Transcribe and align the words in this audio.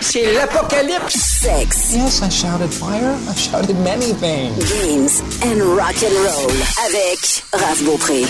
C'est 0.00 0.32
l'apocalypse. 0.34 1.14
Sex, 1.14 1.92
Yes, 1.94 2.22
I 2.22 2.28
shouted 2.30 2.72
fire. 2.72 3.16
I 3.28 3.34
shouted 3.34 3.76
many 3.80 4.12
things. 4.14 4.56
games 4.70 5.22
and 5.42 5.60
rock 5.76 5.94
and 6.02 6.14
roll 6.24 6.50
avec 6.86 7.42
Raph 7.52 7.82
Beaupré. 7.84 8.24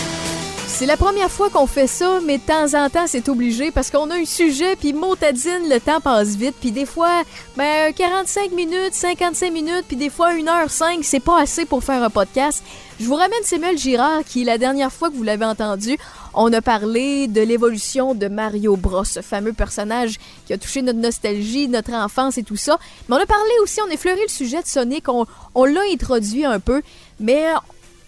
C'est 0.76 0.86
la 0.86 0.96
première 0.96 1.30
fois 1.30 1.50
qu'on 1.50 1.68
fait 1.68 1.86
ça, 1.86 2.18
mais 2.26 2.38
de 2.38 2.42
temps 2.42 2.74
en 2.74 2.90
temps, 2.90 3.06
c'est 3.06 3.28
obligé 3.28 3.70
parce 3.70 3.92
qu'on 3.92 4.10
a 4.10 4.16
un 4.16 4.24
sujet, 4.24 4.74
puis 4.74 4.92
motadine, 4.92 5.68
le 5.70 5.78
temps 5.78 6.00
passe 6.00 6.34
vite, 6.34 6.56
puis 6.60 6.72
des 6.72 6.84
fois, 6.84 7.22
ben, 7.56 7.92
45 7.92 8.50
minutes, 8.50 8.92
55 8.92 9.52
minutes, 9.52 9.84
puis 9.86 9.96
des 9.96 10.10
fois 10.10 10.30
1 10.30 10.48
heure 10.48 10.68
5, 10.68 11.04
c'est 11.04 11.20
pas 11.20 11.40
assez 11.40 11.64
pour 11.64 11.84
faire 11.84 12.02
un 12.02 12.10
podcast. 12.10 12.64
Je 12.98 13.04
vous 13.04 13.14
ramène 13.14 13.38
Samuel 13.44 13.78
Girard, 13.78 14.24
qui, 14.24 14.42
la 14.42 14.58
dernière 14.58 14.92
fois 14.92 15.10
que 15.10 15.14
vous 15.14 15.22
l'avez 15.22 15.44
entendu, 15.44 15.96
on 16.34 16.52
a 16.52 16.60
parlé 16.60 17.28
de 17.28 17.40
l'évolution 17.40 18.16
de 18.16 18.26
Mario 18.26 18.76
Bros, 18.76 19.04
ce 19.04 19.22
fameux 19.22 19.52
personnage 19.52 20.18
qui 20.44 20.52
a 20.54 20.58
touché 20.58 20.82
notre 20.82 20.98
nostalgie, 20.98 21.68
notre 21.68 21.92
enfance 21.92 22.36
et 22.36 22.42
tout 22.42 22.56
ça. 22.56 22.80
Mais 23.08 23.14
on 23.14 23.20
a 23.20 23.26
parlé 23.26 23.52
aussi, 23.62 23.80
on 23.80 23.90
a 23.90 23.94
effleuré 23.94 24.20
le 24.22 24.28
sujet 24.28 24.60
de 24.60 24.66
Sonic, 24.66 25.08
on, 25.08 25.24
on 25.54 25.64
l'a 25.66 25.82
introduit 25.92 26.44
un 26.44 26.58
peu, 26.58 26.82
mais 27.20 27.44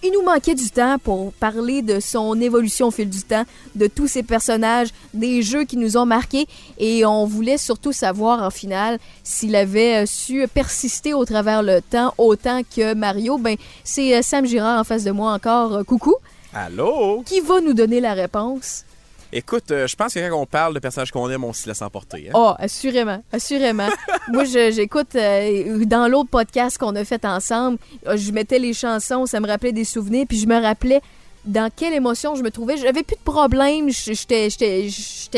il 0.06 0.12
nous 0.12 0.22
manquait 0.22 0.54
du 0.54 0.70
temps 0.70 0.98
pour 1.02 1.32
parler 1.32 1.82
de 1.82 1.98
son 1.98 2.40
évolution 2.40 2.88
au 2.88 2.90
fil 2.90 3.10
du 3.10 3.22
temps, 3.22 3.44
de 3.74 3.88
tous 3.88 4.06
ces 4.06 4.22
personnages, 4.22 4.90
des 5.12 5.42
jeux 5.42 5.64
qui 5.64 5.76
nous 5.76 5.96
ont 5.96 6.06
marqués, 6.06 6.46
et 6.78 7.04
on 7.04 7.26
voulait 7.26 7.58
surtout 7.58 7.92
savoir 7.92 8.42
en 8.42 8.50
finale 8.50 8.98
s'il 9.24 9.56
avait 9.56 10.04
euh, 10.04 10.06
su 10.06 10.46
persister 10.46 11.12
au 11.12 11.24
travers 11.24 11.62
le 11.62 11.80
temps 11.82 12.14
autant 12.18 12.62
que 12.62 12.94
Mario. 12.94 13.38
Ben, 13.38 13.56
c'est 13.82 14.16
euh, 14.16 14.22
Sam 14.22 14.46
Girard 14.46 14.80
en 14.80 14.84
face 14.84 15.02
de 15.02 15.10
moi 15.10 15.32
encore. 15.32 15.74
Euh, 15.74 15.82
Coucou. 15.82 16.14
Allô? 16.54 17.22
Qui 17.26 17.40
va 17.40 17.60
nous 17.60 17.74
donner 17.74 18.00
la 18.00 18.14
réponse? 18.14 18.85
Écoute, 19.36 19.70
euh, 19.70 19.86
je 19.86 19.94
pense 19.96 20.14
que 20.14 20.30
quand 20.30 20.40
on 20.40 20.46
parle 20.46 20.72
de 20.72 20.78
personnages 20.78 21.10
qu'on 21.10 21.28
aime, 21.28 21.44
on 21.44 21.52
se 21.52 21.68
laisse 21.68 21.82
emporter. 21.82 22.28
Hein? 22.28 22.32
Oh, 22.34 22.54
assurément, 22.58 23.22
assurément. 23.30 23.88
Moi, 24.32 24.44
j'écoute 24.44 25.14
euh, 25.14 25.84
dans 25.84 26.08
l'autre 26.08 26.30
podcast 26.30 26.78
qu'on 26.78 26.96
a 26.96 27.04
fait 27.04 27.22
ensemble, 27.26 27.76
euh, 28.06 28.16
je 28.16 28.32
mettais 28.32 28.58
les 28.58 28.72
chansons, 28.72 29.26
ça 29.26 29.38
me 29.40 29.46
rappelait 29.46 29.72
des 29.72 29.84
souvenirs, 29.84 30.24
puis 30.26 30.38
je 30.38 30.46
me 30.46 30.58
rappelais 30.58 31.02
dans 31.46 31.70
quelle 31.74 31.94
émotion 31.94 32.34
je 32.34 32.42
me 32.42 32.50
trouvais. 32.50 32.76
J'avais 32.76 33.02
plus 33.02 33.16
de 33.16 33.20
problème, 33.20 33.88
j'étais 33.90 34.48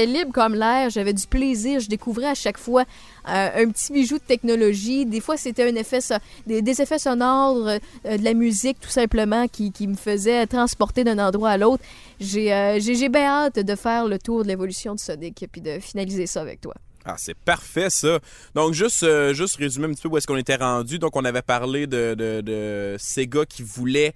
libre 0.06 0.33
comme 0.33 0.55
l'air, 0.55 0.91
j'avais 0.91 1.12
du 1.12 1.27
plaisir, 1.27 1.81
je 1.81 1.89
découvrais 1.89 2.28
à 2.28 2.34
chaque 2.34 2.59
fois 2.59 2.84
euh, 3.28 3.64
un 3.64 3.70
petit 3.70 3.92
bijou 3.92 4.19
de 4.19 4.23
technologie. 4.23 5.05
Des 5.05 5.20
fois, 5.20 5.36
c'était 5.36 5.69
un 5.69 5.75
effet, 5.75 5.98
des, 6.47 6.81
effets 6.81 6.98
sonores, 6.98 7.69
euh, 7.69 7.79
euh, 8.06 8.17
de 8.17 8.25
la 8.25 8.34
musique 8.34 8.81
tout 8.81 8.89
simplement 8.89 9.47
qui, 9.48 9.73
me 9.86 9.95
faisait 9.95 10.47
transporter 10.47 11.05
d'un 11.05 11.19
endroit 11.19 11.51
à 11.51 11.56
l'autre. 11.59 11.83
J'ai 12.20 12.53
euh, 12.53 13.09
bien 13.11 13.27
hâte 13.27 13.59
de 13.59 13.75
faire 13.75 14.06
le 14.06 14.19
tour 14.19 14.42
de 14.42 14.48
l'évolution 14.48 14.95
de 14.95 15.01
Sonic 15.01 15.47
puis 15.53 15.61
de 15.61 15.79
finaliser 15.79 16.27
ça 16.27 16.41
avec 16.41 16.61
toi. 16.61 16.75
Ah, 17.05 17.14
c'est 17.17 17.36
parfait, 17.36 17.91
ça. 17.91 18.19
Donc, 18.55 18.75
juste, 18.75 19.06
juste 19.33 19.56
résumer 19.56 19.86
un 19.86 19.91
petit 19.91 20.03
peu 20.03 20.09
où 20.09 20.19
est-ce 20.19 20.27
qu'on 20.27 20.36
était 20.36 20.56
rendu. 20.56 20.98
Donc, 20.98 21.17
on 21.17 21.25
avait 21.25 21.42
parlé 21.42 21.86
de, 21.86 22.14
de, 22.14 22.41
de 22.42 23.45
qui 23.45 23.62
voulait 23.62 24.14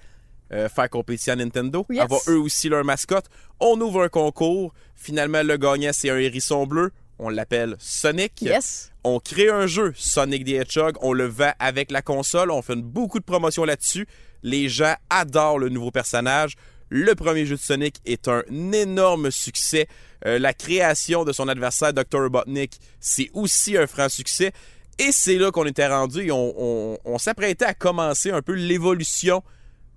euh, 0.55 0.69
faire 0.69 0.89
compétition 0.91 1.33
à 1.33 1.37
Nintendo, 1.37 1.87
Yes. 1.91 2.01
avoir 2.03 2.21
eux 2.29 2.39
aussi 2.39 2.69
leur 2.69 2.85
mascotte. 2.85 3.27
On 3.61 3.81
ouvre 3.81 4.03
un 4.03 4.09
concours. 4.09 4.73
Finalement, 4.95 5.43
le 5.43 5.57
gagnant, 5.57 5.91
c'est 5.93 6.11
un 6.11 6.19
hérisson 6.19 6.67
bleu. 6.67 6.91
On 7.19 7.29
l'appelle 7.29 7.77
Sonic. 7.79 8.43
Yes. 8.43 8.91
On 9.05 9.21
crée 9.21 9.49
un 9.51 9.67
jeu, 9.67 9.93
Sonic 9.97 10.45
the 10.45 10.51
Hedgehog. 10.51 10.97
On 11.03 11.13
le 11.13 11.27
vend 11.27 11.53
avec 11.59 11.91
la 11.91 12.03
console. 12.03 12.51
On 12.51 12.63
fait 12.63 12.75
une- 12.75 12.83
beaucoup 12.83 13.19
de 13.21 13.25
promotions 13.25 13.65
là-dessus. 13.65 14.07
Les 14.43 14.69
gens 14.69 14.95
adorent 15.11 15.59
le 15.59 15.69
nouveau 15.69 15.91
personnage. 15.91 16.55
Le 16.89 17.15
premier 17.15 17.47
jeu 17.47 17.57
de 17.57 17.61
Sonic 17.61 17.97
est 18.05 18.29
un 18.29 18.43
énorme 18.73 19.31
succès. 19.31 19.87
Euh, 20.27 20.39
la 20.39 20.53
création 20.53 21.25
de 21.25 21.33
son 21.33 21.49
adversaire, 21.49 21.93
Dr. 21.95 22.21
Robotnik, 22.21 22.79
c'est 23.01 23.31
aussi 23.33 23.77
un 23.77 23.87
franc 23.87 24.09
succès. 24.09 24.53
Et 24.99 25.11
c'est 25.11 25.37
là 25.37 25.51
qu'on 25.51 25.65
était 25.67 25.87
rendu. 25.87 26.31
on- 26.31 26.99
on 27.05 27.19
s'apprêtait 27.19 27.65
à 27.65 27.75
commencer 27.75 28.31
un 28.31 28.43
peu 28.43 28.53
l'évolution 28.53 29.43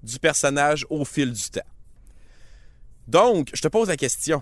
du 0.06 0.20
personnage 0.20 0.86
au 0.90 1.04
fil 1.04 1.32
du 1.34 1.50
temps. 1.50 1.62
Donc, 3.08 3.50
je 3.54 3.62
te 3.62 3.68
pose 3.68 3.88
la 3.90 3.98
question. 3.98 4.42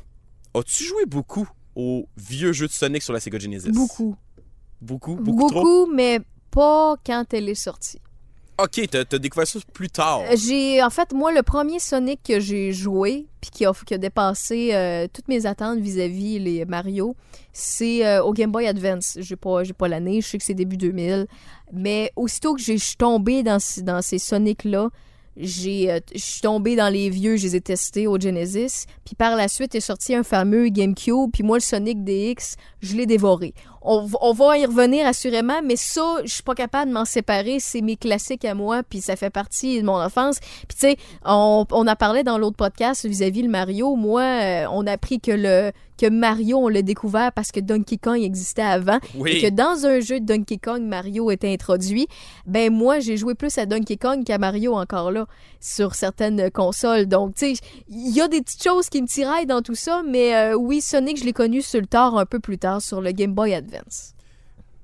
As-tu 0.53 0.83
joué 0.83 1.05
beaucoup 1.05 1.47
aux 1.75 2.07
vieux 2.17 2.53
jeux 2.53 2.67
de 2.67 2.71
Sonic 2.71 3.01
sur 3.01 3.13
la 3.13 3.19
Sega 3.19 3.39
Genesis? 3.39 3.71
Beaucoup. 3.71 4.15
Beaucoup, 4.81 5.15
Beaucoup, 5.15 5.37
beaucoup, 5.47 5.49
trop? 5.53 5.85
mais 5.87 6.19
pas 6.51 6.95
quand 7.05 7.33
elle 7.33 7.49
est 7.49 7.55
sortie. 7.55 7.99
Ok, 8.61 8.81
t'as 8.91 9.03
t'as 9.03 9.17
découvert 9.17 9.47
ça 9.47 9.57
plus 9.73 9.89
tard. 9.89 10.19
Euh, 10.29 10.35
J'ai, 10.37 10.83
en 10.83 10.91
fait, 10.91 11.11
moi, 11.11 11.31
le 11.33 11.41
premier 11.41 11.79
Sonic 11.79 12.21
que 12.23 12.39
j'ai 12.39 12.71
joué, 12.71 13.25
puis 13.41 13.49
qui 13.49 13.65
a, 13.65 13.71
qui 13.73 13.95
a 13.95 13.97
dépassé 13.97 14.73
euh, 14.75 15.07
toutes 15.11 15.27
mes 15.27 15.47
attentes 15.47 15.79
vis-à-vis 15.79 16.37
les 16.37 16.63
Mario, 16.65 17.15
c'est 17.51 18.05
euh, 18.05 18.21
au 18.23 18.31
Game 18.31 18.51
Boy 18.51 18.67
Advance. 18.67 19.17
J'ai 19.19 19.35
pas, 19.35 19.63
j'ai 19.63 19.73
pas 19.73 19.87
l'année, 19.87 20.21
je 20.21 20.27
sais 20.27 20.37
que 20.37 20.43
c'est 20.43 20.53
début 20.53 20.77
2000. 20.77 21.25
Mais 21.71 22.11
aussitôt 22.15 22.53
que 22.53 22.61
j'ai- 22.61 22.77
je 22.77 22.83
suis 22.83 22.95
tombée 22.97 23.41
dans, 23.41 23.57
dans 23.81 24.01
ces 24.03 24.19
Sonic-là, 24.19 24.89
j'ai, 25.37 25.91
euh, 25.91 25.99
je 26.13 26.21
suis 26.21 26.41
tombée 26.41 26.75
dans 26.75 26.89
les 26.89 27.09
vieux, 27.09 27.37
je 27.37 27.43
les 27.43 27.55
ai 27.55 27.61
testés 27.61 28.07
au 28.07 28.19
Genesis. 28.19 28.85
Puis 29.05 29.15
par 29.15 29.35
la 29.35 29.47
suite 29.47 29.75
est 29.75 29.79
sorti 29.79 30.15
un 30.15 30.23
fameux 30.23 30.69
GameCube. 30.69 31.31
Puis 31.31 31.43
moi, 31.43 31.57
le 31.57 31.61
Sonic 31.61 32.03
DX, 32.03 32.55
je 32.83 32.95
l'ai 32.95 33.05
dévoré. 33.05 33.53
On, 33.85 34.05
va 34.33 34.57
y 34.57 34.65
revenir 34.65 35.05
assurément, 35.05 35.61
mais 35.61 35.75
ça, 35.75 36.19
je 36.23 36.33
suis 36.33 36.43
pas 36.43 36.55
capable 36.55 36.89
de 36.89 36.93
m'en 36.93 37.03
séparer. 37.03 37.59
C'est 37.59 37.81
mes 37.81 37.97
classiques 37.97 38.45
à 38.45 38.53
moi, 38.53 38.81
puis 38.81 39.01
ça 39.01 39.17
fait 39.17 39.29
partie 39.29 39.81
de 39.81 39.85
mon 39.85 39.99
enfance. 39.99 40.39
Puis 40.39 40.77
tu 40.79 40.87
sais, 40.87 40.97
on, 41.25 41.65
on 41.69 41.87
a 41.87 41.95
parlé 41.97 42.23
dans 42.23 42.37
l'autre 42.37 42.55
podcast 42.55 43.05
vis-à-vis 43.05 43.41
le 43.41 43.49
Mario. 43.49 43.95
Moi, 43.95 44.21
euh, 44.21 44.65
on 44.71 44.87
a 44.87 44.93
appris 44.93 45.19
que 45.19 45.31
le 45.31 45.71
que 45.97 46.09
Mario, 46.09 46.57
on 46.57 46.67
l'a 46.67 46.81
découvert 46.81 47.31
parce 47.31 47.51
que 47.51 47.59
Donkey 47.59 47.97
Kong 47.97 48.21
existait 48.21 48.61
avant. 48.61 48.99
Oui. 49.15 49.31
Et 49.31 49.41
que 49.41 49.49
dans 49.49 49.85
un 49.85 49.99
jeu 49.99 50.19
de 50.19 50.25
Donkey 50.25 50.57
Kong, 50.57 50.81
Mario 50.81 51.31
était 51.31 51.51
introduit. 51.51 52.07
Ben 52.45 52.73
moi, 52.73 52.99
j'ai 52.99 53.17
joué 53.17 53.35
plus 53.35 53.57
à 53.57 53.65
Donkey 53.65 53.97
Kong 53.97 54.23
qu'à 54.23 54.37
Mario 54.37 54.73
encore 54.73 55.11
là, 55.11 55.27
sur 55.59 55.95
certaines 55.95 56.49
consoles. 56.51 57.05
Donc, 57.05 57.35
tu 57.35 57.55
sais, 57.55 57.61
il 57.89 58.13
y 58.13 58.21
a 58.21 58.27
des 58.27 58.41
petites 58.41 58.63
choses 58.63 58.89
qui 58.89 59.01
me 59.01 59.07
tiraillent 59.07 59.45
dans 59.45 59.61
tout 59.61 59.75
ça, 59.75 60.01
mais 60.05 60.35
euh, 60.35 60.55
oui, 60.55 60.81
Sonic, 60.81 61.17
je 61.17 61.25
l'ai 61.25 61.33
connu 61.33 61.61
sur 61.61 61.79
le 61.79 61.87
tard 61.87 62.17
un 62.17 62.25
peu 62.25 62.39
plus 62.39 62.57
tard 62.57 62.72
sur 62.79 63.01
le 63.01 63.11
Game 63.11 63.33
Boy 63.33 63.53
Advance. 63.53 64.13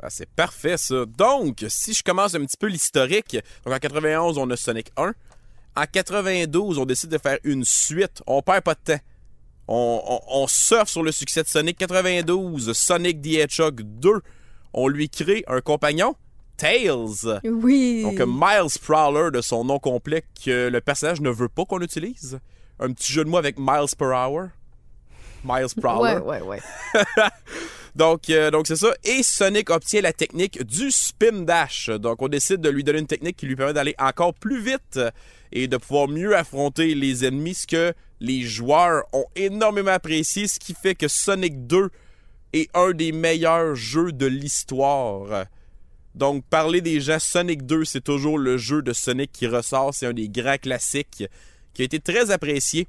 Ah, 0.01 0.09
c'est 0.09 0.29
parfait, 0.29 0.77
ça. 0.77 1.05
Donc, 1.05 1.66
si 1.67 1.94
je 1.94 2.03
commence 2.03 2.33
un 2.33 2.45
petit 2.45 2.57
peu 2.57 2.67
l'historique, 2.67 3.38
donc 3.66 3.73
en 3.73 3.79
91, 3.79 4.38
on 4.38 4.50
a 4.50 4.55
Sonic 4.55 4.91
1. 4.95 5.13
En 5.75 5.83
92, 5.91 6.79
on 6.79 6.85
décide 6.85 7.09
de 7.09 7.17
faire 7.17 7.38
une 7.44 7.66
suite. 7.66 8.22
On 8.25 8.41
perd 8.41 8.63
pas 8.63 8.75
de 8.75 8.79
temps. 8.94 9.01
On, 9.67 10.01
on, 10.05 10.41
on 10.44 10.47
surfe 10.47 10.89
sur 10.89 11.03
le 11.03 11.11
succès 11.11 11.44
de 11.44 11.47
Sonic 11.47 11.78
92, 11.78 12.73
Sonic 12.73 13.22
the 13.22 13.33
Hedgehog 13.35 13.81
2. 13.83 14.22
On 14.73 14.88
lui 14.88 15.09
crée 15.09 15.44
un 15.47 15.61
compagnon, 15.61 16.16
Tails. 16.57 17.39
Oui. 17.44 18.03
Donc, 18.03 18.19
Miles 18.25 18.79
Prowler, 18.81 19.31
de 19.31 19.41
son 19.41 19.66
nom 19.66 19.79
complet, 19.79 20.23
que 20.44 20.69
le 20.69 20.81
personnage 20.81 21.22
ne 21.22 21.29
veut 21.29 21.49
pas 21.49 21.66
qu'on 21.66 21.81
utilise. 21.81 22.39
Un 22.79 22.94
petit 22.94 23.11
jeu 23.11 23.25
de 23.25 23.29
mots 23.29 23.38
avec 23.38 23.59
Miles 23.59 23.95
per 23.97 24.05
hour. 24.05 24.47
Miles 25.44 25.75
Prowler. 25.79 26.19
Ouais, 26.19 26.39
ouais, 26.39 26.41
ouais. 26.41 26.59
Donc, 27.99 28.29
euh, 28.29 28.49
donc 28.49 28.65
c'est 28.65 28.77
ça. 28.77 28.93
Et 29.03 29.23
Sonic 29.23 29.69
obtient 29.69 29.99
la 29.99 30.13
technique 30.13 30.63
du 30.63 30.89
spin 30.89 31.41
dash. 31.41 31.89
Donc, 31.89 32.21
on 32.21 32.29
décide 32.29 32.61
de 32.61 32.69
lui 32.69 32.85
donner 32.85 32.99
une 32.99 33.07
technique 33.07 33.35
qui 33.35 33.45
lui 33.45 33.57
permet 33.57 33.73
d'aller 33.73 33.93
encore 33.99 34.33
plus 34.33 34.63
vite 34.63 35.01
et 35.51 35.67
de 35.67 35.75
pouvoir 35.75 36.07
mieux 36.07 36.33
affronter 36.33 36.95
les 36.95 37.25
ennemis, 37.25 37.55
ce 37.55 37.67
que 37.67 37.93
les 38.21 38.43
joueurs 38.43 39.03
ont 39.11 39.25
énormément 39.35 39.91
apprécié, 39.91 40.47
ce 40.47 40.59
qui 40.59 40.73
fait 40.73 40.95
que 40.95 41.09
Sonic 41.09 41.67
2 41.67 41.89
est 42.53 42.69
un 42.73 42.91
des 42.91 43.11
meilleurs 43.11 43.75
jeux 43.75 44.13
de 44.13 44.27
l'histoire. 44.27 45.47
Donc, 46.16 46.45
parler 46.45 46.79
des 46.79 47.01
gens, 47.01 47.19
Sonic 47.19 47.66
2, 47.66 47.83
c'est 47.83 48.03
toujours 48.03 48.37
le 48.37 48.55
jeu 48.55 48.81
de 48.81 48.93
Sonic 48.93 49.33
qui 49.33 49.45
ressort. 49.45 49.93
C'est 49.93 50.05
un 50.05 50.13
des 50.13 50.29
grands 50.29 50.57
classiques 50.57 51.25
qui 51.73 51.81
a 51.81 51.85
été 51.85 51.99
très 51.99 52.31
apprécié. 52.31 52.87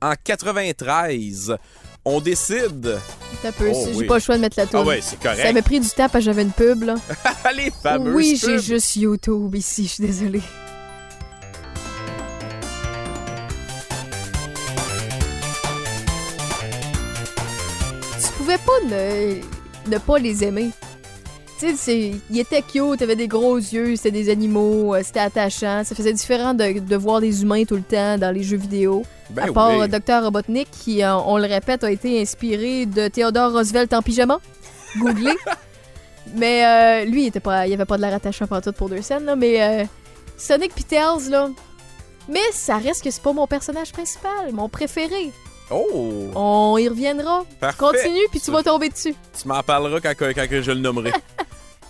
En 0.00 0.14
93, 0.24 1.56
on 2.04 2.20
décide. 2.20 2.98
T'as 3.42 3.52
peu, 3.52 3.70
Oh, 3.72 3.84
j'ai 3.88 3.94
oui. 3.98 4.06
pas 4.06 4.14
le 4.14 4.20
choix 4.20 4.36
de 4.36 4.40
mettre 4.40 4.58
la 4.58 4.66
tour. 4.66 4.80
Ah 4.82 4.86
ouais, 4.86 5.00
c'est 5.02 5.18
correct. 5.20 5.42
Ça 5.42 5.52
m'a 5.52 5.62
pris 5.62 5.80
du 5.80 5.88
temps 5.88 6.08
parce 6.08 6.12
que 6.12 6.20
j'avais 6.20 6.42
une 6.42 6.50
pub, 6.52 6.82
là. 6.82 6.94
Les 7.56 7.70
fameuses 7.70 8.14
oui, 8.14 8.40
j'ai 8.40 8.58
juste 8.58 8.96
YouTube 8.96 9.54
ici, 9.54 9.84
je 9.84 9.88
suis 9.90 10.04
désolée. 10.06 10.42
Tu 18.20 18.32
pouvais 18.38 18.58
pas 18.58 18.80
ne, 18.88 19.40
ne 19.90 19.98
pas 19.98 20.18
les 20.18 20.44
aimer. 20.44 20.70
Tu 21.62 21.68
sais, 21.68 21.76
c'est- 21.76 22.12
ils 22.28 22.40
étaient 22.40 22.60
cute, 22.62 23.00
avaient 23.02 23.14
des 23.14 23.28
gros 23.28 23.56
yeux, 23.56 23.94
c'était 23.94 24.10
des 24.10 24.30
animaux, 24.30 24.96
euh, 24.96 25.00
c'était 25.04 25.20
attachant. 25.20 25.82
Ça 25.84 25.94
faisait 25.94 26.12
différent 26.12 26.54
de, 26.54 26.80
de 26.80 26.96
voir 26.96 27.20
des 27.20 27.42
humains 27.42 27.62
tout 27.64 27.76
le 27.76 27.82
temps 27.82 28.18
dans 28.18 28.32
les 28.34 28.42
jeux 28.42 28.56
vidéo. 28.56 29.04
Ben 29.30 29.48
à 29.48 29.52
part 29.52 29.70
oui. 29.78 29.82
euh, 29.82 29.86
Dr. 29.86 30.24
Robotnik, 30.24 30.68
qui, 30.72 31.04
euh, 31.04 31.14
on 31.18 31.38
le 31.38 31.44
répète, 31.46 31.84
a 31.84 31.90
été 31.92 32.20
inspiré 32.20 32.84
de 32.86 33.06
Theodore 33.06 33.52
Roosevelt 33.52 33.92
en 33.92 34.02
pyjama. 34.02 34.40
Googlez. 34.98 35.36
mais 36.34 36.64
euh, 36.66 37.04
lui, 37.04 37.22
il 37.22 37.26
était 37.28 37.38
pas, 37.38 37.64
il 37.68 37.72
avait 37.74 37.84
pas 37.84 37.96
de 37.96 38.02
l'air 38.02 38.14
attachant 38.14 38.46
tout 38.60 38.72
pour 38.72 38.88
deux 38.88 39.00
scènes, 39.02 39.24
là, 39.24 39.36
mais 39.36 39.62
euh, 39.62 39.84
Sonic 40.36 40.72
Tails, 40.88 41.30
là. 41.30 41.48
Mais 42.28 42.40
ça 42.52 42.78
reste 42.78 43.04
que 43.04 43.10
c'est 43.12 43.22
pas 43.22 43.32
mon 43.32 43.46
personnage 43.46 43.92
principal, 43.92 44.52
mon 44.52 44.68
préféré. 44.68 45.30
Oh! 45.70 46.28
On 46.34 46.76
y 46.76 46.88
reviendra. 46.88 47.44
Parfait. 47.60 47.78
Continue, 47.78 48.26
puis 48.32 48.40
tu 48.40 48.50
vas 48.50 48.64
tomber 48.64 48.88
dessus. 48.88 49.14
Tu 49.40 49.46
m'en 49.48 49.62
parleras 49.62 50.00
quand, 50.00 50.12
quand 50.18 50.46
je 50.50 50.72
le 50.72 50.80
nommerai. 50.80 51.12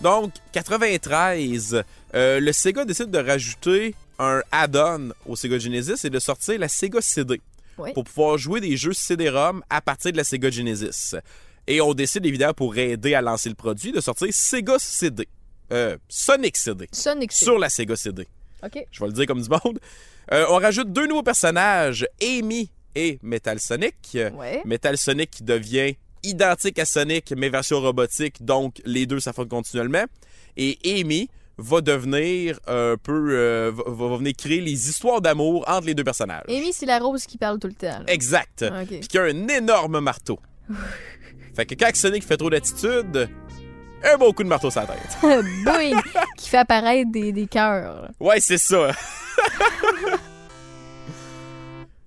Donc, 0.02 0.32
93, 0.52 1.84
euh, 2.14 2.40
le 2.40 2.52
Sega 2.52 2.84
décide 2.84 3.10
de 3.10 3.18
rajouter 3.18 3.94
un 4.18 4.42
add-on 4.50 5.12
au 5.26 5.36
Sega 5.36 5.58
Genesis 5.58 6.04
et 6.06 6.10
de 6.10 6.18
sortir 6.18 6.58
la 6.58 6.68
Sega 6.68 7.00
CD 7.00 7.40
Oui. 7.78 7.92
pour 7.92 8.04
pouvoir 8.04 8.36
jouer 8.36 8.60
des 8.60 8.76
jeux 8.76 8.92
CD-ROM 8.92 9.62
à 9.70 9.80
partir 9.80 10.12
de 10.12 10.16
la 10.16 10.24
Sega 10.24 10.50
Genesis. 10.50 11.14
Et 11.68 11.80
on 11.80 11.94
décide 11.94 12.26
évidemment 12.26 12.54
pour 12.54 12.76
aider 12.76 13.14
à 13.14 13.20
lancer 13.22 13.48
le 13.48 13.54
produit 13.54 13.92
de 13.92 14.00
sortir 14.00 14.28
Sega 14.32 14.76
CD. 14.78 15.28
Euh, 15.72 15.96
Sonic 16.08 16.56
CD. 16.56 16.88
Sonic 16.92 17.30
Sur 17.32 17.58
la 17.58 17.68
Sega 17.68 17.94
CD. 17.96 18.26
OK. 18.64 18.84
Je 18.90 19.00
vais 19.00 19.06
le 19.06 19.12
dire 19.12 19.26
comme 19.26 19.40
du 19.40 19.48
monde. 19.48 19.78
Euh, 20.32 20.46
on 20.50 20.56
rajoute 20.56 20.92
deux 20.92 21.06
nouveaux 21.06 21.22
personnages, 21.22 22.06
Amy 22.20 22.70
et 22.94 23.18
Metal 23.22 23.58
Sonic. 23.60 23.94
Ouais. 24.34 24.62
Metal 24.64 24.98
Sonic 24.98 25.30
qui 25.30 25.42
devient 25.44 25.94
identique 26.22 26.78
à 26.78 26.84
Sonic, 26.84 27.32
mais 27.36 27.48
version 27.48 27.80
robotique, 27.80 28.44
donc 28.44 28.80
les 28.84 29.06
deux 29.06 29.20
s'affrontent 29.20 29.56
continuellement. 29.56 30.04
Et 30.56 30.78
Amy 30.84 31.28
va 31.58 31.80
devenir 31.80 32.58
un 32.66 32.96
peu. 33.02 33.28
euh, 33.30 33.72
va, 33.74 33.84
va 34.08 34.16
venir 34.16 34.32
créer 34.36 34.60
les 34.60 34.88
histoires 34.88 35.20
d'amour 35.20 35.64
entre 35.68 35.86
les 35.86 35.94
deux 35.94 36.04
personnages. 36.04 36.44
Amy, 36.48 36.72
c'est 36.72 36.86
la 36.86 36.98
rose 36.98 37.26
qui 37.26 37.38
parle 37.38 37.58
tout 37.58 37.68
le 37.68 37.74
temps. 37.74 37.98
là. 37.98 38.04
Exact. 38.06 38.64
Ah. 38.68 38.82
Puis 38.86 39.00
qui 39.00 39.18
a 39.18 39.22
un 39.24 39.48
énorme 39.48 40.00
marteau. 40.00 40.38
fait 41.54 41.66
que 41.66 41.74
quand 41.74 41.94
Sonic 41.94 42.24
fait 42.24 42.36
trop 42.36 42.50
d'attitude, 42.50 43.28
un 44.04 44.16
beau 44.16 44.32
coup 44.32 44.42
de 44.42 44.48
marteau 44.48 44.70
sur 44.70 44.80
la 44.80 44.86
tête. 44.88 45.16
Boing! 45.64 46.00
qui 46.36 46.48
fait 46.48 46.58
apparaître 46.58 47.10
des, 47.12 47.32
des 47.32 47.46
cœurs. 47.46 48.10
Ouais, 48.18 48.40
c'est 48.40 48.58
ça. 48.58 48.90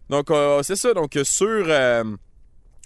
donc, 0.10 0.30
euh, 0.32 0.62
c'est 0.64 0.76
ça. 0.76 0.94
Donc, 0.94 1.18
sur, 1.24 1.66
euh, 1.68 2.04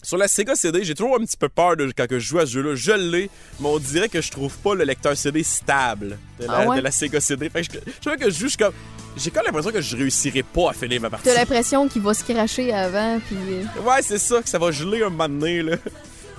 sur 0.01 0.17
la 0.17 0.27
Sega 0.27 0.55
CD, 0.55 0.83
j'ai 0.83 0.95
toujours 0.95 1.15
un 1.15 1.25
petit 1.25 1.37
peu 1.37 1.49
peur 1.49 1.75
de, 1.77 1.91
quand 1.95 2.05
je 2.09 2.19
joue 2.19 2.39
à 2.39 2.45
ce 2.45 2.51
jeu-là. 2.51 2.75
Je 2.75 2.91
l'ai, 2.91 3.29
mais 3.59 3.67
on 3.67 3.79
dirait 3.79 4.09
que 4.09 4.21
je 4.21 4.31
trouve 4.31 4.55
pas 4.57 4.75
le 4.75 4.83
lecteur 4.83 5.15
CD 5.17 5.43
stable 5.43 6.17
de 6.39 6.45
la, 6.47 6.53
Ah 6.59 6.67
ouais? 6.67 6.77
de 6.77 6.81
la 6.81 6.91
Sega 6.91 7.19
CD. 7.19 7.49
Fait 7.49 7.61
que 7.65 7.73
je, 7.73 7.79
je 8.01 8.09
vois 8.09 8.17
que 8.17 8.29
je 8.29 8.39
joue, 8.39 8.47
je 8.49 8.57
comme. 8.57 8.73
J'ai 9.17 9.31
quand 9.31 9.39
même 9.43 9.47
l'impression 9.47 9.71
que 9.71 9.81
je 9.81 9.97
réussirais 9.97 10.43
pas 10.43 10.69
à 10.69 10.73
finir 10.73 11.01
ma 11.01 11.09
partie. 11.09 11.25
T'as 11.25 11.33
l'impression 11.35 11.87
qu'il 11.89 12.01
va 12.01 12.13
se 12.13 12.23
cracher 12.23 12.71
avant, 12.71 13.19
puis... 13.27 13.35
euh, 13.37 13.81
Ouais, 13.81 14.01
c'est 14.01 14.19
ça, 14.19 14.41
que 14.41 14.47
ça 14.47 14.59
va 14.59 14.71
geler 14.71 15.01
un 15.03 15.09
moment 15.09 15.27
donné, 15.27 15.61
là. 15.63 15.75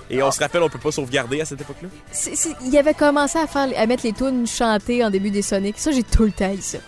Et 0.09 0.21
on 0.23 0.31
se 0.31 0.39
rappelle, 0.39 0.61
on 0.63 0.69
peut 0.69 0.79
pas 0.79 0.91
sauvegarder 0.91 1.41
à 1.41 1.45
cette 1.45 1.61
époque-là. 1.61 1.87
Il 2.65 2.77
avait 2.77 2.93
commencé 2.93 3.37
à, 3.37 3.45
faire, 3.47 3.69
à 3.77 3.85
mettre 3.85 4.03
les 4.05 4.13
tunes 4.13 4.47
chantées 4.47 5.03
en 5.05 5.09
début 5.09 5.29
des 5.31 5.41
Sonic. 5.41 5.77
Ça, 5.77 5.91
j'ai 5.91 6.03
tout 6.03 6.23
le 6.23 6.31
temps 6.31 6.51
eu 6.53 6.61
ça. 6.61 6.79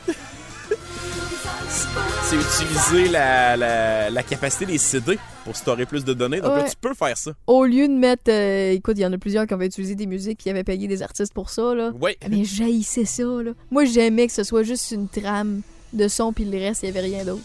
C'est 2.24 2.36
utiliser 2.36 3.10
la, 3.10 3.58
la, 3.58 4.10
la 4.10 4.24
capacité 4.24 4.66
des 4.66 4.78
CD 4.78 5.18
pour 5.44 5.56
storer 5.56 5.86
plus 5.86 6.06
de 6.06 6.14
données. 6.14 6.40
Donc 6.40 6.56
là, 6.56 6.64
tu 6.64 6.76
peux 6.80 6.94
faire 6.94 7.18
ça. 7.18 7.32
Au 7.48 7.66
lieu 7.66 7.88
de 7.88 7.94
mettre... 7.94 8.30
euh, 8.30 8.72
écoute, 8.72 8.96
il 8.98 9.02
y 9.02 9.06
en 9.06 9.14
a 9.14 9.18
plusieurs 9.18 9.48
qui 9.48 9.54
avaient 9.54 9.66
utilisé 9.66 9.96
des 9.96 10.06
musiques 10.06 10.38
qui 10.38 10.50
avaient 10.50 10.64
payé 10.64 10.88
des 10.88 11.02
artistes 11.02 11.34
pour 11.34 11.50
ça, 11.50 11.74
là. 11.74 11.92
Oui. 12.00 12.12
Ah, 12.24 12.28
Mais 12.30 12.44
j'haïssais 12.46 13.06
ça, 13.06 13.24
là. 13.24 13.52
Moi, 13.72 13.86
j'aimais 13.86 14.28
que 14.28 14.34
ce 14.34 14.44
soit 14.44 14.64
juste 14.64 14.92
une 14.92 15.08
trame 15.08 15.62
de 15.94 16.08
son, 16.08 16.32
puis 16.32 16.46
le 16.46 16.58
reste, 16.60 16.84
il 16.84 16.88
y 16.88 16.90
avait 16.90 17.02
rien 17.02 17.26
d'autre. 17.26 17.42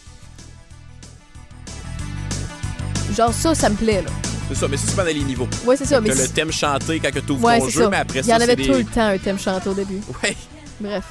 Genre 3.16 3.32
ça, 3.32 3.54
ça 3.54 3.70
me 3.70 3.75
plaît, 3.76 4.02
là. 4.02 4.10
C'est 4.48 4.54
ça, 4.54 4.69
mais 4.69 4.76
ça, 4.76 4.84
c'est 4.88 4.96
pendant 4.96 5.08
les 5.08 5.25
niveaux. 5.25 5.48
Ouais, 5.66 5.76
c'est 5.76 5.84
ça, 5.86 6.00
mais... 6.00 6.08
Le 6.10 6.28
thème 6.28 6.52
chanté 6.52 7.00
quand 7.00 7.10
tu 7.12 7.32
ouvres 7.32 7.44
Ouais, 7.46 7.58
ton 7.58 7.69
jeu, 7.69 7.82
ça. 7.84 7.90
mais 7.90 7.96
après 7.98 8.20
Il 8.20 8.26
y 8.26 8.28
ça, 8.28 8.36
en 8.36 8.40
avait 8.40 8.56
tout 8.56 8.72
le 8.72 8.84
temps 8.84 9.06
un 9.08 9.19
thème 9.19 9.38
chanté 9.38 9.69
au 9.69 9.75
début. 9.75 10.00
Ouais. 10.22 10.36
Bref. 10.80 11.04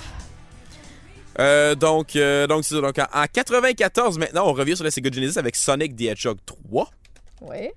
Euh, 1.39 1.75
donc, 1.75 2.15
euh, 2.15 2.47
donc 2.47 2.63
c'est 2.65 2.75
ça. 2.75 2.81
Donc, 2.81 2.97
en, 2.99 3.05
en 3.13 3.25
94, 3.31 4.17
maintenant, 4.17 4.47
on 4.47 4.53
revient 4.53 4.75
sur 4.75 4.83
la 4.83 4.91
Sega 4.91 5.11
Genesis 5.11 5.37
avec 5.37 5.55
Sonic 5.55 5.95
the 5.95 6.01
Hedgehog 6.03 6.37
3 6.45 6.89
Ouais. 7.41 7.73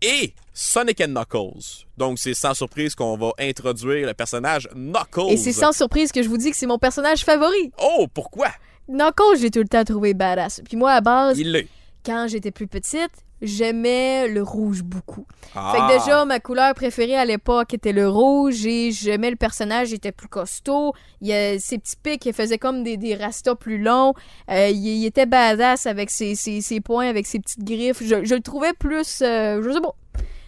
et 0.00 0.32
Sonic 0.52 1.00
and 1.00 1.08
Knuckles. 1.08 1.86
Donc, 1.96 2.18
c'est 2.20 2.34
sans 2.34 2.54
surprise 2.54 2.94
qu'on 2.94 3.16
va 3.16 3.32
introduire 3.40 4.06
le 4.06 4.14
personnage 4.14 4.68
Knuckles. 4.74 5.30
Et 5.32 5.36
c'est 5.36 5.52
sans 5.52 5.72
surprise 5.72 6.12
que 6.12 6.22
je 6.22 6.28
vous 6.28 6.36
dis 6.38 6.50
que 6.52 6.56
c'est 6.56 6.66
mon 6.66 6.78
personnage 6.78 7.24
favori. 7.24 7.72
Oh, 7.82 8.06
pourquoi? 8.14 8.48
Knuckles, 8.88 9.38
j'ai 9.40 9.50
tout 9.50 9.60
le 9.60 9.68
temps 9.68 9.82
trouvé 9.84 10.14
badass. 10.14 10.60
Puis 10.64 10.76
moi, 10.76 10.92
à 10.92 11.00
base, 11.00 11.38
Il 11.38 11.50
l'est. 11.50 11.66
quand 12.06 12.26
j'étais 12.28 12.50
plus 12.52 12.68
petite, 12.68 13.10
j'aimais 13.42 14.28
le 14.28 14.42
rouge 14.42 14.82
beaucoup. 14.82 15.26
Ah. 15.54 15.72
Fait 15.72 15.78
que 15.78 15.98
déjà, 16.00 16.24
ma 16.24 16.40
couleur 16.40 16.74
préférée 16.74 17.16
à 17.16 17.24
l'époque 17.24 17.74
était 17.74 17.92
le 17.92 18.08
rouge 18.08 18.64
et 18.66 18.90
j'aimais 18.90 19.30
le 19.30 19.36
personnage, 19.36 19.90
il 19.90 19.94
était 19.96 20.12
plus 20.12 20.28
costaud. 20.28 20.92
Il 21.20 21.32
a 21.32 21.58
ses 21.58 21.78
petits 21.78 21.96
pics, 22.02 22.24
il 22.26 22.32
faisait 22.32 22.58
comme 22.58 22.82
des, 22.82 22.96
des 22.96 23.14
rastas 23.14 23.54
plus 23.54 23.78
longs. 23.78 24.14
Euh, 24.50 24.68
il, 24.68 24.86
il 24.86 25.06
était 25.06 25.26
badass 25.26 25.86
avec 25.86 26.10
ses, 26.10 26.34
ses, 26.34 26.60
ses 26.60 26.80
poings, 26.80 27.08
avec 27.08 27.26
ses 27.26 27.38
petites 27.40 27.64
griffes. 27.64 28.02
Je, 28.02 28.24
je 28.24 28.34
le 28.34 28.40
trouvais 28.40 28.72
plus... 28.72 29.20
euh, 29.22 29.62
je 29.62 29.70
sais 29.72 29.80
pas. 29.80 29.94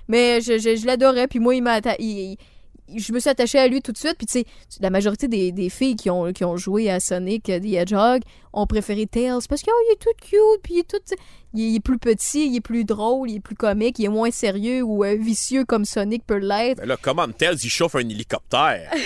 Mais 0.09 0.41
je, 0.41 0.59
je, 0.59 0.77
je 0.77 0.87
l'adorais. 0.87 1.27
Puis 1.27 1.39
moi, 1.41 1.55
il 1.55 1.63
m'a 1.63 1.81
atta- 1.81 1.97
il- 1.99 2.33
il- 2.33 2.37
je 2.95 3.13
me 3.13 3.19
suis 3.21 3.31
attachée 3.31 3.59
à 3.59 3.67
lui 3.69 3.83
tout 3.83 3.93
de 3.93 3.99
suite. 3.99 4.17
Puis 4.19 4.27
tu 4.27 4.41
sais, 4.41 4.45
la 4.81 4.91
majorité 4.91 5.29
des, 5.29 5.53
des 5.53 5.69
filles 5.71 5.97
qui 5.97 6.11
ont, 6.11 6.33
qui 6.33 6.45
ont 6.45 6.57
joué 6.57 6.91
à 6.91 7.01
Sonic 7.01 7.45
the 7.45 7.51
Hedgehog 7.65 8.23
ont 8.53 8.67
préféré 8.67 9.07
Tails 9.07 9.41
parce 9.49 9.63
qu'il 9.63 9.73
est 9.93 9.99
tout 10.01 10.11
cute, 10.21 10.63
puis 10.63 10.75
il 10.75 10.79
est 10.81 10.89
tout... 10.89 10.97
Il, 11.55 11.61
il 11.71 11.77
est 11.77 11.81
plus 11.81 11.99
petit, 11.99 12.47
il 12.49 12.57
est 12.57 12.61
plus 12.61 12.85
drôle, 12.85 13.31
il 13.31 13.37
est 13.37 13.41
plus 13.41 13.55
comique, 13.57 13.99
il 13.99 14.05
est 14.07 14.09
moins 14.09 14.31
sérieux 14.31 14.83
ou 14.83 15.05
euh, 15.05 15.17
vicieux 15.17 15.65
comme 15.65 15.85
Sonic 15.85 16.25
peut 16.27 16.37
l'être. 16.39 16.79
Ben 16.79 16.87
là, 16.87 16.97
comment 17.01 17.27
Tails, 17.29 17.57
il 17.63 17.71
chauffe 17.71 17.95
un 17.95 18.01
hélicoptère? 18.01 18.91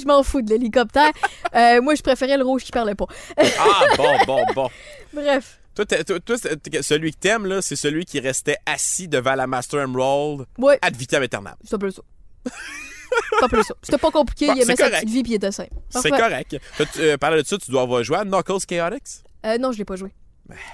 Je 0.00 0.04
m'en 0.06 0.22
fous 0.22 0.42
de 0.42 0.50
l'hélicoptère. 0.50 1.10
Euh, 1.52 1.82
moi, 1.82 1.96
je 1.96 2.02
préférais 2.02 2.36
le 2.36 2.44
rouge 2.44 2.62
qui 2.62 2.70
parlait 2.70 2.94
pas. 2.94 3.06
ah, 3.36 3.82
bon, 3.96 4.16
bon, 4.24 4.44
bon. 4.54 4.68
Bref. 5.12 5.58
Toi, 5.74 5.84
t'es- 5.84 6.04
toi, 6.04 6.20
toi, 6.20 6.36
celui 6.80 7.10
que 7.10 7.16
t'aimes, 7.18 7.44
là, 7.46 7.60
c'est 7.60 7.74
celui 7.74 8.04
qui 8.04 8.20
restait 8.20 8.56
assis 8.66 9.08
devant 9.08 9.34
la 9.34 9.48
Master 9.48 9.80
Emerald 9.80 10.46
Ouais, 10.58 10.78
ad 10.80 10.94
vitam 10.94 11.24
aeternam. 11.24 11.56
c'est 11.64 11.74
un 11.74 11.78
peu 11.78 11.90
ça. 11.90 12.02
C'est 12.44 13.44
un 13.44 13.48
peu 13.48 13.62
ça. 13.62 13.74
C'était 13.82 13.98
pas 13.98 14.10
compliqué, 14.10 14.46
Bon, 14.46 14.54
il 14.54 14.62
aimait 14.62 14.76
c'est 14.76 14.82
sa 14.82 14.88
correct. 14.88 15.02
petite 15.02 15.14
vie 15.14 15.22
puis 15.22 15.32
il 15.32 15.36
était 15.36 15.50
simple. 15.52 15.70
C'est 15.88 16.10
correct. 16.10 16.56
Euh, 16.98 17.16
parlant 17.18 17.36
de 17.38 17.42
ça, 17.46 17.58
tu 17.58 17.70
dois 17.70 17.82
avoir 17.82 18.02
joué 18.04 18.18
à 18.18 18.24
Knuckles 18.24 18.60
Chaotix? 18.68 19.22
Euh, 19.46 19.58
non, 19.58 19.72
je 19.72 19.78
l'ai 19.78 19.84
pas 19.84 19.96
joué. 19.96 20.12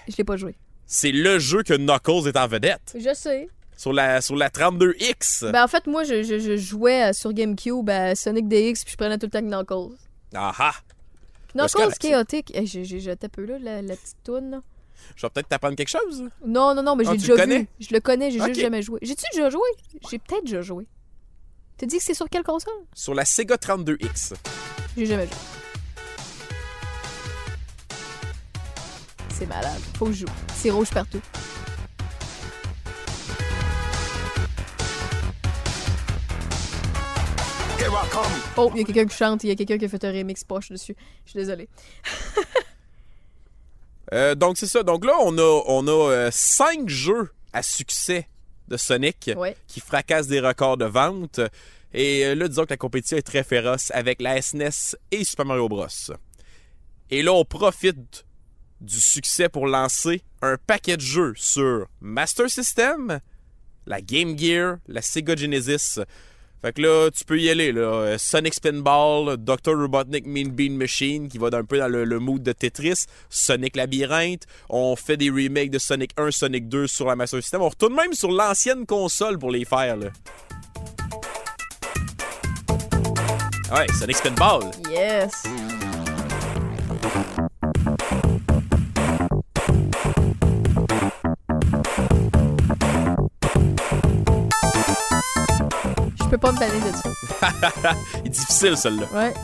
Je 0.09 0.15
l'ai 0.17 0.25
pas 0.25 0.37
joué. 0.37 0.55
C'est 0.87 1.13
le 1.13 1.39
jeu 1.39 1.63
que 1.63 1.75
Knuckles 1.75 2.29
est 2.29 2.37
en 2.37 2.47
vedette. 2.47 2.95
Je 2.99 3.15
sais. 3.15 3.49
Sur 3.77 3.93
la, 3.93 4.21
sur 4.21 4.37
la 4.37 4.49
32X. 4.49 5.51
Ben, 5.51 5.65
en 5.65 5.69
fait, 5.69 5.87
moi, 5.87 6.05
je, 6.05 6.23
je- 6.23 6.39
je 6.39 6.57
jouais 6.57 7.11
euh, 7.11 7.13
sur 7.13 7.33
GameCube 7.33 7.89
à 7.91 8.15
Sonic 8.15 8.49
DX 8.49 8.85
puis 8.85 8.93
je 8.93 8.97
prenais 8.97 9.19
tout 9.19 9.27
le 9.27 9.31
temps 9.31 9.43
Knuckles. 9.43 9.95
Ah 10.35 10.53
ah. 10.59 10.73
Ben, 11.55 11.63
Knuckles 11.65 11.73
correct, 11.83 11.99
chaotique. 12.01 12.55
Hey, 12.57 13.09
un 13.11 13.29
peu 13.29 13.45
là, 13.45 13.59
la, 13.59 13.83
la 13.83 13.97
petite 13.97 14.17
toune. 14.25 14.51
là. 14.51 14.61
Je 15.15 15.23
vais 15.27 15.31
peut-être 15.31 15.49
t'apprendre 15.49 15.77
quelque 15.77 15.89
chose. 15.91 16.25
Non, 16.45 16.75
non, 16.75 16.83
non, 16.83 16.97
mais 16.97 17.05
Ah, 17.07 17.13
j'ai 17.13 17.19
déjà 17.19 17.45
vu. 17.47 17.69
Je 17.81 17.89
le 17.93 18.01
connais, 18.01 18.31
j'ai 18.31 18.41
Ok. 18.41 18.49
juste 18.49 18.61
jamais 18.61 18.83
joué. 18.83 18.99
J'ai-tu 19.03 19.25
déjà 19.33 19.51
joué? 19.51 19.69
J'ai 20.11 20.19
peut-être 20.19 20.45
déjà 20.45 20.63
joué. 20.63 20.87
T'as 21.79 21.87
dit 21.87 21.99
que 21.99 22.05
c'est 22.05 22.15
sur 22.15 22.29
quelle 22.31 22.43
console? 22.43 22.73
Sur 22.95 23.15
la 23.15 23.27
Sega 23.27 23.57
32X. 23.57 24.33
J'ai 24.97 25.05
jamais 25.07 25.27
joué. 25.27 25.37
C'est 29.29 29.47
malade. 29.47 29.81
Faut 29.99 30.07
que 30.07 30.13
je 30.13 30.21
joue. 30.21 30.33
C'est 30.55 30.71
rouge 30.71 30.89
partout. 30.91 31.21
Oh, 38.57 38.71
il 38.75 38.81
y 38.81 38.83
a 38.83 38.85
quelqu'un 38.85 39.07
qui 39.07 39.17
chante, 39.17 39.45
il 39.45 39.49
y 39.49 39.51
a 39.51 39.55
quelqu'un 39.55 39.77
qui 39.77 39.85
a 39.85 39.89
fait 39.89 40.03
un 40.05 40.13
remix 40.13 40.43
poche 40.45 40.71
dessus. 40.71 40.97
Je 41.25 41.31
suis 41.31 41.39
désolée. 41.39 41.69
Euh, 44.13 44.37
donc, 44.37 44.57
c'est 44.57 44.69
ça. 44.69 44.85
Donc 44.85 45.05
là, 45.05 45.15
on 45.21 45.37
a, 45.37 45.63
on 45.67 45.89
a 45.89 46.11
euh, 46.13 46.31
cinq 46.31 46.89
jeux 46.89 47.33
à 47.53 47.65
succès 47.65 48.29
de 48.69 48.77
Sonic 48.77 49.31
Ouais. 49.37 49.57
qui 49.67 49.81
fracassent 49.81 50.27
des 50.29 50.41
records 50.41 50.77
de 50.77 50.85
vente. 50.85 51.41
Et 51.95 52.25
euh, 52.27 52.35
là, 52.35 52.49
disons 52.49 52.65
que 52.65 52.71
la 52.71 52.77
compétition 52.77 53.17
est 53.17 53.23
très 53.23 53.43
féroce 53.45 53.91
avec 53.95 54.21
la 54.21 54.41
SNES 54.41 54.97
et 55.11 55.25
Super 55.25 55.47
Mario 55.47 55.69
Bros. 55.69 55.87
Et 57.11 57.23
là, 57.23 57.33
on 57.33 57.45
profite 57.45 58.25
du 58.81 59.01
succès 59.01 59.49
pour 59.49 59.67
lancer 59.67 60.23
un 60.43 60.57
paquet 60.67 60.97
de 60.97 61.03
jeux 61.03 61.33
sur 61.37 61.87
Master 62.01 62.51
System, 62.51 63.21
la 63.87 64.01
Game 64.03 64.39
Gear, 64.39 64.77
la 64.89 65.01
Sega 65.01 65.37
Genesis. 65.37 66.01
Fait 66.63 66.73
que 66.73 66.83
là, 66.83 67.11
tu 67.11 67.25
peux 67.25 67.39
y 67.39 67.51
aller. 67.51 67.73
Là. 67.73 67.81
Euh, 67.81 68.19
Sonic 68.19 68.55
Spinball, 68.55 69.37
Dr. 69.37 69.75
Robotnik 69.75 70.27
Mean 70.27 70.49
Bean 70.49 70.77
Machine, 70.77 71.29
qui 71.29 71.39
va 71.39 71.49
un 71.53 71.65
peu 71.65 71.79
dans 71.79 71.89
le, 71.89 72.19
mood 72.19 72.43
de 72.43 72.53
Tetris, 72.53 73.05
Sonic 73.29 73.77
Labyrinthe. 73.77 74.47
On 74.69 74.97
fait 74.97 75.17
des 75.17 75.31
remakes 75.31 75.71
de 75.71 75.79
Sonic 75.79 76.13
1, 76.17 76.31
Sonic 76.31 76.69
2 76.69 76.87
sur 76.87 77.07
la 77.07 77.17
Master 77.17 77.43
System. 77.43 77.63
On 77.63 77.69
retourne 77.69 77.95
même 77.95 78.15
sur 78.15 78.31
l'ancienne 78.31 78.87
console 78.87 79.39
pour 79.39 79.51
les 79.51 79.65
faire. 79.65 79.97
Là. 79.97 80.09
Ouais, 83.73 83.87
Sonic 83.99 84.17
Spinball. 84.17 84.71
Yes! 84.91 85.43
Peux 96.37 96.41
pas 96.41 96.53
me 96.53 96.59
tanner 96.59 96.81
de 96.81 96.97
ça. 96.97 97.97
Il 98.25 98.27
est 98.27 98.31
difficile, 98.31 98.77
celle-là. 98.77 99.07
Ouais. 99.13 99.35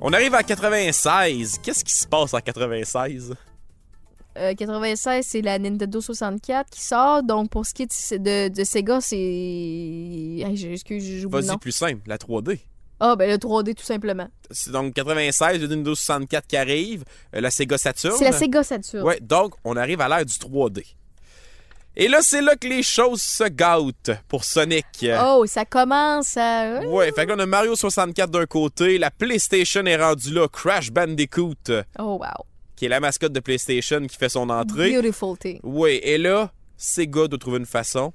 On 0.00 0.12
arrive 0.12 0.34
à 0.34 0.42
96. 0.42 1.58
Qu'est-ce 1.62 1.84
qui 1.84 1.92
se 1.92 2.06
passe 2.06 2.34
en 2.34 2.40
96? 2.40 3.34
Euh, 4.38 4.54
96, 4.54 5.26
c'est 5.26 5.42
la 5.42 5.58
Nintendo 5.58 6.00
64 6.00 6.70
qui 6.70 6.80
sort. 6.80 7.22
Donc, 7.22 7.50
pour 7.50 7.66
ce 7.66 7.74
qui 7.74 7.82
est 7.82 8.14
de, 8.14 8.48
de 8.48 8.64
Sega, 8.64 9.00
c'est. 9.00 9.16
Excuse, 10.72 11.26
Vas-y, 11.26 11.56
plus 11.58 11.72
simple, 11.72 12.00
la 12.06 12.16
3D. 12.16 12.60
Ah, 12.98 13.16
ben 13.16 13.28
le 13.28 13.36
3D, 13.36 13.74
tout 13.74 13.84
simplement. 13.84 14.28
C'est 14.50 14.70
donc 14.70 14.94
96, 14.94 15.60
le 15.60 15.66
Nintendo 15.66 15.94
64 15.94 16.46
qui 16.46 16.56
arrive, 16.56 17.04
euh, 17.34 17.40
la 17.40 17.50
Sega 17.50 17.76
Saturn. 17.76 18.14
C'est 18.16 18.24
la 18.24 18.32
Sega 18.32 18.62
Saturn. 18.62 19.04
Ouais, 19.04 19.18
donc 19.20 19.54
on 19.64 19.76
arrive 19.76 20.00
à 20.00 20.08
l'ère 20.08 20.24
du 20.24 20.32
3D. 20.34 20.84
Et 21.96 22.08
là, 22.08 22.18
c'est 22.22 22.40
là 22.40 22.56
que 22.56 22.66
les 22.66 22.82
choses 22.82 23.20
se 23.20 23.44
gâtent 23.44 24.10
pour 24.28 24.44
Sonic. 24.44 24.86
Oh, 25.22 25.44
ça 25.46 25.64
commence 25.66 26.36
à. 26.38 26.80
Ouais, 26.86 27.12
fait 27.12 27.24
que 27.26 27.30
là, 27.30 27.34
on 27.36 27.40
a 27.40 27.46
Mario 27.46 27.76
64 27.76 28.30
d'un 28.30 28.46
côté, 28.46 28.96
la 28.98 29.10
PlayStation 29.10 29.84
est 29.84 29.96
rendue 29.96 30.32
là, 30.32 30.48
Crash 30.48 30.90
Bandicoot, 30.90 31.54
Oh, 31.98 32.18
wow. 32.20 32.44
qui 32.76 32.86
est 32.86 32.88
la 32.88 33.00
mascotte 33.00 33.32
de 33.32 33.40
PlayStation 33.40 34.00
qui 34.06 34.16
fait 34.16 34.30
son 34.30 34.48
entrée. 34.48 34.90
Beautiful 34.92 35.36
thing. 35.36 35.60
Ouais, 35.62 35.96
et 36.02 36.16
là, 36.16 36.50
Sega 36.78 37.28
doit 37.28 37.38
trouver 37.38 37.58
une 37.58 37.66
façon 37.66 38.12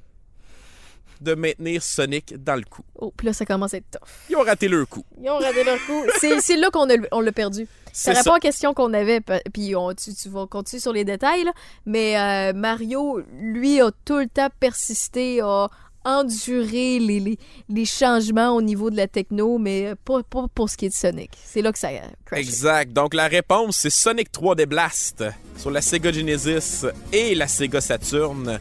de 1.22 1.36
maintenir 1.36 1.82
Sonic 1.84 2.36
dans 2.44 2.56
le 2.56 2.64
coup. 2.64 2.84
Oh, 2.96 3.14
puis 3.16 3.28
là, 3.28 3.34
ça 3.34 3.46
commence 3.46 3.74
à 3.74 3.78
être 3.78 3.90
tough. 3.92 4.10
Ils 4.30 4.36
ont 4.36 4.44
raté 4.44 4.68
leur 4.68 4.88
coup. 4.88 5.04
Ils 5.22 5.30
ont 5.30 5.38
raté 5.38 5.64
leur 5.64 5.78
coup. 5.86 6.04
C'est 6.20 6.40
c'est 6.42 6.58
là 6.58 6.70
qu'on 6.72 6.90
a- 6.90 7.08
on 7.12 7.20
l'a 7.22 7.32
perdu. 7.32 7.68
Ça 7.94 8.14
C'est 8.14 8.20
répond 8.20 8.36
aux 8.36 8.40
questions 8.40 8.74
qu'on 8.76 8.94
avait, 8.94 9.22
puis 9.54 9.76
on, 9.76 9.94
tu, 9.94 10.14
tu 10.14 10.30
vas 10.30 10.46
continuer 10.46 10.80
sur 10.80 10.94
les 10.94 11.04
détails, 11.04 11.44
là. 11.46 11.52
mais 11.86 12.16
euh, 12.18 12.54
Mario, 12.54 13.22
lui, 13.40 13.82
a 13.82 13.90
tout 14.06 14.18
le 14.20 14.28
temps 14.28 14.50
persisté, 14.60 15.42
a 15.42 15.68
enduré 16.06 17.00
les, 17.00 17.20
les, 17.20 17.38
les 17.68 17.86
changements 17.86 18.56
au 18.56 18.62
niveau 18.62 18.90
de 18.90 18.96
la 18.96 19.08
techno, 19.08 19.58
mais 19.58 19.94
pas, 20.06 20.24
pas 20.24 20.46
pour 20.54 20.70
ce 20.70 20.78
qui 20.78 20.86
est 20.86 20.90
de 20.90 20.94
Sonic. 20.94 21.32
C'est 21.44 21.62
là 21.62 21.72
que 21.74 21.80
ça 21.80 21.90
a 21.90 21.92
crashé. 22.26 22.42
Exact. 22.44 22.94
Donc 22.94 23.14
la 23.14 23.28
réponse, 23.28 23.78
c'est 23.78 23.90
Sonic 23.90 24.30
3D 24.32 24.66
Blast 24.68 25.24
sur 25.58 25.70
la 25.72 25.82
Sega 25.82 26.12
Genesis 26.12 26.86
et 27.12 27.36
la 27.36 27.48
Sega 27.48 27.82
Saturn. 27.82 28.60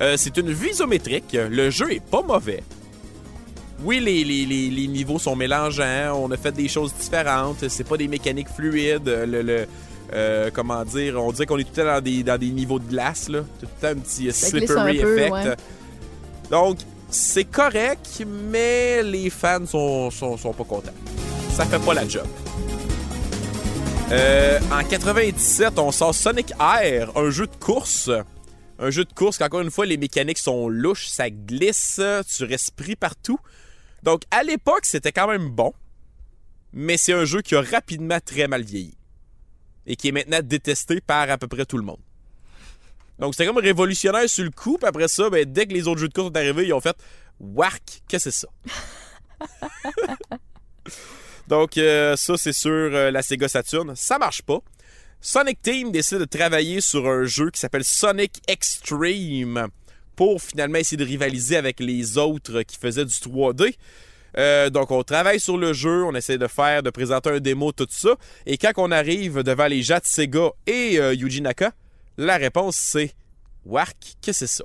Euh, 0.00 0.14
c'est 0.16 0.36
une 0.38 0.50
vue 0.52 0.70
isométrique. 0.70 1.36
Le 1.50 1.70
jeu 1.70 1.92
est 1.92 2.02
pas 2.04 2.22
mauvais. 2.22 2.62
Oui, 3.82 4.00
les, 4.00 4.24
les- 4.24 4.44
les- 4.46 4.70
les 4.70 4.86
niveaux 4.86 5.18
sont 5.18 5.36
mélangeants. 5.36 6.14
On 6.22 6.30
a 6.30 6.36
fait 6.36 6.52
des 6.52 6.68
choses 6.68 6.92
différentes. 6.94 7.68
C'est 7.68 7.84
pas 7.84 7.96
des 7.96 8.08
mécaniques 8.08 8.48
fluides. 8.48 9.06
Le, 9.06 9.42
le- 9.42 9.66
euh, 10.12 10.50
comment 10.52 10.84
dire, 10.84 11.22
on 11.22 11.30
dirait 11.32 11.46
qu'on 11.46 11.58
est 11.58 11.64
tout 11.64 11.70
le 11.76 11.82
temps 11.84 11.94
dans 11.94 12.00
des, 12.00 12.22
dans 12.22 12.38
des 12.38 12.50
niveaux 12.50 12.78
de 12.78 12.88
glace. 12.88 13.28
Là. 13.28 13.40
Tout 13.60 13.66
le 13.66 13.80
temps 13.80 13.98
un 13.98 14.00
petit 14.00 14.28
euh, 14.28 14.32
slippery 14.32 14.98
un 14.98 15.02
peu, 15.02 15.18
effect. 15.18 15.32
ouais. 15.32 15.56
Donc, 16.50 16.78
c'est 17.10 17.44
correct, 17.44 18.24
mais 18.50 19.02
les 19.02 19.30
fans 19.30 19.64
sont, 19.66 20.10
sont, 20.10 20.36
sont 20.36 20.52
pas 20.52 20.64
contents. 20.64 20.92
Ça 21.52 21.64
fait 21.64 21.78
pas 21.78 21.94
la 21.94 22.08
job. 22.08 22.26
Euh, 24.12 24.58
en 24.72 24.82
97, 24.82 25.78
on 25.78 25.92
sort 25.92 26.14
Sonic 26.14 26.52
Air, 26.60 27.10
un 27.16 27.30
jeu 27.30 27.46
de 27.46 27.56
course. 27.64 28.10
Un 28.82 28.90
jeu 28.90 29.04
de 29.04 29.12
course 29.12 29.36
qu'encore 29.36 29.60
une 29.60 29.70
fois, 29.70 29.84
les 29.84 29.98
mécaniques 29.98 30.38
sont 30.38 30.70
louches, 30.70 31.06
ça 31.06 31.28
glisse, 31.28 32.00
tu 32.34 32.44
restes 32.44 32.72
partout. 32.98 33.38
Donc, 34.02 34.22
à 34.30 34.42
l'époque, 34.42 34.86
c'était 34.86 35.12
quand 35.12 35.28
même 35.28 35.50
bon, 35.50 35.74
mais 36.72 36.96
c'est 36.96 37.12
un 37.12 37.26
jeu 37.26 37.42
qui 37.42 37.54
a 37.54 37.60
rapidement 37.60 38.18
très 38.24 38.48
mal 38.48 38.62
vieilli. 38.62 38.96
Et 39.86 39.96
qui 39.96 40.08
est 40.08 40.12
maintenant 40.12 40.40
détesté 40.42 41.02
par 41.02 41.28
à 41.30 41.36
peu 41.36 41.46
près 41.46 41.66
tout 41.66 41.76
le 41.76 41.84
monde. 41.84 42.00
Donc, 43.18 43.34
c'était 43.34 43.46
comme 43.46 43.58
révolutionnaire 43.58 44.28
sur 44.30 44.44
le 44.44 44.50
coup, 44.50 44.78
puis 44.78 44.88
après 44.88 45.08
ça, 45.08 45.28
ben, 45.28 45.44
dès 45.44 45.66
que 45.66 45.74
les 45.74 45.86
autres 45.86 46.00
jeux 46.00 46.08
de 46.08 46.14
course 46.14 46.28
sont 46.28 46.36
arrivés, 46.36 46.66
ils 46.66 46.72
ont 46.72 46.80
fait 46.80 46.96
Wark, 47.38 48.02
qu'est-ce 48.08 48.24
que 48.24 48.30
c'est 48.30 48.46
ça? 48.46 50.38
Donc, 51.48 51.76
euh, 51.76 52.16
ça, 52.16 52.38
c'est 52.38 52.54
sur 52.54 52.70
euh, 52.70 53.10
la 53.10 53.20
Sega 53.20 53.48
Saturn. 53.48 53.94
Ça 53.94 54.18
marche 54.18 54.40
pas. 54.40 54.60
Sonic 55.22 55.60
Team 55.60 55.92
décide 55.92 56.18
de 56.18 56.24
travailler 56.24 56.80
sur 56.80 57.06
un 57.06 57.24
jeu 57.24 57.50
qui 57.50 57.60
s'appelle 57.60 57.84
Sonic 57.84 58.40
Extreme 58.48 59.68
pour 60.16 60.40
finalement 60.40 60.78
essayer 60.78 60.96
de 60.96 61.04
rivaliser 61.04 61.56
avec 61.56 61.78
les 61.78 62.16
autres 62.16 62.62
qui 62.62 62.78
faisaient 62.78 63.04
du 63.04 63.12
3D. 63.12 63.74
Euh, 64.38 64.70
donc, 64.70 64.90
on 64.90 65.02
travaille 65.02 65.38
sur 65.40 65.58
le 65.58 65.74
jeu, 65.74 66.04
on 66.04 66.14
essaie 66.14 66.38
de 66.38 66.46
faire, 66.46 66.82
de 66.82 66.88
présenter 66.88 67.30
un 67.30 67.40
démo, 67.40 67.72
tout 67.72 67.86
ça. 67.90 68.14
Et 68.46 68.56
quand 68.56 68.72
on 68.78 68.90
arrive 68.90 69.42
devant 69.42 69.66
les 69.66 69.82
gens 69.82 69.98
de 69.98 70.04
Sega 70.04 70.50
et 70.66 70.98
euh, 70.98 71.12
Yuji 71.12 71.42
Naka, 71.42 71.72
la 72.16 72.36
réponse 72.38 72.76
c'est 72.76 73.14
Wark, 73.66 73.96
qu'est-ce 74.22 74.44
que 74.44 74.46
c'est 74.46 74.64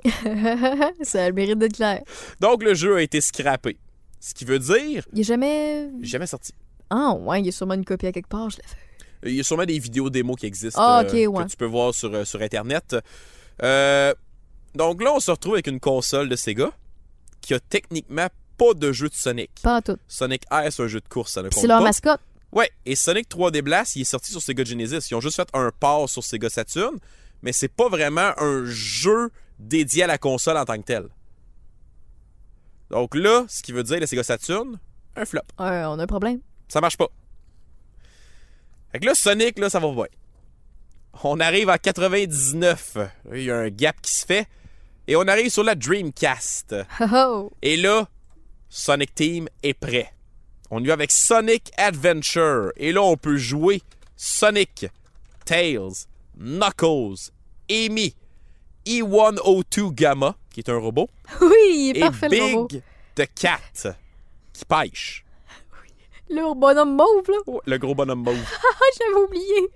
ça 1.02 1.24
a 1.24 1.28
le 1.28 1.34
mérite 1.34 1.58
d'être 1.58 1.74
clair. 1.74 2.00
Donc, 2.40 2.62
le 2.62 2.72
jeu 2.72 2.96
a 2.96 3.02
été 3.02 3.20
scrappé. 3.20 3.76
Ce 4.20 4.32
qui 4.32 4.46
veut 4.46 4.58
dire, 4.58 5.06
Il 5.12 5.20
est 5.20 5.24
jamais. 5.24 5.90
jamais 6.00 6.26
sorti. 6.26 6.52
Ah, 6.88 7.12
ouais, 7.12 7.40
il 7.40 7.46
y 7.46 7.48
a 7.50 7.52
sûrement 7.52 7.74
une 7.74 7.84
copie 7.84 8.06
à 8.06 8.12
quelque 8.12 8.28
part, 8.28 8.48
je 8.48 8.56
l'ai 8.56 8.62
fait. 8.62 8.85
Il 9.24 9.34
y 9.34 9.40
a 9.40 9.42
sûrement 9.42 9.64
des 9.64 9.78
vidéos 9.78 10.10
démos 10.10 10.36
qui 10.38 10.46
existent 10.46 10.80
Ah, 10.82 11.00
euh, 11.00 11.26
ok, 11.28 11.34
ouais. 11.36 11.44
que 11.44 11.50
tu 11.50 11.56
peux 11.56 11.64
voir 11.66 11.94
sur, 11.94 12.12
euh, 12.14 12.24
sur 12.24 12.40
Internet. 12.42 12.96
Euh, 13.62 14.14
donc 14.74 15.02
là, 15.02 15.12
on 15.14 15.20
se 15.20 15.30
retrouve 15.30 15.54
avec 15.54 15.66
une 15.66 15.80
console 15.80 16.28
de 16.28 16.36
Sega 16.36 16.70
qui 17.40 17.54
a 17.54 17.60
techniquement 17.60 18.28
pas 18.58 18.74
de 18.74 18.92
jeu 18.92 19.08
de 19.08 19.14
Sonic. 19.14 19.50
Pas 19.62 19.76
en 19.76 19.82
tout. 19.82 19.96
Sonic 20.08 20.42
Air, 20.50 20.72
c'est 20.72 20.82
un 20.82 20.86
jeu 20.88 21.00
de 21.00 21.08
course, 21.08 21.32
ça 21.32 21.42
ne 21.42 21.48
compte 21.48 21.60
c'est 21.60 21.66
leur 21.66 21.78
pas. 21.78 21.84
mascotte. 21.84 22.20
Ouais, 22.52 22.70
et 22.84 22.94
Sonic 22.96 23.28
3D 23.28 23.60
Blast, 23.62 23.96
il 23.96 24.02
est 24.02 24.04
sorti 24.04 24.32
sur 24.32 24.40
Sega 24.40 24.64
Genesis. 24.64 25.08
Ils 25.10 25.14
ont 25.14 25.20
juste 25.20 25.36
fait 25.36 25.48
un 25.52 25.70
port 25.78 26.08
sur 26.08 26.24
Sega 26.24 26.48
Saturn, 26.48 26.96
mais 27.42 27.52
c'est 27.52 27.68
pas 27.68 27.88
vraiment 27.88 28.32
un 28.38 28.64
jeu 28.64 29.30
dédié 29.58 30.04
à 30.04 30.06
la 30.06 30.18
console 30.18 30.56
en 30.56 30.64
tant 30.64 30.76
que 30.78 30.82
tel. 30.84 31.08
Donc 32.90 33.14
là, 33.14 33.44
ce 33.48 33.62
qui 33.62 33.72
veut 33.72 33.82
dire 33.82 34.00
la 34.00 34.06
Sega 34.06 34.22
Saturn, 34.22 34.78
un 35.16 35.24
flop. 35.24 35.40
On 35.58 35.64
a 35.64 36.02
un 36.02 36.06
problème. 36.06 36.40
Ça 36.68 36.80
marche 36.80 36.96
pas. 36.96 37.08
Fait 38.96 39.00
que 39.00 39.06
là, 39.08 39.14
Sonic, 39.14 39.58
là, 39.58 39.68
ça 39.68 39.78
va 39.78 39.92
pas. 39.92 40.06
On 41.22 41.38
arrive 41.38 41.68
en 41.68 41.76
99. 41.76 42.96
Il 43.34 43.42
y 43.42 43.50
a 43.50 43.58
un 43.58 43.68
gap 43.68 44.00
qui 44.00 44.10
se 44.10 44.24
fait. 44.24 44.48
Et 45.06 45.16
on 45.16 45.28
arrive 45.28 45.50
sur 45.50 45.64
la 45.64 45.74
Dreamcast. 45.74 46.74
Oh. 47.12 47.52
Et 47.60 47.76
là, 47.76 48.08
Sonic 48.70 49.14
Team 49.14 49.50
est 49.62 49.74
prêt. 49.74 50.10
On 50.70 50.82
y 50.82 50.86
va 50.86 50.94
avec 50.94 51.12
Sonic 51.12 51.72
Adventure. 51.76 52.72
Et 52.78 52.90
là, 52.90 53.02
on 53.02 53.18
peut 53.18 53.36
jouer 53.36 53.82
Sonic, 54.16 54.86
Tails, 55.44 56.06
Knuckles, 56.38 57.32
Amy, 57.70 58.14
E102 58.86 59.92
Gamma, 59.92 60.36
qui 60.54 60.60
est 60.60 60.70
un 60.70 60.78
robot, 60.78 61.10
Oui, 61.42 61.90
il 61.90 61.96
est 61.96 61.98
et 61.98 62.00
parfait 62.00 62.30
le 62.30 62.42
robot. 62.42 62.68
Big 62.68 62.82
the 63.14 63.28
Cat, 63.34 63.94
qui 64.54 64.64
pêche. 64.64 65.25
Le 66.28 66.54
bonhomme 66.58 66.96
mauve, 66.96 67.28
là. 67.28 67.60
Le 67.66 67.78
gros 67.78 67.94
bonhomme 67.94 68.22
mauve. 68.22 68.36
Ah, 68.62 68.84
j'avais 68.98 69.24
oublié. 69.24 69.70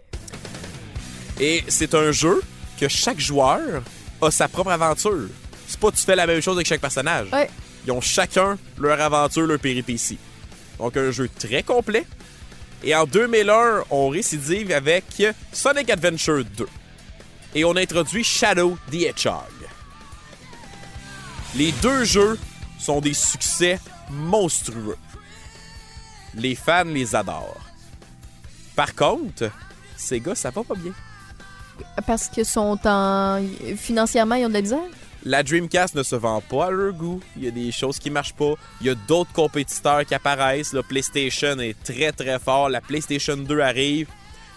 Et 1.41 1.65
c'est 1.69 1.95
un 1.95 2.13
jeu 2.13 2.43
que 2.79 2.87
chaque 2.89 3.19
joueur 3.19 3.83
a 4.21 4.31
sa 4.31 4.47
propre 4.49 4.71
aventure. 4.71 5.29
C'est 5.67 5.81
pas 5.81 5.91
tu 5.91 5.99
fais 6.03 6.15
la 6.17 6.27
même 6.27 6.41
chose 6.41 6.57
avec 6.57 6.67
chaque 6.67 6.81
personnage. 6.81 7.29
Ouais. 7.33 7.49
Ils 7.87 7.93
ont 7.93 8.01
chacun 8.01 8.59
leur 8.79 9.01
aventure, 9.01 9.47
leur 9.47 9.59
péripétie. 9.59 10.19
Donc 10.79 10.97
un 10.97 11.11
jeu 11.11 11.29
très 11.39 11.63
complet. 11.63 12.07
Et 12.83 12.95
en 12.95 13.05
2001, 13.05 13.85
on 13.91 14.09
récidive 14.09 14.71
avec 14.73 15.05
Sonic 15.53 15.91
Adventure 15.91 16.45
2. 16.45 16.67
Et 17.55 17.65
on 17.65 17.77
introduit 17.77 18.25
Shadow 18.25 18.77
the 18.91 19.03
Hedgehog. 19.03 19.43
Les 21.57 21.73
deux 21.83 22.05
jeux 22.05 22.39
sont 22.79 23.01
des 23.01 23.15
succès 23.15 23.81
monstrueux. 24.11 24.97
Les 26.35 26.55
fans 26.55 26.85
les 26.85 27.15
adorent. 27.15 27.61
Par 28.77 28.95
contre, 28.95 29.51
Sega, 29.97 30.35
ça 30.35 30.51
va 30.51 30.63
pas 30.63 30.75
bien. 30.75 30.93
Parce 32.07 32.29
que 32.29 32.45
sont 32.45 32.79
en. 32.85 33.43
Financièrement, 33.77 34.35
ils 34.37 34.47
ont 34.47 34.49
de 34.49 34.55
la 34.55 34.61
misère? 34.63 34.79
La 35.25 35.43
Dreamcast 35.43 35.95
ne 35.95 36.03
se 36.03 36.17
vend 36.17 36.41
pas 36.41 36.67
à 36.67 36.71
leur 36.71 36.93
goût. 36.95 37.21
Il 37.37 37.45
y 37.45 37.49
a 37.49 37.51
des 37.51 37.73
choses 37.73 37.99
qui 37.99 38.09
marchent 38.11 38.33
pas. 38.35 38.55
Il 38.81 38.87
y 38.87 38.91
a 38.91 38.95
d'autres 38.95 39.33
compétiteurs 39.33 40.05
qui 40.07 40.15
apparaissent. 40.15 40.73
La 40.73 40.83
PlayStation 40.83 41.59
est 41.59 41.77
très 41.83 42.13
très 42.13 42.39
fort. 42.39 42.71
La 42.71 42.81
PlayStation 42.81 43.37
2 43.37 43.61
arrive. 43.61 44.09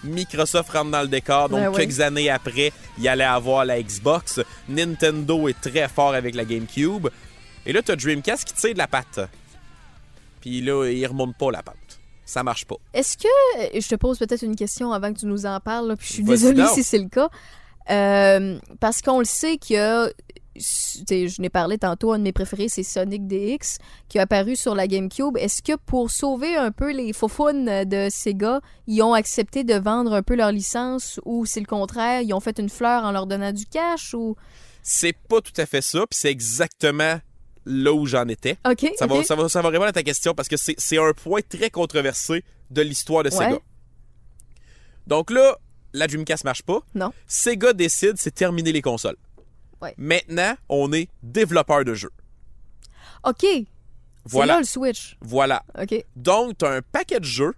Microsoft 0.06 0.70
rentre 0.70 0.92
dans 0.92 1.01
le 1.01 1.08
décor. 1.08 1.50
Donc, 1.50 1.60
Ben 1.60 1.70
oui. 1.70 1.75
quelques 1.77 2.00
années 2.00 2.30
après, 2.30 2.72
il 2.98 3.08
allait 3.08 3.24
avoir 3.24 3.65
la 3.65 3.82
Xbox. 3.82 4.39
Nintendo 4.70 5.48
est 5.50 5.60
très 5.60 5.88
fort 5.89 6.13
avec 6.13 6.36
la 6.36 6.46
GameCube. 6.46 7.10
Et 7.65 7.74
là, 7.74 7.82
tu 7.82 7.92
as 7.92 7.96
Dreamcast 7.96 8.46
qui 8.46 8.53
tire 8.53 8.74
de 8.74 8.77
la 8.77 8.88
patte. 8.88 9.20
Puis 10.43 10.59
là, 10.59 10.89
il 10.89 11.07
remonte 11.07 11.38
pas 11.38 11.51
la 11.51 11.63
pente. 11.63 12.01
Ça 12.25 12.43
marche 12.43 12.65
pas. 12.65 12.75
Est-ce 12.93 13.17
que. 13.17 13.79
Je 13.79 13.88
te 13.88 13.95
pose 13.95 14.19
peut-être 14.19 14.41
une 14.41 14.57
question 14.57 14.91
avant 14.91 15.13
que 15.13 15.19
tu 15.19 15.25
nous 15.25 15.45
en 15.45 15.62
parles, 15.62 15.88
là, 15.88 15.95
puis 15.95 16.05
je 16.05 16.13
suis 16.15 16.23
désolée 16.23 16.65
si 16.73 16.83
c'est 16.83 16.97
le 16.97 17.07
cas. 17.07 17.29
Euh, 17.89 18.59
parce 18.81 19.01
qu'on 19.01 19.19
le 19.19 19.25
sait 19.25 19.55
qu'il 19.55 19.77
y 19.77 19.79
a. 19.79 20.09
tu 20.09 20.59
sais, 20.59 21.29
Je 21.29 21.41
n'ai 21.41 21.50
parlé 21.50 21.77
tantôt, 21.77 22.12
un 22.12 22.19
de 22.19 22.23
mes 22.23 22.33
préférés, 22.33 22.67
c'est 22.67 22.83
Sonic 22.83 23.25
DX, 23.25 23.77
qui 24.09 24.19
a 24.19 24.23
apparu 24.23 24.57
sur 24.57 24.75
la 24.75 24.85
GameCube. 24.85 25.38
Est-ce 25.38 25.63
que 25.63 25.77
pour 25.77 26.12
sauver 26.12 26.57
un 26.57 26.71
peu 26.71 26.91
les 26.91 27.13
faufounes 27.13 27.85
de 27.85 28.09
Sega, 28.12 28.59
ils 28.85 29.01
ont 29.01 29.13
accepté 29.13 29.63
de 29.63 29.75
vendre 29.75 30.12
un 30.12 30.23
peu 30.23 30.35
leur 30.35 30.51
licence 30.51 31.21
ou 31.23 31.45
c'est 31.45 31.62
le 31.62 31.67
contraire, 31.67 32.19
ils 32.19 32.33
ont 32.33 32.41
fait 32.41 32.59
une 32.59 32.69
fleur 32.69 33.05
en 33.05 33.13
leur 33.13 33.27
donnant 33.27 33.53
du 33.53 33.65
cash 33.65 34.13
ou? 34.13 34.35
C'est 34.81 35.15
pas 35.29 35.39
tout 35.39 35.53
à 35.55 35.65
fait 35.65 35.81
ça. 35.81 36.00
Puis 36.00 36.19
c'est 36.19 36.31
exactement 36.31 37.17
là 37.65 37.93
où 37.93 38.05
j'en 38.05 38.27
étais. 38.27 38.58
Ok. 38.70 38.91
Ça, 38.98 39.08
va, 39.08 39.24
ça, 39.24 39.36
va, 39.36 39.50
ça 39.50 39.62
va 39.62 39.70
répondre 39.70 39.89
à 39.89 39.93
ta 39.93 40.03
question 40.03 40.34
parce 40.34 40.48
que 40.48 40.55
c'est 40.58 40.98
un 40.98 41.13
point 41.13 41.41
très 41.48 41.70
controversé 41.70 42.43
de 42.70 42.82
l'histoire 42.82 43.24
de 43.24 43.29
Sega. 43.29 43.60
Donc 45.08 45.32
là, 45.32 45.58
la 45.93 46.08
Dreamcast 46.08 46.43
marche 46.43 46.63
pas. 46.63 46.79
Non. 46.96 47.12
Sega 47.27 47.74
décide, 47.74 48.13
c'est 48.17 48.32
terminer 48.32 48.72
les 48.72 48.82
consoles. 48.82 49.17
Ouais. 49.82 49.93
Maintenant, 49.98 50.55
on 50.70 50.91
est 50.93 51.10
développeur 51.22 51.84
de 51.84 51.93
jeux. 51.93 52.12
OK. 53.25 53.46
Voilà. 54.25 54.53
là 54.53 54.60
le 54.60 54.65
Switch. 54.65 55.17
Voilà. 55.22 55.63
OK. 55.79 56.05
Donc, 56.15 56.58
tu 56.58 56.65
as 56.65 56.70
un 56.70 56.82
paquet 56.82 57.20
de 57.20 57.25
jeux. 57.25 57.53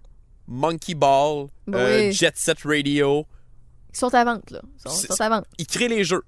Monkey 0.48 0.94
Ball, 0.94 1.48
Ben 1.66 1.78
euh, 1.78 2.06
oui. 2.06 2.12
Jet 2.12 2.36
Set 2.36 2.58
Radio. 2.64 3.26
Ils 3.92 3.98
sont 3.98 4.14
à 4.14 4.24
vente, 4.24 4.50
là. 4.50 4.60
Ils 4.84 4.90
sont, 4.90 5.14
sont 5.14 5.20
à 5.20 5.28
vente. 5.28 5.44
Ils 5.58 5.66
créent 5.66 5.88
les 5.88 6.04
jeux. 6.04 6.22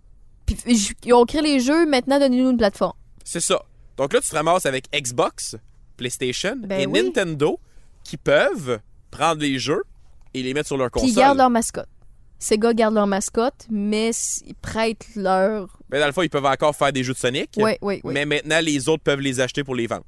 Puis 0.45 0.57
ils 1.05 1.15
ont 1.15 1.25
créé 1.25 1.43
les 1.43 1.61
jeux, 1.61 1.87
maintenant 1.87 2.19
donnez-nous 2.19 2.51
une 2.51 2.57
plateforme. 2.57 2.95
C'est 3.25 3.41
ça. 3.41 3.63
Donc 3.99 4.13
là, 4.15 4.21
tu 4.21 4.29
te 4.31 4.35
ramasses 4.35 4.65
avec 4.65 4.87
Xbox, 4.95 5.57
PlayStation 5.97 6.57
Ben 6.57 6.81
et 6.81 6.87
oui. 6.87 7.03
Nintendo 7.03 7.59
qui 8.05 8.17
peuvent 8.17 8.81
prendre 9.11 9.41
les 9.43 9.59
jeux 9.59 9.83
et 10.35 10.43
les 10.43 10.55
mettre 10.55 10.69
sur 10.69 10.77
leur 10.79 10.91
console. 10.91 11.11
ils 11.11 11.15
gardent 11.15 11.39
leur 11.39 11.51
mascotte. 11.51 11.89
Sega 12.39 12.73
garde 12.73 12.95
leur 12.95 13.09
mascotte, 13.09 13.67
mais 13.69 14.13
ils 14.47 14.55
prêtent 14.55 15.09
leur. 15.17 15.77
Ben, 15.91 15.99
dans 15.99 16.07
le 16.07 16.13
fond, 16.13 16.23
ils 16.23 16.31
peuvent 16.31 16.47
encore 16.47 16.77
faire 16.77 16.93
des 16.93 17.03
jeux 17.03 17.13
de 17.15 17.19
Sonic. 17.19 17.51
Oui, 17.57 17.73
oui, 17.83 18.01
oui. 18.05 18.15
Mais 18.15 18.25
maintenant, 18.25 18.61
les 18.63 18.89
autres 18.89 19.03
peuvent 19.03 19.21
les 19.21 19.41
acheter 19.41 19.65
pour 19.65 19.75
les 19.75 19.89
vendre. 19.89 20.05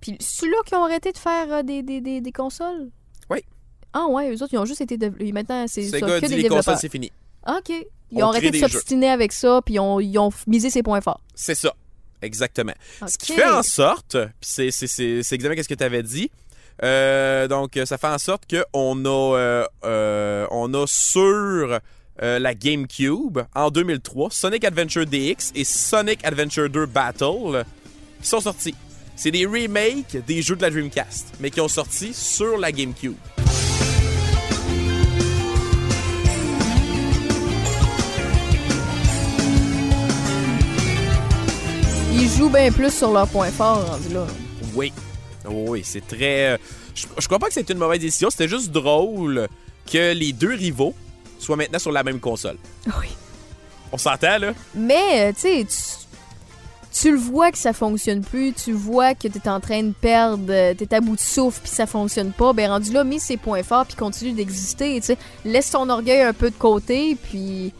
Puis 0.00 0.16
ceux-là 0.20 0.58
qui 0.64 0.74
ont 0.76 0.84
arrêté 0.84 1.10
de 1.10 1.18
faire 1.18 1.52
euh, 1.52 1.62
des, 1.62 1.82
des, 1.82 2.00
des, 2.00 2.20
des 2.20 2.32
consoles? 2.32 2.90
Oui. 3.30 3.38
Ah 3.92 4.06
ouais, 4.06 4.30
eux 4.32 4.42
autres, 4.42 4.52
ils 4.54 4.58
ont 4.58 4.64
juste 4.64 4.80
été. 4.82 4.96
dév- 4.96 5.32
Maintenant, 5.32 5.64
c'est 5.66 5.82
ça, 5.82 5.98
Sega 5.98 6.20
que 6.20 6.26
dit 6.26 6.36
des 6.36 6.42
les 6.42 6.48
consoles, 6.48 6.76
c'est 6.78 6.88
fini. 6.88 7.10
Ah, 7.42 7.56
OK. 7.58 7.70
Ils 8.12 8.22
On 8.22 8.26
ont 8.26 8.28
arrêté 8.28 8.50
de 8.52 8.58
s'obstiner 8.68 9.08
avec 9.08 9.32
ça, 9.32 9.60
puis 9.64 9.74
ils 9.74 9.80
ont, 9.80 9.98
ils 9.98 10.16
ont 10.18 10.30
misé 10.46 10.70
ses 10.70 10.84
points 10.84 11.00
forts. 11.00 11.20
C'est 11.34 11.56
ça. 11.56 11.74
Exactement. 12.22 12.74
Ce 13.06 13.18
qui 13.18 13.34
fait 13.34 13.44
en 13.44 13.62
sorte, 13.62 14.16
puis 14.16 14.32
c'est, 14.40 14.70
c'est, 14.70 14.86
c'est, 14.86 15.22
c'est 15.22 15.34
exactement 15.34 15.62
ce 15.62 15.68
que 15.68 15.74
tu 15.74 15.84
avais 15.84 16.02
dit. 16.02 16.30
Euh, 16.82 17.46
donc, 17.48 17.76
euh, 17.76 17.86
ça 17.86 17.98
fait 17.98 18.08
en 18.08 18.18
sorte 18.18 18.44
qu'on 18.50 19.04
a, 19.04 19.36
euh, 19.36 19.66
euh, 19.84 20.46
on 20.50 20.72
a 20.74 20.86
sur 20.86 21.78
la 22.20 22.54
GameCube, 22.54 23.40
en 23.56 23.70
2003, 23.70 24.30
Sonic 24.30 24.64
Adventure 24.64 25.04
DX 25.04 25.50
et 25.56 25.64
Sonic 25.64 26.24
Adventure 26.24 26.70
2 26.70 26.86
Battle 26.86 27.64
qui 28.22 28.28
sont 28.28 28.40
sortis. 28.40 28.74
C'est 29.16 29.32
des 29.32 29.46
remakes 29.46 30.24
des 30.24 30.40
jeux 30.40 30.54
de 30.54 30.62
la 30.62 30.70
Dreamcast, 30.70 31.34
mais 31.40 31.50
qui 31.50 31.60
ont 31.60 31.68
sorti 31.68 32.14
sur 32.14 32.56
la 32.56 32.70
GameCube. 32.70 33.16
Jouent 42.36 42.48
bien 42.50 42.70
plus 42.72 42.92
sur 42.92 43.12
leurs 43.12 43.28
points 43.28 43.50
forts, 43.50 43.86
rendu 43.86 44.08
là. 44.12 44.26
Oui. 44.74 44.92
Oui, 45.48 45.82
c'est 45.84 46.06
très. 46.06 46.52
euh, 46.54 46.56
Je, 46.94 47.06
je 47.18 47.26
crois 47.26 47.38
pas 47.38 47.48
que 47.48 47.52
c'était 47.54 47.72
une 47.72 47.78
mauvaise 47.78 48.00
décision. 48.00 48.30
C'était 48.30 48.48
juste 48.48 48.70
drôle 48.72 49.48
que 49.90 50.12
les 50.14 50.32
deux 50.32 50.54
rivaux 50.54 50.94
soient 51.38 51.56
maintenant 51.56 51.78
sur 51.78 51.92
la 51.92 52.02
même 52.02 52.20
console. 52.20 52.56
Oui. 52.86 53.08
On 53.92 53.98
s'entend, 53.98 54.38
là? 54.38 54.52
Mais, 54.74 55.28
euh, 55.28 55.32
tu 55.32 55.40
sais, 55.40 55.66
tu, 56.92 57.10
le 57.12 57.18
vois 57.18 57.52
que 57.52 57.58
ça 57.58 57.72
fonctionne 57.72 58.22
plus, 58.22 58.52
tu 58.52 58.72
vois 58.72 59.14
que 59.14 59.28
t'es 59.28 59.48
en 59.48 59.60
train 59.60 59.82
de 59.82 59.92
perdre, 59.92 60.46
euh, 60.48 60.74
t'es 60.74 60.92
à 60.94 61.00
bout 61.00 61.16
de 61.16 61.20
souffle, 61.20 61.60
puis 61.62 61.70
ça 61.70 61.86
fonctionne 61.86 62.32
pas. 62.32 62.52
Ben, 62.54 62.70
rendu 62.70 62.90
là, 62.92 63.04
mets 63.04 63.18
ses 63.18 63.36
points 63.36 63.62
forts, 63.62 63.84
puis 63.86 63.96
continue 63.96 64.32
d'exister, 64.32 64.98
tu 65.00 65.06
sais. 65.08 65.18
Laisse 65.44 65.70
ton 65.70 65.88
orgueil 65.90 66.22
un 66.22 66.32
peu 66.32 66.50
de 66.50 66.56
côté, 66.56 67.16
puis 67.30 67.72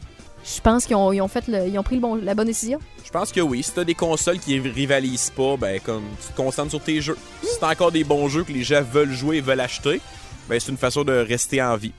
je 0.45 0.61
pense 0.61 0.85
qu'ils 0.85 0.97
ont, 0.97 1.11
ils 1.13 1.23
ont 1.23 1.29
fait 1.29 1.49
le- 1.49 1.67
ils 1.67 1.79
ont 1.79 1.83
pris 1.83 1.95
le 1.97 2.03
bon, 2.03 2.15
la 2.17 2.35
bonne 2.35 2.47
décision. 2.49 2.79
Je 3.14 3.18
pense 3.21 3.30
que 3.30 3.40
oui. 3.40 3.62
Si 3.62 3.71
t'as 3.71 3.85
des 3.85 3.94
consoles 3.94 4.40
qui 4.40 4.59
rivalisent 4.59 5.30
pas, 5.30 5.56
ben, 5.56 5.78
comme 5.78 6.02
tu 6.21 6.33
te 6.33 6.37
concentres 6.37 6.71
sur 6.71 6.80
tes 6.80 7.00
jeux. 7.00 7.16
Si 7.44 7.61
t'as 7.61 7.71
encore 7.71 7.92
des 7.92 8.02
bons 8.02 8.28
jeux 8.28 8.42
que 8.42 8.50
les 8.50 8.64
gens 8.64 8.83
veulent 8.83 9.12
jouer 9.12 9.37
et 9.37 9.40
veulent 9.40 9.61
acheter, 9.61 10.00
ben, 10.49 10.59
c'est 10.59 10.73
une 10.73 10.76
façon 10.76 11.04
de 11.04 11.12
rester 11.12 11.62
en 11.62 11.76
vie. 11.76 11.92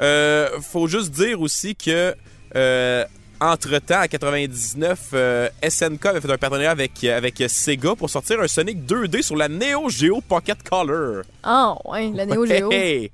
Euh, 0.00 0.60
faut 0.60 0.86
juste 0.86 1.10
dire 1.10 1.40
aussi 1.40 1.74
que, 1.74 2.14
euh, 2.54 3.04
entre-temps, 3.40 4.02
en 4.02 4.06
99, 4.06 5.00
euh, 5.14 5.48
SNK 5.68 6.06
avait 6.06 6.20
fait 6.20 6.30
un 6.30 6.38
partenariat 6.38 6.70
avec, 6.70 7.02
avec 7.02 7.42
Sega 7.48 7.96
pour 7.96 8.08
sortir 8.08 8.38
un 8.38 8.46
Sonic 8.46 8.86
2D 8.86 9.22
sur 9.22 9.34
la 9.34 9.48
Neo 9.48 9.88
Geo 9.88 10.20
Pocket 10.20 10.62
Color. 10.62 11.24
Ah, 11.42 11.74
ouais, 11.86 12.12
la 12.14 12.24
Neo 12.24 12.46
Geo. 12.46 12.70
Hey, 12.70 12.78
hey. 13.02 13.10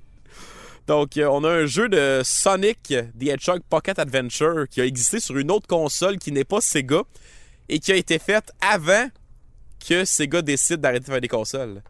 Donc, 0.86 1.16
euh, 1.16 1.28
on 1.30 1.44
a 1.44 1.50
un 1.50 1.66
jeu 1.66 1.88
de 1.88 2.20
Sonic 2.24 2.78
the 2.88 3.22
Hedgehog 3.22 3.60
Pocket 3.70 3.98
Adventure 3.98 4.66
qui 4.70 4.82
a 4.82 4.84
existé 4.84 5.18
sur 5.18 5.38
une 5.38 5.50
autre 5.50 5.66
console 5.66 6.18
qui 6.18 6.30
n'est 6.30 6.44
pas 6.44 6.60
Sega 6.60 7.04
et 7.68 7.78
qui 7.78 7.92
a 7.92 7.96
été 7.96 8.18
faite 8.18 8.50
avant 8.60 9.08
que 9.86 10.04
Sega 10.04 10.42
décide 10.42 10.76
d'arrêter 10.80 11.06
de 11.06 11.10
faire 11.12 11.20
des 11.20 11.28
consoles. 11.28 11.82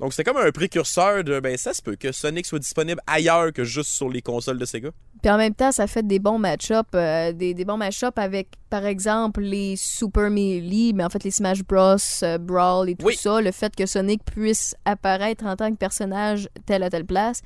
Donc, 0.00 0.14
c'est 0.14 0.24
comme 0.24 0.38
un 0.38 0.50
précurseur 0.50 1.22
de, 1.24 1.40
ben, 1.40 1.58
ça 1.58 1.74
se 1.74 1.82
peut 1.82 1.94
que 1.94 2.10
Sonic 2.10 2.46
soit 2.46 2.58
disponible 2.58 3.00
ailleurs 3.06 3.52
que 3.52 3.64
juste 3.64 3.90
sur 3.90 4.08
les 4.08 4.22
consoles 4.22 4.56
de 4.58 4.64
Sega. 4.64 4.88
Puis 5.22 5.30
en 5.30 5.36
même 5.36 5.54
temps, 5.54 5.72
ça 5.72 5.86
fait 5.86 6.06
des 6.06 6.18
bons 6.18 6.38
match-up, 6.38 6.86
euh, 6.94 7.32
des, 7.34 7.52
des 7.52 7.66
bons 7.66 7.76
match-up 7.76 8.18
avec, 8.18 8.48
par 8.70 8.86
exemple, 8.86 9.42
les 9.42 9.76
Super 9.76 10.30
Melee, 10.30 10.92
mais 10.94 11.04
en 11.04 11.10
fait 11.10 11.22
les 11.22 11.30
Smash 11.30 11.62
Bros, 11.64 11.96
euh, 12.22 12.38
Brawl 12.38 12.88
et 12.88 12.94
tout 12.96 13.04
Oui. 13.04 13.14
ça. 13.16 13.42
Le 13.42 13.52
fait 13.52 13.76
que 13.76 13.84
Sonic 13.84 14.24
puisse 14.24 14.74
apparaître 14.86 15.44
en 15.44 15.54
tant 15.54 15.70
que 15.70 15.76
personnage 15.76 16.48
telle 16.64 16.82
à 16.82 16.88
telle 16.88 17.04
place, 17.04 17.42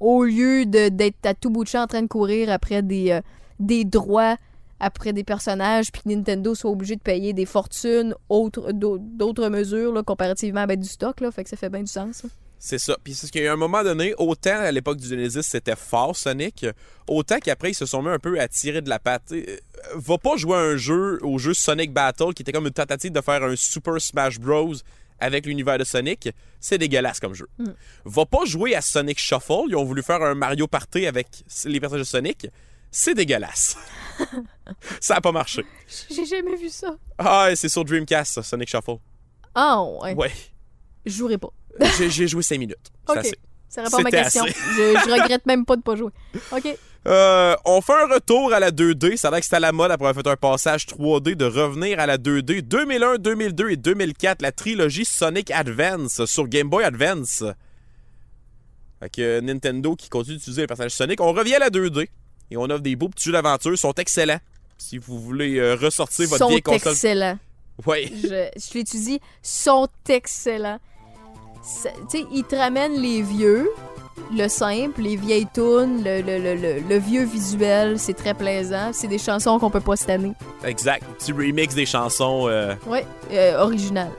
au 0.00 0.24
lieu 0.24 0.66
de- 0.66 0.88
d'être 0.88 1.24
à 1.24 1.34
tout 1.34 1.50
bout 1.50 1.62
de 1.62 1.68
champ 1.68 1.82
en 1.82 1.86
train 1.86 2.02
de 2.02 2.08
courir 2.08 2.50
après 2.50 2.82
des, 2.82 3.12
euh, 3.12 3.20
des 3.60 3.84
droits, 3.84 4.36
après 4.82 5.12
des 5.14 5.24
personnages, 5.24 5.90
puis 5.90 6.02
que 6.02 6.08
Nintendo 6.10 6.54
soit 6.54 6.70
obligé 6.70 6.96
de 6.96 7.00
payer 7.00 7.32
des 7.32 7.46
fortunes, 7.46 8.14
autres- 8.28 8.72
d'au- 8.72 8.98
d'autres 8.98 9.48
mesures, 9.48 9.92
là, 9.92 10.02
comparativement 10.02 10.60
à 10.60 10.66
mettre 10.66 10.82
du 10.82 10.88
stock. 10.88 11.20
Là, 11.20 11.30
fait 11.30 11.44
que 11.44 11.48
ça 11.50 11.56
fait 11.56 11.70
bien 11.70 11.80
du 11.82 11.90
sens. 11.90 12.24
là. 12.24 12.28
C'est 12.58 12.78
ça. 12.78 12.96
Puis 13.02 13.14
c'est 13.14 13.26
ce 13.26 13.32
qu'il 13.32 13.42
y 13.42 13.46
a 13.48 13.52
un 13.52 13.56
moment 13.56 13.82
donné, 13.82 14.14
autant 14.18 14.54
à 14.56 14.70
l'époque 14.70 14.98
du 14.98 15.08
Genesis, 15.08 15.42
c'était 15.42 15.74
fort 15.74 16.14
Sonic, 16.16 16.64
autant 17.08 17.38
qu'après, 17.40 17.70
ils 17.70 17.74
se 17.74 17.86
sont 17.86 18.02
mis 18.02 18.10
un 18.10 18.18
peu 18.20 18.38
à 18.38 18.46
tirer 18.46 18.80
de 18.82 18.88
la 18.88 18.98
patte. 19.00 19.32
Euh, 19.32 19.56
va 19.94 20.16
pas 20.18 20.36
jouer 20.36 20.56
à 20.56 20.60
un 20.60 20.76
jeu, 20.76 21.18
au 21.22 21.38
jeu 21.38 21.54
Sonic 21.54 21.92
Battle, 21.92 22.34
qui 22.34 22.42
était 22.42 22.52
comme 22.52 22.66
une 22.66 22.72
tentative 22.72 23.10
de 23.10 23.20
faire 23.20 23.42
un 23.42 23.56
Super 23.56 24.00
Smash 24.00 24.38
Bros. 24.38 24.74
avec 25.18 25.46
l'univers 25.46 25.78
de 25.78 25.84
Sonic. 25.84 26.30
C'est 26.60 26.78
dégueulasse 26.78 27.18
comme 27.20 27.34
jeu. 27.34 27.46
Va 28.04 28.26
pas 28.26 28.44
jouer 28.44 28.74
à 28.76 28.80
Sonic 28.80 29.18
Shuffle. 29.20 29.64
Ils 29.68 29.76
ont 29.76 29.84
voulu 29.84 30.02
faire 30.02 30.20
un 30.22 30.34
Mario 30.34 30.66
Party 30.66 31.06
avec 31.06 31.28
les 31.64 31.78
personnages 31.80 32.06
de 32.06 32.10
Sonic. 32.10 32.46
C'est 32.92 33.14
dégueulasse. 33.14 33.76
ça 35.00 35.16
a 35.16 35.20
pas 35.20 35.32
marché. 35.32 35.64
J'ai 36.10 36.26
jamais 36.26 36.54
vu 36.56 36.68
ça. 36.68 36.94
Ah, 37.18 37.48
c'est 37.56 37.68
sur 37.70 37.84
Dreamcast, 37.84 38.34
ça, 38.34 38.42
Sonic 38.42 38.68
Shuffle. 38.68 38.98
Ah, 39.54 39.82
ouais. 39.82 40.14
Ouais. 40.14 40.30
Je 41.06 41.12
jouerai 41.12 41.38
pas. 41.38 41.48
J'ai- 42.08 42.28
joué 42.28 42.42
5 42.42 42.58
minutes. 42.58 42.76
C'est 43.06 43.12
Ok. 43.12 43.18
assez. 43.18 43.34
Ça 43.68 43.82
répond 43.82 43.96
à 43.96 44.02
ma 44.02 44.10
question. 44.10 44.44
Je, 44.46 44.52
je 45.06 45.10
regrette 45.22 45.46
même 45.46 45.64
pas 45.64 45.76
de 45.76 45.82
pas 45.82 45.96
jouer. 45.96 46.10
OK. 46.52 46.76
Euh, 47.08 47.56
on 47.64 47.80
fait 47.80 47.94
un 47.94 48.06
retour 48.14 48.52
à 48.52 48.60
la 48.60 48.70
2D. 48.70 49.16
Ça 49.16 49.28
a 49.28 49.30
l'air 49.30 49.40
que 49.40 49.46
c'était 49.46 49.56
à 49.56 49.60
la 49.60 49.72
mode 49.72 49.90
après 49.90 50.08
avoir 50.08 50.22
fait 50.24 50.30
un 50.30 50.36
passage 50.36 50.84
3D 50.86 51.34
de 51.34 51.46
revenir 51.46 51.98
à 51.98 52.04
la 52.06 52.18
2D. 52.18 52.60
2001, 52.60 53.16
2002 53.16 53.70
et 53.70 53.76
2004, 53.78 54.42
la 54.42 54.52
trilogie 54.52 55.06
Sonic 55.06 55.50
Advance 55.50 56.26
sur 56.26 56.46
Game 56.46 56.68
Boy 56.68 56.84
Advance. 56.84 57.42
Avec 59.00 59.18
euh, 59.18 59.40
Nintendo 59.40 59.96
qui 59.96 60.08
continue 60.10 60.36
d'utiliser 60.36 60.60
le 60.60 60.66
personnage 60.68 60.92
Sonic. 60.92 61.20
On 61.22 61.32
revient 61.32 61.54
à 61.54 61.58
la 61.60 61.70
2D 61.70 62.08
et 62.52 62.56
on 62.56 62.64
offre 62.64 62.80
des 62.82 62.94
beaux 62.96 63.08
petits 63.08 63.24
jeux 63.24 63.32
d'aventure. 63.32 63.72
Ils 63.72 63.78
sont 63.78 63.94
excellents. 63.94 64.40
Si 64.78 64.98
vous 64.98 65.18
voulez 65.20 65.58
euh, 65.58 65.74
ressortir 65.74 66.26
votre 66.28 66.38
sont 66.38 66.48
vieille 66.48 66.62
console. 66.62 66.92
excellents. 66.92 67.38
Ouais. 67.86 68.10
Je, 68.22 68.48
je 68.56 68.74
l'étudie. 68.78 69.20
Sont 69.42 69.88
excellents. 70.08 70.78
Tu 71.62 71.88
sais, 72.08 72.24
ils 72.32 72.44
te 72.44 72.56
ramènent 72.56 73.00
les 73.00 73.22
vieux, 73.22 73.70
le 74.36 74.48
simple, 74.48 75.00
les 75.02 75.14
vieilles 75.16 75.46
tunes, 75.54 76.02
le, 76.04 76.20
le, 76.20 76.38
le, 76.56 76.80
le, 76.80 76.98
vieux 76.98 77.24
visuel. 77.24 77.98
C'est 78.00 78.14
très 78.14 78.34
plaisant. 78.34 78.90
C'est 78.92 79.06
des 79.08 79.18
chansons 79.18 79.58
qu'on 79.60 79.70
peut 79.70 79.80
pas 79.80 79.94
cette 79.96 80.10
année. 80.10 80.32
Exact. 80.64 81.04
Petit 81.18 81.32
remix 81.32 81.74
des 81.74 81.86
chansons. 81.86 82.48
euh, 82.48 82.74
Ouais, 82.86 83.06
euh, 83.30 83.58
original. 83.62 84.10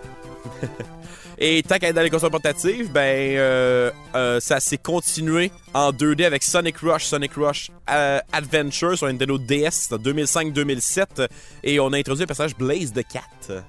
Et 1.45 1.61
tant 1.61 1.77
qu'à 1.77 1.89
être 1.89 1.95
dans 1.95 2.01
les 2.03 2.09
consoles 2.09 2.31
portatives, 2.31 2.89
ben 2.89 3.35
euh, 3.35 3.91
euh, 4.15 4.39
ça 4.39 4.61
s'est 4.61 4.77
continué 4.77 5.51
en 5.73 5.91
2D 5.91 6.23
avec 6.23 6.41
Sonic 6.41 6.77
Rush, 6.77 7.03
Sonic 7.03 7.33
Rush 7.33 7.69
euh, 7.89 8.21
Adventure 8.31 8.97
sur 8.97 9.07
Nintendo 9.07 9.37
DS 9.37 9.91
en 9.91 9.97
2005-2007 9.97 11.27
et 11.63 11.81
on 11.81 11.91
a 11.91 11.97
introduit 11.97 12.21
le 12.21 12.27
personnage 12.27 12.55
Blaze 12.55 12.93
the 12.93 13.03
Cat. 13.05 13.61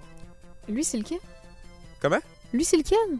Lui, 0.68 0.84
c'est 0.84 0.98
lequel? 0.98 1.18
Comment? 2.00 2.20
Lui, 2.52 2.64
c'est 2.64 2.76
lequel? 2.76 3.18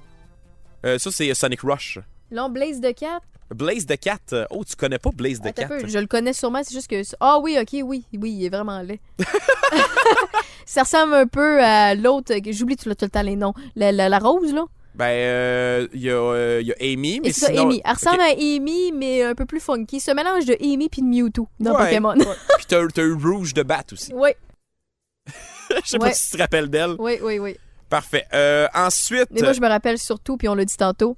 Euh, 0.87 1.01
ça 1.01 1.11
c'est 1.11 1.35
Sonic 1.35 1.62
Rush. 1.62 1.99
Là, 2.31 2.49
Blaze 2.49 2.81
de 2.81 2.93
Cat. 2.93 3.23
Blaze 3.50 3.87
the 3.87 3.98
Cat. 3.98 4.18
euh, 4.33 4.44
Oh, 4.50 4.64
tu 4.64 4.76
connais 4.76 4.98
pas 4.98 5.11
Blaze 5.14 5.40
the 5.40 5.46
Attends 5.46 5.62
Cat? 5.62 5.68
peu, 5.68 5.87
je 5.88 5.98
le 5.98 6.07
connais 6.07 6.33
sûrement, 6.33 6.62
c'est 6.64 6.74
juste 6.74 6.88
que. 6.88 7.02
Ah 7.20 7.38
oui, 7.40 7.57
ok, 7.61 7.80
oui, 7.85 8.04
oui, 8.18 8.33
il 8.33 8.44
est 8.46 8.48
vraiment 8.48 8.80
laid. 8.80 9.00
ça 10.66 10.83
ressemble 10.83 11.14
un 11.14 11.26
peu 11.26 11.62
à 11.62 11.94
l'autre, 11.94 12.35
que- 12.38 12.52
j'oublie 12.52 12.76
tout 12.76 12.88
le, 12.88 12.94
temps 12.94 13.22
les 13.22 13.37
noms. 13.37 13.54
La, 13.76 13.92
la, 13.92 14.09
la 14.09 14.18
rose, 14.18 14.52
là? 14.52 14.64
Ben, 14.94 15.07
euh, 15.07 15.88
il 15.92 16.02
y, 16.02 16.11
a, 16.11 16.14
euh, 16.14 16.62
y 16.62 16.70
a 16.70 16.76
Amy, 16.80 17.18
mais 17.20 17.33
c'est 17.33 17.40
ça, 17.40 17.46
sinon... 17.48 17.62
Amy. 17.64 17.83
Elle 17.85 17.92
ressemble 17.94 18.20
à 18.20 18.26
Amy, 18.30 18.92
mais 18.92 19.24
un 19.24 19.35
peu 19.35 19.44
plus 19.44 19.59
funky. 19.59 19.98
Ce 19.98 20.12
mélange 20.12 20.44
de 20.46 20.57
Amy 20.61 20.88
puis 20.88 21.02
de 21.02 21.07
Mewtwo 21.09 21.48
dans 21.59 21.72
Ouais, 21.72 21.87
Pokémon. 21.87 22.14
ouais. 22.16 22.24
Puis 22.59 22.66
t'as 22.68 22.87
t'as 22.87 23.02
eu 23.02 23.14
Rouge 23.14 23.54
de 23.54 23.64
Bat 23.64 23.83
aussi. 23.92 24.12
oui, 24.14 24.30
Je 25.85 25.88
sais 25.90 25.98
pas 25.98 26.12
si 26.12 26.30
tu 26.30 26.37
te 26.37 26.42
rappelles 26.42 26.68
d'elle. 26.70 26.94
oui, 26.98 27.18
oui, 27.22 27.38
oui. 27.40 27.57
Parfait. 27.88 28.24
Euh, 28.33 28.68
ensuite... 28.74 29.26
Mais 29.33 29.40
moi, 29.42 29.52
je 29.52 29.61
me 29.61 29.68
rappelle 29.68 29.98
surtout, 29.98 30.37
puis 30.37 30.48
on 30.48 30.54
l'a 30.54 30.64
dit 30.64 30.76
tantôt. 30.76 31.16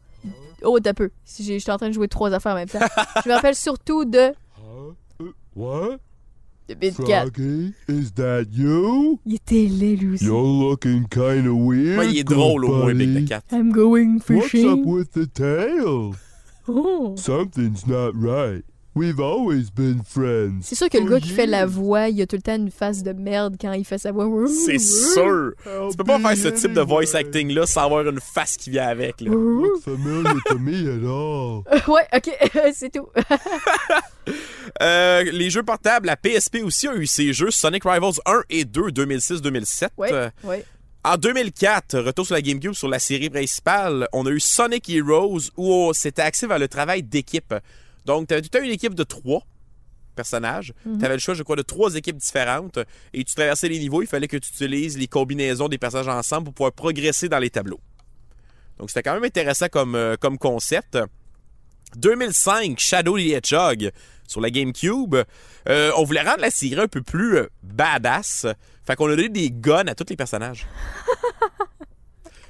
Oh, 0.67 0.79
t'as 0.81 0.93
peu. 0.95 1.11
Si 1.25 1.43
j'ai- 1.45 1.59
J'étais 1.59 1.73
en 1.73 1.79
train 1.79 1.89
de 1.89 1.95
jouer 1.95 2.09
trois 2.09 2.33
affaires 2.33 2.53
en 2.53 2.57
même 2.57 2.69
temps. 2.69 2.79
je 3.25 3.29
me 3.29 3.35
rappelle 3.35 3.55
surtout 3.55 4.05
de 4.05 4.33
What? 5.55 5.99
de 6.69 6.75
Big 6.75 6.95
Cat. 7.07 7.27
Froggy, 7.27 7.73
is 7.89 8.11
that 8.17 8.43
you? 8.53 9.21
Il 9.25 9.37
était 9.37 9.69
laid, 9.69 9.97
lui 9.97 10.15
aussi. 10.15 10.25
You're 10.25 10.43
looking 10.71 11.07
kinda 11.09 11.51
weird. 11.53 11.99
Ouais, 11.99 12.11
il 12.11 12.19
est 12.19 12.25
drôle 12.25 12.65
au 12.65 12.75
moins. 12.79 12.93
Big 12.95 13.25
the 13.25 13.29
Cat. 13.29 13.43
I'm 13.53 13.71
going 13.73 14.17
What's 14.29 14.31
up 14.31 14.51
fishing. 14.51 14.85
with 14.85 15.13
the 15.13 15.27
tail? 15.33 16.15
Oh. 16.69 17.15
Something's 17.17 17.87
not 17.87 18.13
right. 18.17 18.65
We've 18.97 19.21
always 19.21 19.65
been 19.71 20.01
friends. 20.03 20.61
C'est 20.63 20.75
sûr 20.75 20.89
que 20.89 20.97
le 20.97 21.05
for 21.05 21.11
gars 21.13 21.21
qui 21.21 21.29
fait 21.29 21.45
la 21.47 21.67
voix, 21.67 22.09
il 22.09 22.21
a 22.23 22.27
tout 22.27 22.37
le 22.37 22.41
temps 22.41 22.57
une 22.57 22.71
face 22.71 23.03
de 23.03 23.13
merde 23.13 23.57
quand 23.61 23.73
il 23.73 23.85
fait 23.85 23.99
sa 23.99 24.11
voix. 24.11 24.27
C'est 24.49 24.79
sûr. 24.79 25.53
I'll 25.67 25.91
Tu 25.91 25.97
peux 25.99 26.05
pas 26.05 26.19
faire 26.19 26.35
ce 26.37 26.49
type 26.49 26.73
de 26.73 26.81
voice 26.81 27.15
anyway. 27.15 27.17
acting-là 27.21 27.67
sans 27.67 27.83
avoir 27.85 28.09
une 28.09 28.21
face 28.21 28.57
qui 28.57 28.71
vient 28.71 28.89
avec. 28.89 29.21
Là. 29.21 29.31
Not 29.31 29.81
familiar 29.85 30.35
to 30.47 30.59
me 30.59 30.89
at 30.89 31.05
all. 31.07 31.63
ouais, 31.89 32.07
ok, 32.15 32.31
c'est 32.75 32.91
tout. 32.91 33.09
Euh, 34.83 35.23
les 35.23 35.51
jeux 35.51 35.63
portables, 35.63 36.07
la 36.07 36.17
PSP 36.17 36.57
aussi 36.65 36.89
a 36.89 36.95
eu 36.97 37.07
ses 37.07 37.33
jeux 37.33 37.51
Sonic 37.53 37.85
Rivals 37.85 38.15
1 38.27 38.43
et 38.51 38.65
2 38.65 38.89
2006-2007. 38.89 39.89
ouais, 39.97 40.13
Euh, 40.13 40.29
ouais. 40.45 40.65
En 41.05 41.17
2004, 41.17 42.01
retour 42.01 42.27
sur 42.27 42.35
la 42.35 42.43
GameCube 42.43 42.73
sur 42.73 42.89
la 42.89 42.99
série 42.99 43.31
principale, 43.31 44.09
on 44.13 44.27
a 44.27 44.31
eu 44.31 44.41
Sonic 44.41 44.91
Heroes 44.91 45.43
où 45.57 45.93
c'était 45.95 46.23
axé 46.23 46.47
vers 46.49 46.59
le 46.59 46.67
travail 46.67 47.05
d'équipe. 47.05 47.55
Donc, 48.07 48.29
tu 48.29 48.35
avais 48.35 48.43
tout 48.43 48.59
une 48.59 48.71
équipe 48.71 48.95
de 48.95 49.03
trois 49.03 49.43
personnages. 50.15 50.73
Tu 50.85 51.05
avais 51.05 51.15
le 51.15 51.21
choix, 51.21 51.35
je 51.35 51.43
crois, 51.43 51.57
de 51.57 51.63
trois 51.63 51.95
équipes 51.95 52.17
différentes 52.17 52.79
et 53.13 53.25
tu 53.25 53.35
traversais 53.35 53.69
les 53.69 53.79
niveaux. 53.79 54.01
Il 54.01 54.09
fallait 54.09 54.29
que 54.29 54.39
tu 54.39 54.51
utilises 54.51 54.97
les 54.97 55.09
combinaisons 55.09 55.69
des 55.69 55.77
personnages 55.77 56.09
ensemble 56.09 56.45
pour 56.47 56.55
pouvoir 56.55 56.73
progresser 56.73 57.29
dans 57.29 57.39
les 57.39 57.51
tableaux. 57.51 57.81
Donc, 58.79 58.91
c'était 58.91 59.03
quand 59.03 59.15
même 59.15 59.25
intéressant 59.25 59.67
comme, 59.69 59.95
euh, 59.95 60.17
comme 60.19 60.39
concept. 60.39 60.99
2005, 61.97 62.79
Shadow 62.79 63.19
the 63.19 63.33
Hedgehog 63.33 63.91
sur 64.27 64.41
la 64.41 64.51
GameCube. 64.51 65.17
Euh, 65.69 65.93
on 65.97 66.05
voulait 66.05 66.23
rendre 66.23 66.41
la 66.41 66.51
série 66.51 66.81
un 66.81 66.89
peu 66.89 67.03
plus 67.03 67.39
euh, 67.39 67.49
badass. 67.63 68.47
Fait 68.87 68.97
qu'on 68.97 69.07
a 69.07 69.17
donné 69.17 69.29
des 69.29 69.51
guns 69.51 69.87
à 69.87 69.95
tous 69.95 70.07
les 70.09 70.17
personnages. 70.17 70.67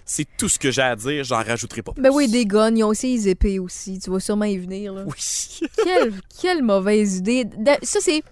C'est 0.08 0.26
tout 0.38 0.48
ce 0.48 0.56
que 0.58 0.70
j'ai 0.70 0.82
à 0.82 0.94
dire, 0.94 1.24
j'en 1.24 1.42
rajouterai 1.42 1.82
pas 1.82 1.92
plus. 1.92 2.00
Ben 2.00 2.10
oui, 2.12 2.28
des 2.28 2.46
guns, 2.46 2.72
ils 2.74 2.84
ont 2.84 2.88
aussi 2.88 3.12
les 3.16 3.28
épées 3.28 3.58
aussi. 3.58 3.98
Tu 3.98 4.08
vas 4.08 4.20
sûrement 4.20 4.44
y 4.44 4.56
venir, 4.56 4.92
là. 4.94 5.02
Oui. 5.04 5.60
quelle, 5.84 6.14
quelle 6.40 6.62
mauvaise 6.62 7.16
idée. 7.16 7.44
Ça, 7.82 7.98
c'est. 8.00 8.22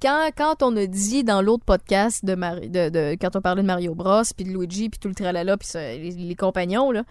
Quand, 0.00 0.30
quand 0.36 0.62
on 0.62 0.74
a 0.76 0.86
dit 0.86 1.24
dans 1.24 1.42
l'autre 1.42 1.64
podcast 1.64 2.24
de, 2.24 2.34
Mari- 2.34 2.70
de, 2.70 2.88
de- 2.88 3.16
quand 3.20 3.34
on 3.36 3.40
parlait 3.42 3.60
de 3.62 3.66
Mario 3.66 3.94
Bros, 3.94 4.22
puis 4.34 4.44
de 4.46 4.50
Luigi, 4.50 4.88
puis 4.88 4.98
tout 4.98 5.08
le 5.08 5.14
tralala, 5.14 5.56
puis 5.58 5.68
les, 5.74 6.10
les 6.12 6.34
compagnons, 6.36 6.90
là, 6.90 7.02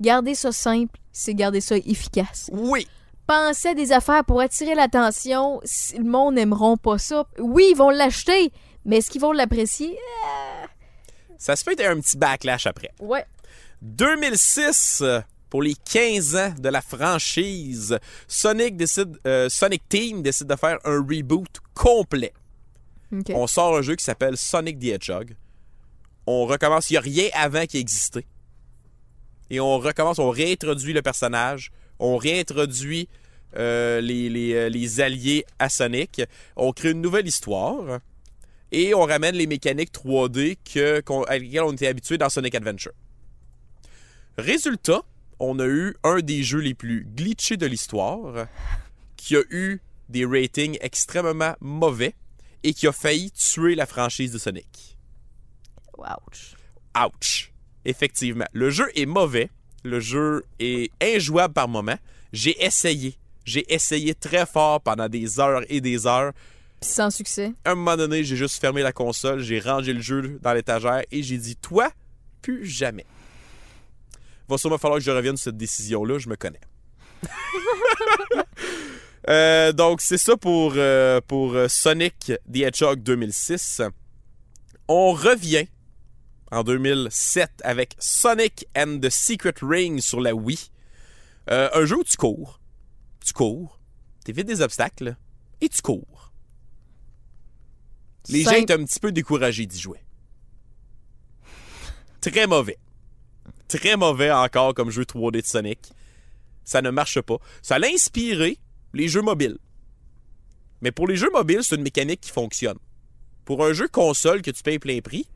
garder 0.00 0.34
ça 0.34 0.50
simple, 0.50 0.98
c'est 1.12 1.34
garder 1.34 1.60
ça 1.60 1.76
efficace. 1.76 2.50
Oui. 2.52 2.88
Pensez 3.28 3.68
à 3.68 3.74
des 3.74 3.92
affaires 3.92 4.24
pour 4.24 4.40
attirer 4.40 4.74
l'attention. 4.74 5.60
Si 5.62 5.96
le 5.98 6.04
monde 6.04 6.34
n'aimeront 6.34 6.76
pas 6.78 6.98
ça. 6.98 7.26
Oui, 7.38 7.68
ils 7.70 7.76
vont 7.76 7.90
l'acheter, 7.90 8.50
mais 8.86 8.96
est-ce 8.96 9.10
qu'ils 9.10 9.20
vont 9.20 9.30
l'apprécier? 9.32 9.96
Ça 11.38 11.54
se 11.54 11.64
peut 11.64 11.72
être 11.72 11.84
un 11.86 12.00
petit 12.00 12.16
backlash 12.16 12.66
après. 12.66 12.90
Ouais. 13.00 13.24
2006, 13.82 15.00
euh, 15.02 15.20
pour 15.50 15.60
les 15.60 15.74
15 15.74 16.36
ans 16.36 16.54
de 16.56 16.68
la 16.68 16.80
franchise, 16.80 17.98
Sonic, 18.28 18.76
décide, 18.76 19.18
euh, 19.26 19.48
Sonic 19.48 19.82
Team 19.88 20.22
décide 20.22 20.46
de 20.46 20.54
faire 20.56 20.78
un 20.84 21.00
reboot 21.00 21.58
complet. 21.74 22.32
On 23.30 23.46
sort 23.46 23.76
un 23.76 23.82
jeu 23.82 23.94
qui 23.94 24.04
s'appelle 24.04 24.38
Sonic 24.38 24.78
the 24.78 24.84
Hedgehog. 24.84 25.36
On 26.26 26.46
recommence, 26.46 26.88
il 26.88 26.94
n'y 26.94 26.98
a 26.98 27.00
rien 27.00 27.28
avant 27.34 27.66
qui 27.66 27.76
existait. 27.76 28.24
Et 29.50 29.60
on 29.60 29.78
recommence, 29.78 30.18
on 30.18 30.30
réintroduit 30.30 30.94
le 30.94 31.02
personnage, 31.02 31.72
on 31.98 32.16
réintroduit 32.16 33.08
euh, 33.58 34.00
les, 34.00 34.30
les, 34.30 34.70
les 34.70 35.00
alliés 35.00 35.44
à 35.58 35.68
Sonic, 35.68 36.22
on 36.56 36.72
crée 36.72 36.92
une 36.92 37.02
nouvelle 37.02 37.26
histoire 37.26 37.98
et 38.70 38.94
on 38.94 39.02
ramène 39.02 39.34
les 39.34 39.46
mécaniques 39.46 39.92
3D 39.92 40.56
que, 40.72 41.02
à 41.28 41.36
lesquelles 41.36 41.62
on 41.62 41.72
était 41.72 41.88
habitué 41.88 42.16
dans 42.16 42.30
Sonic 42.30 42.54
Adventure. 42.54 42.92
Résultat, 44.38 45.02
on 45.38 45.58
a 45.58 45.66
eu 45.66 45.94
un 46.04 46.20
des 46.20 46.42
jeux 46.42 46.60
les 46.60 46.74
plus 46.74 47.04
glitchés 47.04 47.56
de 47.56 47.66
l'histoire 47.66 48.46
qui 49.16 49.36
a 49.36 49.42
eu 49.50 49.80
des 50.08 50.24
ratings 50.24 50.78
extrêmement 50.80 51.54
mauvais 51.60 52.14
et 52.62 52.74
qui 52.74 52.86
a 52.86 52.92
failli 52.92 53.30
tuer 53.32 53.74
la 53.74 53.86
franchise 53.86 54.32
de 54.32 54.38
Sonic. 54.38 54.96
Ouch. 55.98 56.54
Ouch. 56.96 57.52
Effectivement. 57.84 58.46
Le 58.52 58.70
jeu 58.70 58.90
est 58.94 59.06
mauvais. 59.06 59.50
Le 59.84 60.00
jeu 60.00 60.44
est 60.58 60.90
injouable 61.02 61.54
par 61.54 61.68
moment. 61.68 61.98
J'ai 62.32 62.64
essayé. 62.64 63.18
J'ai 63.44 63.72
essayé 63.72 64.14
très 64.14 64.46
fort 64.46 64.80
pendant 64.80 65.08
des 65.08 65.40
heures 65.40 65.62
et 65.68 65.80
des 65.80 66.06
heures. 66.06 66.32
Sans 66.80 67.10
succès. 67.10 67.52
À 67.64 67.72
un 67.72 67.74
moment 67.74 67.96
donné, 67.96 68.24
j'ai 68.24 68.36
juste 68.36 68.60
fermé 68.60 68.82
la 68.82 68.92
console, 68.92 69.40
j'ai 69.40 69.60
rangé 69.60 69.92
le 69.92 70.00
jeu 70.00 70.38
dans 70.40 70.52
l'étagère 70.52 71.02
et 71.10 71.22
j'ai 71.22 71.38
dit 71.38 71.56
Toi, 71.56 71.90
plus 72.40 72.66
jamais. 72.66 73.06
Va 74.48 74.58
sûrement 74.58 74.78
falloir 74.78 74.98
que 74.98 75.04
je 75.04 75.10
revienne 75.10 75.36
sur 75.36 75.44
cette 75.44 75.56
décision-là, 75.56 76.18
je 76.18 76.28
me 76.28 76.36
connais. 76.36 76.60
Euh, 79.28 79.70
donc, 79.70 80.00
c'est 80.00 80.18
ça 80.18 80.36
pour, 80.36 80.72
euh, 80.74 81.20
pour 81.20 81.54
euh, 81.54 81.68
Sonic 81.68 82.32
the 82.52 82.56
Hedgehog 82.56 83.04
2006. 83.04 83.80
On 84.88 85.12
revient 85.12 85.66
en 86.50 86.64
2007 86.64 87.50
avec 87.64 87.94
Sonic 87.98 88.66
and 88.76 88.98
the 89.00 89.10
Secret 89.10 89.54
Ring 89.62 90.00
sur 90.00 90.20
la 90.20 90.34
Wii. 90.34 90.58
Euh, 91.50 91.68
un 91.72 91.84
jeu 91.84 91.96
où 91.98 92.04
tu 92.04 92.16
cours. 92.16 92.60
Tu 93.24 93.32
cours. 93.32 93.80
T'évites 94.24 94.46
des 94.46 94.60
obstacles. 94.60 95.16
Et 95.60 95.68
tu 95.68 95.80
cours. 95.80 96.32
Les 98.28 98.42
gens 98.42 98.52
étaient 98.52 98.74
un 98.74 98.84
petit 98.84 99.00
peu 99.00 99.12
découragés 99.12 99.66
d'y 99.66 99.80
jouer. 99.80 100.00
Très 102.20 102.46
mauvais. 102.46 102.78
Très 103.68 103.96
mauvais 103.96 104.30
encore 104.30 104.74
comme 104.74 104.90
jeu 104.90 105.04
3D 105.04 105.40
de 105.42 105.46
Sonic. 105.46 105.78
Ça 106.64 106.82
ne 106.82 106.90
marche 106.90 107.20
pas. 107.20 107.38
Ça 107.62 107.78
l'a 107.78 107.88
inspiré 107.88 108.58
les 108.92 109.08
jeux 109.08 109.22
mobiles. 109.22 109.58
Mais 110.80 110.92
pour 110.92 111.06
les 111.08 111.16
jeux 111.16 111.30
mobiles, 111.32 111.60
c'est 111.62 111.76
une 111.76 111.82
mécanique 111.82 112.20
qui 112.20 112.30
fonctionne. 112.30 112.78
Pour 113.44 113.64
un 113.64 113.72
jeu 113.72 113.88
console 113.88 114.42
que 114.42 114.50
tu 114.50 114.62
payes 114.62 114.78
plein 114.78 115.00
prix, 115.00 115.26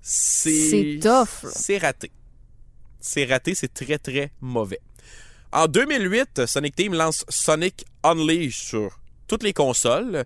c'est. 0.00 0.98
C'est 1.52 1.78
raté. 1.78 2.10
C'est 3.00 3.24
raté, 3.24 3.54
c'est 3.54 3.72
très 3.72 3.98
très 3.98 4.30
mauvais. 4.40 4.80
En 5.52 5.66
2008, 5.66 6.46
Sonic 6.46 6.76
Team 6.76 6.94
lance 6.94 7.24
Sonic 7.28 7.84
Unleashed 8.04 8.52
sur 8.52 8.98
toutes 9.26 9.42
les 9.42 9.52
consoles. 9.52 10.24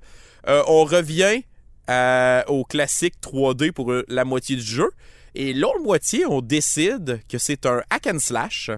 Euh, 0.48 0.62
on 0.66 0.84
revient 0.84 1.42
à- 1.86 2.44
au 2.48 2.64
classique 2.64 3.14
3D 3.20 3.70
pour 3.72 3.92
euh, 3.92 4.04
la 4.08 4.24
moitié 4.24 4.56
du 4.56 4.62
jeu. 4.62 4.90
Et 5.34 5.52
l'autre 5.54 5.80
moitié, 5.80 6.26
on 6.26 6.40
décide 6.40 7.20
que 7.28 7.38
c'est 7.38 7.66
un 7.66 7.82
hack 7.90 8.06
and 8.06 8.18
slash 8.18 8.70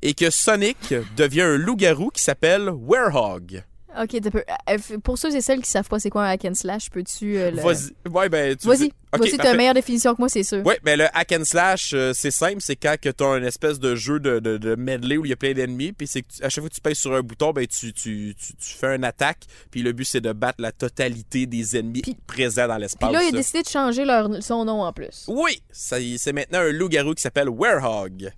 et 0.00 0.14
que 0.14 0.30
Sonic 0.30 0.94
devient 1.16 1.42
un 1.42 1.56
loup-garou 1.56 2.10
qui 2.10 2.22
s'appelle 2.22 2.70
Werehog. 2.70 3.64
Ok, 4.00 4.20
peu- 4.30 4.42
euh, 4.70 4.98
pour 5.04 5.18
ceux 5.18 5.34
et 5.36 5.40
celles 5.42 5.60
qui 5.60 5.68
savent 5.70 5.88
pas 5.88 5.98
c'est 5.98 6.08
quoi 6.08 6.24
un 6.24 6.30
hack 6.30 6.44
and 6.46 6.54
slash, 6.54 6.88
peux-tu. 6.90 7.36
euh, 7.36 7.50
le- 7.50 7.60
Vas-y. 7.60 7.92
Ouais, 8.10 8.28
ben, 8.30 8.56
tu 8.56 8.66
Vas-y, 8.66 8.90
vas-y, 9.12 9.36
t'as 9.36 9.50
une 9.50 9.56
meilleure 9.58 9.74
définition 9.74 10.14
que 10.14 10.20
moi, 10.20 10.28
c'est 10.30 10.42
sûr. 10.42 10.64
Ouais, 10.64 10.78
mais 10.84 10.96
le 10.96 11.04
hack 11.14 11.32
and 11.32 11.44
slash, 11.44 11.92
euh, 11.92 12.12
c'est 12.14 12.30
simple, 12.30 12.60
c'est 12.60 12.76
quand 12.76 12.96
que 13.00 13.10
t'as 13.10 13.26
un 13.26 13.42
espèce 13.42 13.78
de 13.78 13.94
jeu 13.94 14.18
de, 14.18 14.38
de, 14.38 14.56
de 14.56 14.74
medley 14.76 15.18
où 15.18 15.26
il 15.26 15.28
y 15.28 15.32
a 15.32 15.36
plein 15.36 15.52
d'ennemis, 15.52 15.92
puis 15.92 16.06
c'est 16.06 16.22
que 16.22 16.28
tu- 16.34 16.42
à 16.42 16.48
chaque 16.48 16.62
fois 16.62 16.70
que 16.70 16.74
tu 16.74 16.80
pèses 16.80 16.96
sur 16.98 17.12
un 17.14 17.20
bouton, 17.20 17.52
ben 17.52 17.66
tu, 17.66 17.92
tu, 17.92 18.34
tu, 18.38 18.54
tu 18.54 18.74
fais 18.74 18.96
une 18.96 19.04
attaque, 19.04 19.40
puis 19.70 19.82
le 19.82 19.92
but 19.92 20.04
c'est 20.04 20.20
de 20.22 20.32
battre 20.32 20.62
la 20.62 20.72
totalité 20.72 21.46
des 21.46 21.76
ennemis 21.76 22.00
Puis- 22.02 22.16
présents 22.26 22.68
dans 22.68 22.78
l'espace. 22.78 23.10
Puis 23.10 23.18
là, 23.18 23.22
il 23.24 23.28
a 23.34 23.38
décidé 23.38 23.62
de 23.62 23.68
changer 23.68 24.04
leur, 24.06 24.42
son 24.42 24.64
nom 24.64 24.82
en 24.84 24.92
plus. 24.94 25.26
Oui, 25.28 25.60
c'est 25.70 26.32
maintenant 26.32 26.60
un 26.60 26.72
loup-garou 26.72 27.12
qui 27.14 27.22
s'appelle 27.22 27.50
Werehog. 27.50 28.32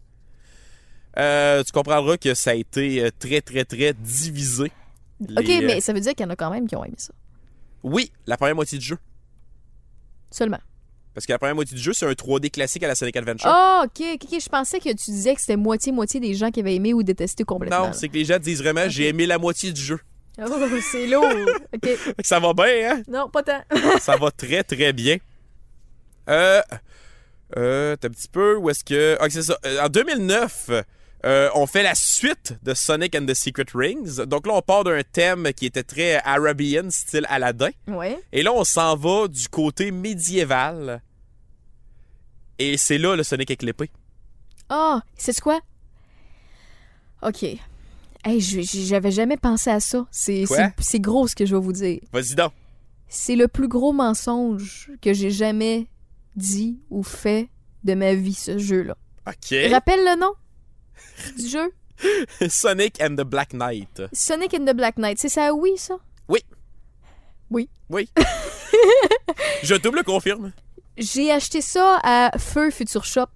Euh, 1.16 1.62
tu 1.62 1.70
comprendras 1.70 2.16
que 2.16 2.34
ça 2.34 2.50
a 2.50 2.54
été 2.54 3.08
très, 3.20 3.40
très, 3.40 3.64
très 3.64 3.92
divisé. 3.92 4.72
Ok, 5.20 5.44
Les, 5.46 5.62
euh, 5.62 5.66
mais 5.66 5.80
ça 5.80 5.92
veut 5.92 6.00
dire 6.00 6.14
qu'il 6.14 6.24
y 6.24 6.26
en 6.26 6.30
a 6.30 6.36
quand 6.36 6.50
même 6.50 6.66
qui 6.66 6.76
ont 6.76 6.84
aimé 6.84 6.94
ça. 6.98 7.12
Oui, 7.82 8.10
la 8.26 8.36
première 8.36 8.54
moitié 8.54 8.78
du 8.78 8.84
jeu. 8.84 8.98
Seulement. 10.30 10.58
Parce 11.14 11.26
que 11.26 11.32
la 11.32 11.38
première 11.38 11.54
moitié 11.54 11.76
du 11.76 11.82
jeu, 11.82 11.92
c'est 11.92 12.06
un 12.06 12.10
3D 12.12 12.50
classique 12.50 12.82
à 12.82 12.88
la 12.88 12.96
Sonic 12.96 13.16
Adventure. 13.16 13.48
Ah, 13.48 13.82
ok, 13.84 14.04
ok, 14.14 14.24
ok. 14.32 14.40
Je 14.40 14.48
pensais 14.48 14.80
que 14.80 14.88
tu 14.90 15.10
disais 15.12 15.34
que 15.34 15.40
c'était 15.40 15.56
moitié-moitié 15.56 16.18
des 16.18 16.34
gens 16.34 16.50
qui 16.50 16.60
avaient 16.60 16.74
aimé 16.74 16.92
ou 16.92 17.02
détesté 17.04 17.44
complètement. 17.44 17.86
non, 17.86 17.92
c'est 17.92 18.08
que 18.08 18.14
les 18.14 18.24
gens 18.24 18.38
disent 18.38 18.60
vraiment, 18.60 18.88
j'ai 18.88 19.08
aimé 19.08 19.26
la 19.26 19.38
moitié 19.38 19.72
du 19.72 19.80
jeu. 19.80 20.00
Oh, 20.42 20.44
c'est 20.90 21.06
lourd. 21.06 21.24
ok. 21.74 21.88
Ça 22.24 22.40
va 22.40 22.52
bien, 22.52 22.90
hein? 22.96 23.02
Non, 23.06 23.28
pas 23.28 23.44
tant. 23.44 23.62
ça 24.00 24.16
va 24.16 24.32
très 24.32 24.64
très 24.64 24.92
bien. 24.92 25.18
Euh, 26.28 26.60
euh, 27.56 27.94
t'as 27.96 28.08
un 28.08 28.10
petit 28.10 28.26
peu 28.28 28.56
où 28.56 28.68
est-ce 28.68 28.82
que. 28.82 29.16
Ah, 29.20 29.26
c'est 29.30 29.42
ça. 29.42 29.56
Euh, 29.64 29.84
En 29.84 29.88
2009, 29.88 30.70
euh, 31.24 31.48
on 31.54 31.66
fait 31.66 31.82
la 31.82 31.94
suite 31.94 32.54
de 32.62 32.74
Sonic 32.74 33.14
and 33.16 33.26
the 33.26 33.34
Secret 33.34 33.66
Rings. 33.74 34.16
Donc 34.26 34.46
là, 34.46 34.54
on 34.54 34.62
part 34.62 34.84
d'un 34.84 35.00
thème 35.02 35.52
qui 35.56 35.66
était 35.66 35.82
très 35.82 36.16
Arabian, 36.24 36.90
style 36.90 37.26
Aladdin. 37.28 37.70
ouais. 37.88 38.18
Et 38.32 38.42
là, 38.42 38.52
on 38.52 38.64
s'en 38.64 38.94
va 38.96 39.26
du 39.28 39.48
côté 39.48 39.90
médiéval. 39.90 41.02
Et 42.58 42.76
c'est 42.76 42.98
là 42.98 43.16
le 43.16 43.22
Sonic 43.22 43.50
avec 43.50 43.62
l'épée. 43.62 43.90
Ah, 44.68 45.02
c'est 45.16 45.38
quoi? 45.40 45.60
OK. 47.22 47.42
Hey, 48.24 48.40
j'avais 48.40 49.10
jamais 49.10 49.36
pensé 49.36 49.70
à 49.70 49.80
ça. 49.80 50.06
C'est- 50.10 50.44
c'est 50.78 51.00
gros 51.00 51.26
ce 51.28 51.34
que 51.34 51.44
je 51.46 51.54
vais 51.54 51.60
vous 51.62 51.72
dire. 51.72 52.00
Vas-y 52.12 52.34
donc. 52.34 52.52
C'est 53.08 53.36
le 53.36 53.48
plus 53.48 53.68
gros 53.68 53.92
mensonge 53.92 54.90
que 55.02 55.12
j'ai 55.12 55.30
jamais 55.30 55.86
dit 56.36 56.80
ou 56.90 57.02
fait 57.02 57.48
de 57.84 57.94
ma 57.94 58.14
vie, 58.14 58.34
ce 58.34 58.58
jeu-là. 58.58 58.96
OK. 59.26 59.54
Rappelle 59.70 60.00
le 60.00 60.18
nom 60.20 60.32
du 61.36 61.48
jeu? 61.48 61.72
Sonic 62.48 63.00
and 63.00 63.16
the 63.16 63.24
Black 63.24 63.52
Knight. 63.52 64.02
Sonic 64.12 64.54
and 64.54 64.64
the 64.66 64.74
Black 64.74 64.96
Knight. 64.98 65.18
C'est 65.18 65.28
ça, 65.28 65.52
oui, 65.54 65.72
ça? 65.76 65.96
Oui. 67.90 68.08
Je 69.62 69.74
double 69.76 70.02
confirme. 70.04 70.52
J'ai 70.96 71.30
acheté 71.30 71.60
ça 71.60 72.00
à 72.02 72.30
Feu 72.38 72.70
Future 72.70 73.04
Shop. 73.04 73.26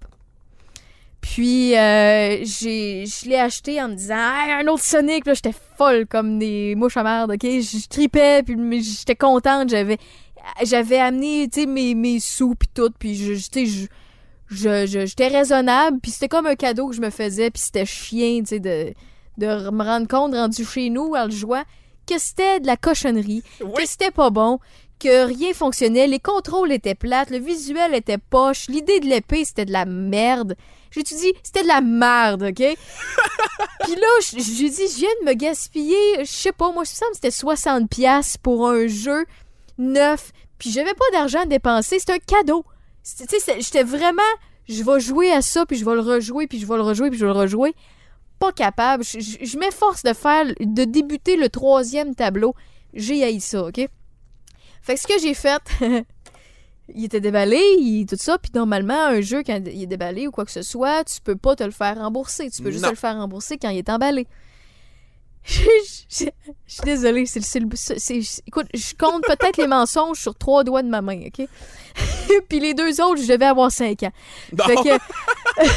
Puis, 1.21 1.77
euh, 1.77 2.39
j'ai, 2.43 3.05
je 3.05 3.29
l'ai 3.29 3.35
acheté 3.37 3.81
en 3.81 3.89
me 3.89 3.95
disant, 3.95 4.15
Hey, 4.15 4.51
un 4.51 4.67
autre 4.67 4.83
Sonic, 4.83 5.25
là, 5.25 5.33
j'étais 5.33 5.53
folle 5.77 6.07
comme 6.07 6.39
des 6.39 6.73
mouches 6.75 6.97
à 6.97 7.03
merde, 7.03 7.31
ok? 7.31 7.43
Je 7.43 7.87
tripais, 7.87 8.41
puis 8.43 8.55
j'étais 8.81 9.15
contente, 9.15 9.69
j'avais, 9.69 9.97
j'avais 10.63 10.97
amené, 10.99 11.47
tu 11.51 11.61
sais, 11.61 11.65
mes, 11.67 11.93
mes 11.93 12.19
sous, 12.19 12.55
puis 12.55 12.69
tout, 12.73 12.89
puis 12.97 13.15
je, 13.15 13.35
je- 13.35 13.49
tu 13.49 13.67
sais, 13.67 13.87
je, 14.49 14.85
je, 14.85 14.85
je- 14.87 15.05
j'étais 15.05 15.27
raisonnable, 15.27 15.99
puis 16.01 16.11
c'était 16.11 16.27
comme 16.27 16.45
un 16.47 16.55
cadeau 16.55 16.89
que 16.89 16.95
je 16.95 17.01
me 17.01 17.09
faisais, 17.09 17.49
puis 17.51 17.61
c'était 17.61 17.85
chien, 17.85 18.39
tu 18.41 18.47
sais, 18.47 18.59
de, 18.59 18.93
de 19.37 19.69
me 19.69 19.83
rendre 19.83 20.07
compte, 20.07 20.33
rendu 20.33 20.65
chez 20.65 20.89
nous, 20.89 21.13
en 21.15 21.25
le 21.25 21.31
jouant, 21.31 21.63
que 22.07 22.17
c'était 22.17 22.59
de 22.59 22.67
la 22.67 22.77
cochonnerie, 22.77 23.43
Oui. 23.61 23.71
que 23.75 23.85
c'était 23.87 24.11
pas 24.11 24.29
bon, 24.31 24.59
que 24.99 25.25
rien 25.25 25.53
fonctionnait, 25.53 26.07
les 26.07 26.19
contrôles 26.19 26.71
étaient 26.73 26.95
plates, 26.95 27.29
le 27.29 27.37
visuel 27.39 27.93
était 27.95 28.17
poche, 28.17 28.67
l'idée 28.67 28.99
de 28.99 29.05
l'épée 29.05 29.45
c'était 29.45 29.65
de 29.65 29.71
la 29.71 29.85
merde. 29.85 30.55
J'ai 30.91 31.03
dit, 31.03 31.33
c'était 31.43 31.61
de 31.61 31.67
la 31.67 31.81
merde, 31.81 32.43
ok? 32.49 32.55
Puis 33.83 33.95
là, 33.95 34.07
j- 34.21 34.41
j'ai 34.41 34.69
dit, 34.69 34.87
je 34.91 34.97
viens 34.97 35.09
de 35.21 35.25
me 35.29 35.33
gaspiller, 35.33 35.95
je 36.19 36.25
sais 36.31 36.51
pas, 36.51 36.71
moi, 36.71 36.83
je 36.83 36.89
me 36.91 36.95
semble 36.95 37.13
c'était 37.13 37.29
60$ 37.29 37.87
piastres 37.87 38.39
pour 38.39 38.67
un 38.67 38.87
jeu 38.87 39.25
neuf, 39.77 40.31
puis 40.57 40.71
j'avais 40.71 40.93
pas 40.93 41.05
d'argent 41.13 41.41
à 41.41 41.45
dépenser, 41.45 41.99
c'était 41.99 42.13
un 42.13 42.17
cadeau. 42.19 42.65
Tu 43.03 43.39
sais, 43.39 43.61
j'étais 43.61 43.83
vraiment, 43.83 44.21
je 44.67 44.83
vais 44.83 44.99
jouer 44.99 45.31
à 45.31 45.41
ça, 45.41 45.65
puis 45.65 45.77
je 45.77 45.85
vais 45.85 45.93
le 45.95 46.01
rejouer, 46.01 46.47
puis 46.47 46.59
je 46.59 46.65
vais 46.67 46.75
le 46.75 46.81
rejouer, 46.83 47.09
puis 47.09 47.17
je 47.19 47.25
vais 47.25 47.31
le 47.33 47.37
rejouer. 47.39 47.73
Pas 48.39 48.51
capable. 48.51 49.03
Je, 49.03 49.19
je- 49.19 49.43
je 49.45 49.57
m'efforce 49.57 50.03
de 50.03 50.13
faire, 50.13 50.45
de 50.59 50.83
débuter 50.85 51.35
le 51.35 51.49
troisième 51.49 52.15
tableau. 52.15 52.53
J'ai 52.93 53.23
haï 53.23 53.39
ça, 53.41 53.65
ok? 53.65 53.87
Fait 54.81 54.95
que 54.95 54.99
ce 55.01 55.07
que 55.07 55.19
j'ai 55.19 55.33
fait, 55.33 55.61
il 56.95 57.05
était 57.05 57.19
déballé, 57.21 57.59
il, 57.79 58.05
tout 58.05 58.15
ça, 58.17 58.37
puis 58.37 58.51
normalement, 58.55 59.05
un 59.05 59.21
jeu, 59.21 59.43
quand 59.45 59.59
il 59.65 59.83
est 59.83 59.87
déballé 59.87 60.27
ou 60.27 60.31
quoi 60.31 60.45
que 60.45 60.51
ce 60.51 60.61
soit, 60.61 61.03
tu 61.03 61.19
peux 61.21 61.35
pas 61.35 61.55
te 61.55 61.63
le 61.63 61.71
faire 61.71 61.97
rembourser. 61.97 62.49
Tu 62.49 62.61
peux 62.63 62.71
juste 62.71 62.83
Non. 62.83 62.89
te 62.89 62.93
le 62.93 62.99
faire 62.99 63.15
rembourser 63.17 63.57
quand 63.57 63.69
il 63.69 63.77
est 63.77 63.89
emballé. 63.89 64.25
Je 65.43 65.61
je- 66.09 66.25
je 66.67 66.73
suis 66.73 66.81
désolée, 66.83 67.25
c'est 67.25 67.59
le- 67.59 67.67
écoute, 68.47 68.67
je 68.73 68.93
compte 68.97 69.23
peut-être 69.23 69.57
les 69.57 69.67
mensonges 69.67 70.19
sur 70.19 70.35
trois 70.35 70.63
doigts 70.63 70.83
de 70.83 70.89
ma 70.89 71.01
main, 71.01 71.21
OK? 71.27 71.47
Puis 72.49 72.59
les 72.59 72.73
deux 72.73 73.01
autres, 73.01 73.21
je 73.21 73.27
devais 73.27 73.45
avoir 73.45 73.71
cinq 73.71 74.03
ans. 74.03 74.11
Non. 74.57 74.65
Fait 74.65 74.75
que... 74.75 75.63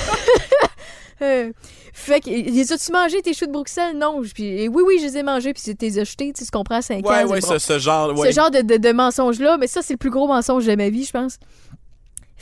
Euh, 1.20 1.52
fait 1.92 2.20
que, 2.20 2.30
les 2.30 2.72
as-tu 2.72 2.90
mangé 2.90 3.22
tes 3.22 3.32
choux 3.32 3.46
de 3.46 3.52
Bruxelles? 3.52 3.96
Non. 3.96 4.20
Puis, 4.34 4.42
et 4.44 4.68
oui, 4.68 4.82
oui, 4.84 4.96
je 5.00 5.04
les 5.06 5.18
ai 5.18 5.22
mangés, 5.22 5.52
puis 5.52 5.62
c'était 5.62 6.00
achetés, 6.00 6.32
tu 6.32 6.40
sais, 6.40 6.46
tu 6.46 6.50
comprends, 6.50 6.76
à 6.78 6.82
5 6.82 7.06
Ouais, 7.06 7.22
ans. 7.22 7.28
ouais, 7.28 7.40
c'est 7.40 7.46
bon. 7.46 7.52
ce, 7.52 7.58
ce 7.60 7.78
genre. 7.78 8.18
Ouais. 8.18 8.32
Ce 8.32 8.34
genre 8.34 8.50
de, 8.50 8.60
de, 8.62 8.76
de 8.76 8.92
mensonge-là, 8.92 9.56
mais 9.56 9.68
ça, 9.68 9.82
c'est 9.82 9.92
le 9.94 9.98
plus 9.98 10.10
gros 10.10 10.26
mensonge 10.26 10.66
de 10.66 10.74
ma 10.74 10.88
vie, 10.88 11.04
je 11.04 11.12
pense. 11.12 11.38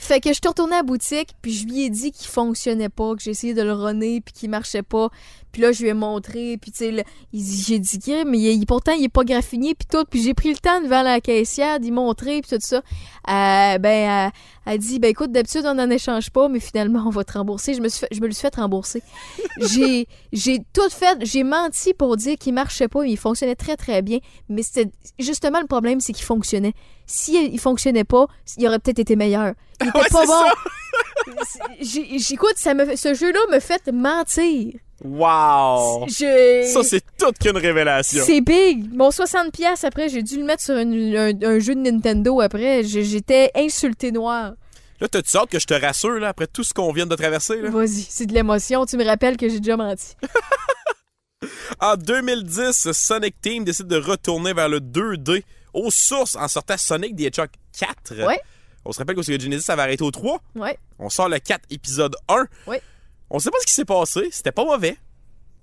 Fait 0.01 0.19
que 0.19 0.29
je 0.29 0.33
suis 0.33 0.47
retournée 0.47 0.73
à 0.73 0.77
la 0.77 0.83
boutique, 0.83 1.35
puis 1.43 1.53
je 1.53 1.67
lui 1.67 1.83
ai 1.83 1.91
dit 1.91 2.11
qu'il 2.11 2.27
fonctionnait 2.27 2.89
pas, 2.89 3.13
que 3.15 3.21
j'ai 3.21 3.29
essayé 3.29 3.53
de 3.53 3.61
le 3.61 3.71
runner, 3.71 4.19
puis 4.19 4.33
qu'il 4.33 4.49
marchait 4.49 4.81
pas. 4.81 5.09
Puis 5.51 5.61
là, 5.61 5.71
je 5.71 5.83
lui 5.83 5.89
ai 5.89 5.93
montré, 5.93 6.57
puis 6.57 6.71
tu 6.71 6.77
sais, 6.77 7.05
j'ai 7.31 7.77
dit, 7.77 7.99
Crime, 7.99 8.29
mais 8.29 8.39
il, 8.39 8.65
pourtant, 8.65 8.93
il 8.93 9.03
est 9.03 9.09
pas 9.09 9.23
graffiné, 9.23 9.75
puis 9.75 9.85
tout. 9.87 10.03
Puis 10.09 10.23
j'ai 10.23 10.33
pris 10.33 10.49
le 10.49 10.57
temps 10.57 10.81
devant 10.81 11.03
la 11.03 11.21
caissière 11.21 11.79
d'y 11.79 11.91
montrer, 11.91 12.41
puis 12.41 12.49
tout 12.49 12.65
ça. 12.65 12.77
Euh, 12.77 13.77
ben, 13.77 14.27
euh, 14.27 14.29
elle 14.65 14.79
dit, 14.79 14.97
ben 14.97 15.09
écoute, 15.09 15.31
d'habitude, 15.31 15.65
on 15.65 15.75
n'en 15.75 15.89
échange 15.91 16.31
pas, 16.31 16.47
mais 16.49 16.59
finalement, 16.59 17.03
on 17.05 17.11
va 17.11 17.23
te 17.23 17.33
rembourser. 17.33 17.75
Je 17.75 17.81
me, 17.81 17.87
suis 17.87 17.99
fait- 17.99 18.07
je 18.11 18.21
me 18.21 18.25
le 18.25 18.33
suis 18.33 18.41
fait 18.41 18.55
rembourser. 18.55 19.03
j'ai, 19.61 20.07
j'ai 20.33 20.63
tout 20.73 20.89
fait, 20.89 21.19
j'ai 21.21 21.43
menti 21.43 21.93
pour 21.93 22.17
dire 22.17 22.37
qu'il 22.39 22.55
marchait 22.55 22.87
pas, 22.87 23.01
mais 23.03 23.11
il 23.11 23.17
fonctionnait 23.17 23.55
très, 23.55 23.77
très 23.77 24.01
bien. 24.01 24.17
Mais 24.49 24.63
c'était 24.63 24.89
justement 25.19 25.59
le 25.61 25.67
problème, 25.67 25.99
c'est 25.99 26.13
qu'il 26.13 26.25
fonctionnait. 26.25 26.73
Si 27.11 27.45
il 27.51 27.59
fonctionnait 27.59 28.03
pas, 28.05 28.25
il 28.57 28.65
aurait 28.67 28.79
peut-être 28.79 28.99
été 28.99 29.15
meilleur. 29.15 29.53
Il 29.81 29.87
était 29.89 29.99
Ouais, 29.99 30.05
pas 30.09 30.25
bon. 30.25 30.43
J'écoute, 31.81 32.53
ça 32.55 32.73
me 32.73 32.95
ce 32.95 33.13
jeu-là 33.13 33.39
me 33.51 33.59
fait 33.59 33.87
mentir. 33.91 34.73
Wow. 35.03 36.05
Je- 36.07 36.69
Ça, 36.71 36.83
c'est 36.83 37.01
toute 37.17 37.37
qu'une 37.39 37.57
révélation. 37.57 38.23
c'est 38.25 38.41
big. 38.41 38.93
Mon 38.95 39.09
60$ 39.09 39.49
piastres, 39.51 39.85
après, 39.85 40.09
j'ai 40.09 40.21
dû 40.21 40.37
le 40.37 40.45
mettre 40.45 40.61
sur 40.63 40.77
une- 40.77 41.15
un, 41.17 41.31
un 41.43 41.59
jeu 41.59 41.73
de 41.75 41.79
Nintendo 41.81 42.39
après. 42.39 42.83
J'étais 42.83 43.49
insulté 43.55 44.11
noir. 44.11 44.53
Là, 44.99 45.07
t'as-tu 45.07 45.35
hâte 45.37 45.49
que 45.49 45.57
je 45.59 45.65
te 45.65 45.73
rassure, 45.73 46.19
là, 46.19 46.27
après 46.29 46.45
tout 46.45 46.63
ce 46.63 46.73
qu'on 46.73 46.91
vient 46.93 47.07
de 47.07 47.15
traverser? 47.15 47.57
Vas-y, 47.61 48.05
c'est 48.07 48.27
de 48.27 48.33
l'émotion. 48.33 48.85
Tu 48.85 48.95
me 48.97 49.03
rappelles 49.03 49.37
que 49.37 49.49
j'ai 49.49 49.59
déjà 49.59 49.75
menti. 49.77 50.15
En 51.79 51.95
2010, 51.95 52.91
Sonic 52.91 53.41
Team 53.41 53.63
décide 53.63 53.87
de 53.87 53.95
retourner 53.97 54.53
vers 54.53 54.69
le 54.69 54.79
2D 54.79 55.41
aux 55.73 55.91
sources 55.91 56.35
en 56.35 56.47
sortant 56.47 56.77
Sonic 56.77 57.15
the 57.15 57.21
Hedgehog 57.21 57.49
4. 57.77 58.25
Ouais. 58.27 58.39
On 58.85 58.91
se 58.91 58.97
rappelle 58.99 59.15
qu'au 59.15 59.21
Genesis, 59.23 59.61
ça 59.65 59.75
va 59.75 59.83
arrêter 59.83 60.03
au 60.03 60.11
3. 60.11 60.41
Ouais. 60.55 60.77
On 60.99 61.09
sort 61.09 61.29
le 61.29 61.39
4, 61.39 61.65
épisode 61.69 62.15
1. 62.27 62.45
Ouais. 62.67 62.81
On 63.29 63.39
sait 63.39 63.51
pas 63.51 63.57
ce 63.61 63.65
qui 63.67 63.73
s'est 63.73 63.85
passé. 63.85 64.27
C'était 64.31 64.51
pas 64.51 64.65
mauvais. 64.65 64.97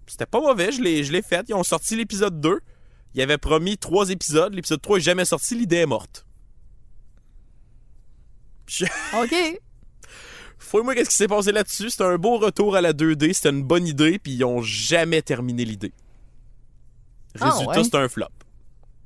C'était 0.07 0.27
pas 0.27 0.41
mauvais. 0.41 0.73
Je 0.73 0.81
l'ai, 0.81 1.05
je 1.05 1.13
l'ai 1.13 1.23
fait. 1.23 1.45
Ils 1.49 1.55
ont 1.55 1.63
sorti 1.65 1.97
l'épisode 1.97 2.41
2. 2.41 2.61
Ils 3.15 3.23
avaient 3.23 3.39
promis 3.39 3.77
trois 3.77 4.09
épisodes. 4.11 4.55
L'épisode 4.55 4.81
3 4.81 4.99
est 4.99 5.01
jamais 5.01 5.25
sorti. 5.25 5.55
L'idée 5.57 5.77
est 5.79 5.87
morte. 5.87 6.25
Je- 8.67 8.85
OK. 9.23 9.61
Fouille-moi 10.59 10.95
qu'est-ce 10.95 11.11
qui 11.11 11.17
s'est 11.17 11.29
passé 11.29 11.53
là-dessus. 11.53 11.91
C'était 11.91 12.05
un 12.05 12.17
beau 12.19 12.39
retour 12.39 12.77
à 12.77 12.81
la 12.81 12.93
2D. 12.93 13.33
C'était 13.33 13.51
une 13.51 13.63
bonne 13.63 13.87
idée. 13.87 14.19
Puis 14.19 14.33
ils 14.33 14.45
ont 14.45 14.63
jamais 14.63 15.23
terminé 15.23 15.65
l'idée. 15.65 15.93
Ah, 17.41 17.51
Résultat, 17.51 17.79
ouais. 17.79 17.85
c'est 17.85 17.95
un 17.97 18.09
flop. 18.09 18.27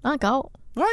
Encore. 0.04 0.50
Ouais. 0.76 0.84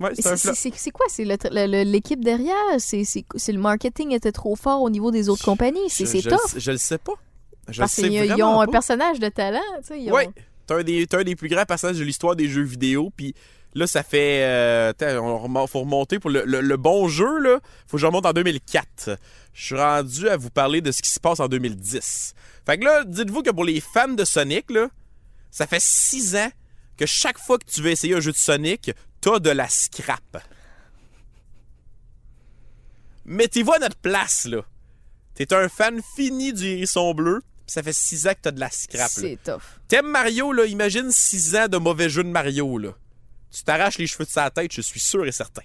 Ouais, 0.00 0.10
c'est 0.16 0.90
quoi? 0.90 1.06
C'est 1.08 1.24
l'équipe 1.24 2.24
derrière? 2.24 2.54
C'est 2.78 3.02
le 3.48 3.58
marketing 3.58 4.12
était 4.12 4.32
trop 4.32 4.56
fort 4.56 4.82
au 4.82 4.90
niveau 4.90 5.10
des 5.10 5.28
autres 5.28 5.44
compagnies? 5.44 5.88
C'est 5.88 6.06
c'est 6.06 6.20
je, 6.20 6.28
tough. 6.30 6.38
le 6.42 6.48
sais- 6.48 6.60
je 6.60 6.70
le 6.72 6.78
sais 6.78 6.98
pas. 6.98 7.12
Je 7.68 7.78
Parce 7.78 7.94
qu'ils 7.94 8.42
ont 8.42 8.60
un 8.60 8.66
pas. 8.66 8.72
personnage 8.72 9.20
de 9.20 9.28
talent. 9.28 9.60
ils 9.96 10.12
ont- 10.12 10.32
t'as 10.66 10.78
un, 10.78 10.82
des, 10.82 11.06
t'as 11.06 11.20
un 11.20 11.24
des 11.24 11.36
plus 11.36 11.48
grands 11.48 11.64
passages 11.64 11.98
de 11.98 12.04
l'histoire 12.04 12.34
des 12.34 12.48
jeux 12.48 12.62
vidéo, 12.62 13.12
puis 13.16 13.34
là, 13.74 13.86
ça 13.86 14.02
fait... 14.02 14.42
Euh, 14.42 14.92
on 15.20 15.66
faut 15.68 15.80
remonter 15.80 16.18
pour 16.18 16.30
le, 16.30 16.42
le- 16.44 16.60
le 16.60 16.76
bon 16.76 17.06
jeu, 17.06 17.38
là. 17.38 17.60
Faut 17.86 17.96
que 17.98 18.00
je 18.00 18.06
remonte 18.06 18.26
en 18.26 18.32
2004. 18.32 19.10
Je 19.52 19.64
suis 19.64 19.76
rendu 19.76 20.28
à 20.28 20.36
vous 20.36 20.50
parler 20.50 20.80
de 20.80 20.90
ce 20.90 21.02
qui 21.02 21.10
se 21.10 21.20
passe 21.20 21.38
en 21.38 21.46
2010. 21.46 22.34
Fait 22.66 22.78
que 22.78 22.84
là, 22.84 23.04
dites-vous 23.04 23.42
que 23.42 23.50
pour 23.50 23.64
les 23.64 23.80
fans 23.80 24.08
de 24.08 24.24
Sonic, 24.24 24.70
là, 24.70 24.88
ça 25.52 25.66
fait 25.68 25.80
six 25.80 26.34
ans 26.34 26.50
que 27.02 27.06
chaque 27.06 27.38
fois 27.38 27.58
que 27.58 27.64
tu 27.64 27.82
veux 27.82 27.90
essayer 27.90 28.14
un 28.14 28.20
jeu 28.20 28.30
de 28.30 28.36
Sonic, 28.36 28.92
t'as 29.20 29.40
de 29.40 29.50
la 29.50 29.68
scrap. 29.68 30.38
Mettez-vous 33.24 33.72
à 33.72 33.80
notre 33.80 33.96
place, 33.96 34.44
là. 34.44 34.62
T'es 35.34 35.52
un 35.52 35.68
fan 35.68 36.00
fini 36.14 36.52
du 36.52 36.64
hérisson 36.64 37.12
bleu, 37.12 37.40
pis 37.66 37.72
ça 37.72 37.82
fait 37.82 37.92
six 37.92 38.28
ans 38.28 38.34
que 38.34 38.40
t'as 38.42 38.50
de 38.52 38.60
la 38.60 38.70
scrap. 38.70 39.10
C'est 39.10 39.36
tough. 39.42 39.62
T'aimes 39.88 40.06
Mario, 40.06 40.52
là, 40.52 40.64
imagine 40.66 41.10
6 41.10 41.56
ans 41.56 41.68
de 41.68 41.76
mauvais 41.76 42.08
jeu 42.08 42.22
de 42.22 42.28
Mario, 42.28 42.78
là. 42.78 42.90
Tu 43.50 43.64
t'arraches 43.64 43.98
les 43.98 44.06
cheveux 44.06 44.24
de 44.24 44.30
sa 44.30 44.48
tête, 44.50 44.72
je 44.72 44.80
suis 44.80 45.00
sûr 45.00 45.26
et 45.26 45.32
certain. 45.32 45.62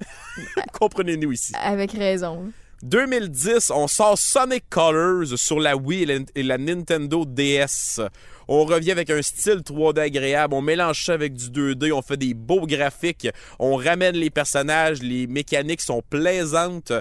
Comprenez-nous 0.72 1.32
ici. 1.32 1.52
Avec 1.56 1.90
raison. 1.92 2.52
2010, 2.82 3.70
on 3.70 3.86
sort 3.86 4.18
Sonic 4.18 4.64
Colors 4.68 5.36
sur 5.38 5.60
la 5.60 5.76
Wii 5.76 6.02
et 6.02 6.06
la, 6.06 6.18
et 6.34 6.42
la 6.42 6.58
Nintendo 6.58 7.24
DS. 7.24 8.00
On 8.48 8.64
revient 8.64 8.90
avec 8.90 9.08
un 9.08 9.22
style 9.22 9.60
3D 9.64 10.00
agréable, 10.00 10.54
on 10.54 10.62
mélange 10.62 11.04
ça 11.04 11.12
avec 11.14 11.34
du 11.34 11.48
2D, 11.48 11.92
on 11.92 12.02
fait 12.02 12.16
des 12.16 12.34
beaux 12.34 12.66
graphiques, 12.66 13.28
on 13.60 13.76
ramène 13.76 14.16
les 14.16 14.30
personnages, 14.30 15.00
les 15.00 15.28
mécaniques 15.28 15.80
sont 15.80 16.02
plaisantes, 16.10 16.92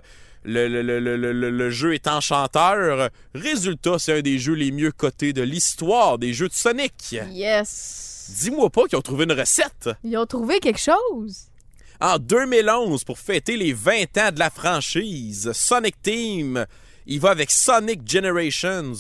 le, 0.44 0.68
le- 0.68 0.82
le- 0.84 1.00
le- 1.00 1.18
le- 1.34 1.50
le 1.50 1.70
jeu 1.72 1.94
est 1.96 2.08
enchanteur. 2.08 3.10
Résultat, 3.34 3.98
c'est 4.00 4.20
un 4.20 4.22
des 4.22 4.38
jeux 4.38 4.54
les 4.54 4.72
mieux 4.72 4.92
cotés 4.92 5.34
de 5.34 5.42
l'histoire 5.42 6.18
des 6.20 6.34
jeux 6.34 6.48
de 6.48 6.54
Sonic. 6.54 7.16
Yes. 7.32 8.32
Dis-moi 8.42 8.70
pas 8.70 8.84
qu'ils 8.86 8.98
ont 8.98 9.02
trouvé 9.02 9.26
une 9.26 9.34
recette. 9.34 9.90
Ils 10.04 10.16
ont 10.18 10.26
trouvé 10.28 10.60
quelque 10.60 10.80
chose. 10.80 11.48
En 12.02 12.18
2011, 12.18 13.04
pour 13.04 13.20
fêter 13.20 13.58
les 13.58 13.74
20 13.74 14.18
ans 14.18 14.32
de 14.32 14.40
la 14.40 14.50
franchise, 14.50 15.52
Sonic 15.54 16.02
Team, 16.02 16.66
il 17.06 17.20
va 17.20 17.30
avec 17.30 17.52
Sonic 17.52 18.10
Generations. 18.10 18.94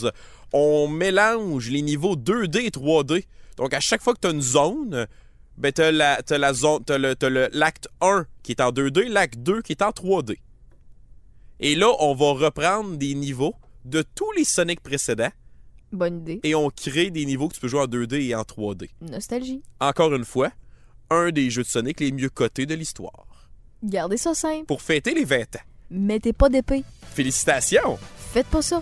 On 0.54 0.88
mélange 0.88 1.70
les 1.70 1.82
niveaux 1.82 2.16
2D 2.16 2.58
et 2.66 2.70
3D. 2.70 3.26
Donc, 3.58 3.74
à 3.74 3.80
chaque 3.80 4.04
fois 4.04 4.14
que 4.14 4.20
tu 4.20 4.28
as 4.28 4.32
une 4.32 4.42
zone, 4.42 5.08
ben, 5.58 5.72
as, 5.80 5.92
la, 5.92 6.22
t'as 6.22 6.38
la 6.38 6.54
zone, 6.54 6.84
t'as 6.86 6.98
le, 7.00 7.16
t'as 7.16 7.30
le- 7.30 7.50
l'acte 7.54 7.88
1 8.02 8.26
qui 8.44 8.52
est 8.52 8.62
en 8.62 8.72
2D, 8.72 9.08
l'acte 9.08 9.40
2 9.40 9.62
qui 9.64 9.72
est 9.72 9.82
en 9.82 9.90
3D. 9.90 10.38
Et 11.60 11.76
là, 11.76 11.88
on 12.00 12.14
va 12.14 12.34
reprendre 12.34 12.98
des 12.98 13.16
niveaux 13.16 13.56
de 13.86 14.04
tous 14.16 14.32
les 14.34 14.44
Sonic 14.44 14.80
précédents 14.82 15.32
Bonne 15.92 16.20
idée. 16.20 16.40
et 16.44 16.54
on 16.54 16.70
crée 16.70 17.10
des 17.10 17.26
niveaux 17.26 17.48
que 17.50 17.56
tu 17.56 17.60
peux 17.62 17.68
jouer 17.68 17.82
en 17.82 17.88
2D 17.88 18.28
et 18.30 18.36
en 18.36 18.42
3D. 18.44 18.90
Nostalgie. 19.02 19.62
Encore 19.80 20.14
une 20.14 20.26
fois, 20.26 20.52
un 21.12 21.30
des 21.30 21.50
jeux 21.50 21.63
de 21.63 21.67
Sonic 21.67 22.00
les 22.00 22.12
mieux 22.12 22.30
cotés 22.30 22.65
de 22.65 22.74
l'histoire. 22.74 23.26
Gardez 23.84 24.17
ça 24.17 24.34
simple. 24.34 24.65
Pour 24.65 24.82
fêter 24.82 25.13
les 25.13 25.26
20 25.26 25.58
ans. 25.58 25.60
Mettez 25.91 26.34
pas 26.34 26.50
d'épée. 26.50 26.84
Félicitations! 27.13 28.00
Faites 28.34 28.47
pas 28.47 28.62
ça. 28.62 28.82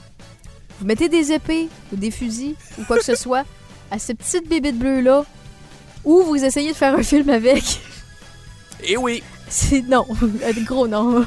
Vous 0.80 0.86
mettez 0.86 1.10
des 1.10 1.32
épées 1.32 1.68
ou 1.92 1.96
des 1.96 2.12
fusils 2.12 2.56
ou 2.78 2.84
quoi 2.84 2.98
que 2.98 3.04
ce 3.04 3.16
soit 3.16 3.46
à 3.90 3.98
ces 3.98 4.14
petites 4.14 4.48
bébites 4.48 4.78
bleues-là 4.78 5.26
ou 6.06 6.22
vous 6.22 6.44
essayez 6.46 6.72
de 6.72 6.78
faire 6.78 6.94
un 6.94 7.04
film 7.04 7.30
avec. 7.30 7.64
Eh 8.84 8.96
oui! 8.96 9.24
C'est 9.50 9.82
non. 9.82 10.06
Gros 10.66 10.88
non. 10.88 11.26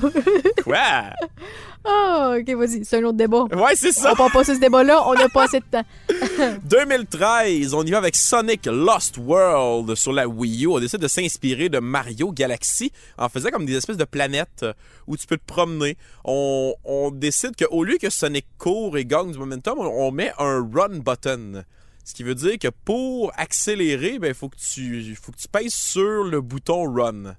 Quoi? 0.63 1.11
Ah, 1.85 2.37
ok, 2.39 2.55
vas-y. 2.55 2.85
C'est 2.85 2.99
un 2.99 3.05
autre 3.05 3.17
débat. 3.17 3.45
Ouais, 3.53 3.75
c'est 3.75 3.93
ça! 3.93 4.13
On 4.13 4.17
part 4.17 4.31
pas 4.31 4.45
sur 4.45 4.55
ce 4.55 4.61
débat-là. 4.61 5.03
On 5.07 5.15
n'a 5.15 5.29
pas 5.29 5.45
assez 5.45 5.61
de 5.61 5.65
temps. 5.71 5.85
2013, 6.65 7.75
on 7.75 7.85
y 7.85 7.91
va 7.91 7.99
avec 7.99 8.15
Sonic 8.15 8.67
Lost 8.67 9.19
World 9.19 9.95
sur 9.97 10.13
la 10.13 10.29
Wii 10.29 10.65
U. 10.65 10.69
On 10.69 10.81
décide 10.81 11.01
de 11.01 11.09
s'inspirer 11.09 11.69
de 11.69 11.81
Mario 11.81 12.33
Galaxy 12.33 12.93
en 13.19 13.29
faisant 13.29 13.51
comme 13.51 13.67
des 13.67 13.77
espèces 13.77 13.97
de 13.97 14.05
planètes 14.05 14.63
euh, 14.63 14.73
où 15.07 15.17
tu 15.17 15.27
peux 15.27 15.37
te 15.37 15.47
promener. 15.47 15.97
On, 16.25 16.75
on 16.85 17.11
décide 17.11 17.57
qu'au 17.57 17.83
lieu 17.83 17.99
que 18.01 18.11
Sonic 18.11 18.47
court 18.59 18.97
et 18.97 19.05
gagne 19.05 19.33
du 19.33 19.39
momentum, 19.39 19.79
on, 19.81 20.07
on 20.07 20.13
met 20.13 20.33
un 20.39 20.67
run 20.73 20.99
button. 20.99 21.65
Ce 22.05 22.15
qui 22.15 22.23
veut 22.25 22.35
dire 22.35 22.59
que 22.59 22.69
pour 22.85 23.33
accélérer, 23.37 24.15
il 24.15 24.19
ben, 24.19 24.35
faut, 24.35 24.49
que 24.49 24.57
tu, 24.57 25.15
faut 25.15 25.33
que 25.33 25.39
tu 25.39 25.49
pèses 25.49 25.75
sur 25.75 26.25
le 26.25 26.41
bouton 26.41 26.93
run. 26.93 27.37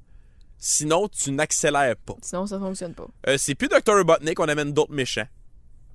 Sinon, 0.65 1.10
tu 1.10 1.32
n'accélères 1.32 1.97
pas. 1.97 2.15
Sinon, 2.21 2.47
ça 2.47 2.58
fonctionne 2.58 2.93
pas. 2.93 3.10
Euh, 3.28 3.38
c'est 3.38 3.54
plus 3.54 3.67
Dr. 3.67 3.97
Robotnik, 3.97 4.39
on 4.39 4.47
amène 4.47 4.71
d'autres 4.71 4.93
méchants. 4.93 5.28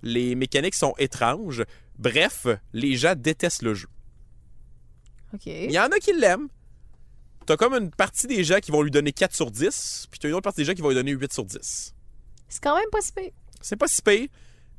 Les 0.02 0.34
mécaniques 0.34 0.74
sont 0.74 0.92
étranges. 0.98 1.64
Bref, 1.98 2.46
les 2.74 2.94
gens 2.94 3.14
détestent 3.16 3.62
le 3.62 3.72
jeu. 3.72 3.88
Ok. 5.32 5.46
Il 5.46 5.72
y 5.72 5.78
en 5.78 5.86
a 5.86 5.98
qui 5.98 6.12
l'aiment. 6.12 6.48
T'as 7.46 7.56
comme 7.56 7.72
une 7.72 7.90
partie 7.90 8.26
des 8.26 8.44
gens 8.44 8.58
qui 8.58 8.70
vont 8.70 8.82
lui 8.82 8.90
donner 8.90 9.10
4 9.10 9.34
sur 9.34 9.50
10, 9.50 10.08
puis 10.10 10.20
t'as 10.20 10.28
une 10.28 10.34
autre 10.34 10.42
partie 10.42 10.60
des 10.60 10.64
gens 10.66 10.74
qui 10.74 10.82
vont 10.82 10.90
lui 10.90 10.96
donner 10.96 11.12
8 11.12 11.32
sur 11.32 11.46
10. 11.46 11.94
C'est 12.50 12.62
quand 12.62 12.76
même 12.76 12.90
pas 12.92 13.00
si 13.00 13.12
pire. 13.12 13.32
C'est 13.62 13.76
pas 13.76 13.88
si 13.88 14.02
pire, 14.02 14.28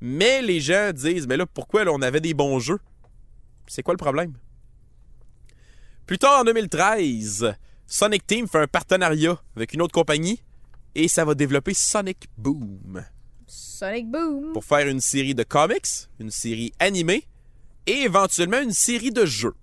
mais 0.02 0.43
les 0.43 0.60
gens 0.62 0.91
disent, 0.93 1.25
mais 1.25 1.36
là, 1.36 1.47
pourquoi 1.47 1.84
là, 1.84 1.91
on 1.91 2.02
avait 2.04 2.21
des 2.21 2.36
bons 2.36 2.60
jeux? 2.60 2.80
C'est 3.65 3.82
quoi 3.82 3.95
le 3.95 3.97
problème? 3.97 4.34
Plus 6.06 6.19
tard, 6.19 6.41
en 6.41 6.43
2013, 6.43 7.56
Sonic 7.91 8.28
Team 8.28 8.47
fait 8.47 8.60
un 8.60 8.67
partenariat 8.67 9.41
avec 9.56 9.73
une 9.73 9.82
autre 9.82 9.93
compagnie 9.93 10.43
et 10.93 11.08
ça 11.08 11.25
va 11.25 11.34
développer 11.34 11.73
Sonic 11.73 12.30
Boom. 12.38 13.04
Sonic 13.47 14.12
Boom. 14.12 14.54
pour 14.54 14.63
faire 14.63 14.88
une 14.88 15.02
série 15.02 15.34
de 15.34 15.41
comics, 15.41 15.88
une 16.19 16.30
série 16.30 16.71
animée 16.78 17.25
et 17.88 18.04
éventuellement 18.04 18.62
une 18.62 18.73
série 18.73 19.10
de 19.12 19.25
jeux. 19.25 19.56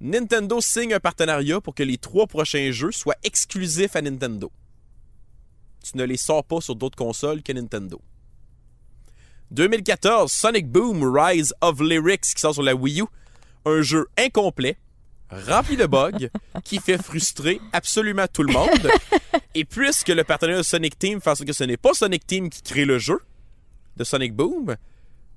Nintendo 0.00 0.62
signe 0.62 0.94
un 0.94 0.98
partenariat 1.00 1.60
pour 1.60 1.74
que 1.74 1.82
les 1.82 1.98
trois 1.98 2.26
prochains 2.26 2.72
jeux 2.72 2.90
soient 2.90 3.18
exclusifs 3.22 3.96
à 3.96 4.00
Nintendo. 4.00 4.50
Tu 5.84 5.98
ne 5.98 6.04
les 6.04 6.16
sors 6.16 6.42
pas 6.42 6.62
sur 6.62 6.74
d'autres 6.74 6.96
consoles 6.96 7.42
que 7.42 7.52
Nintendo. 7.52 8.00
2014, 9.50 10.32
Sonic 10.32 10.70
Boom 10.70 11.04
Rise 11.04 11.52
of 11.60 11.80
Lyrics 11.80 12.34
qui 12.34 12.40
sort 12.40 12.54
sur 12.54 12.62
la 12.62 12.74
Wii 12.74 13.02
U. 13.02 13.04
Un 13.66 13.82
jeu 13.82 14.06
incomplet, 14.16 14.78
rempli 15.30 15.76
de 15.76 15.86
bugs, 15.86 16.28
qui 16.64 16.78
fait 16.78 17.02
frustrer 17.02 17.60
absolument 17.72 18.26
tout 18.32 18.42
le 18.42 18.52
monde. 18.52 18.90
Et 19.54 19.64
puisque 19.64 20.08
le 20.08 20.24
partenaire 20.24 20.58
de 20.58 20.62
Sonic 20.62 20.98
Team 20.98 21.20
fait 21.20 21.44
que 21.44 21.52
ce 21.52 21.64
n'est 21.64 21.76
pas 21.76 21.92
Sonic 21.94 22.26
Team 22.26 22.50
qui 22.50 22.62
crée 22.62 22.84
le 22.84 22.98
jeu 22.98 23.18
de 23.96 24.04
Sonic 24.04 24.34
Boom, 24.34 24.76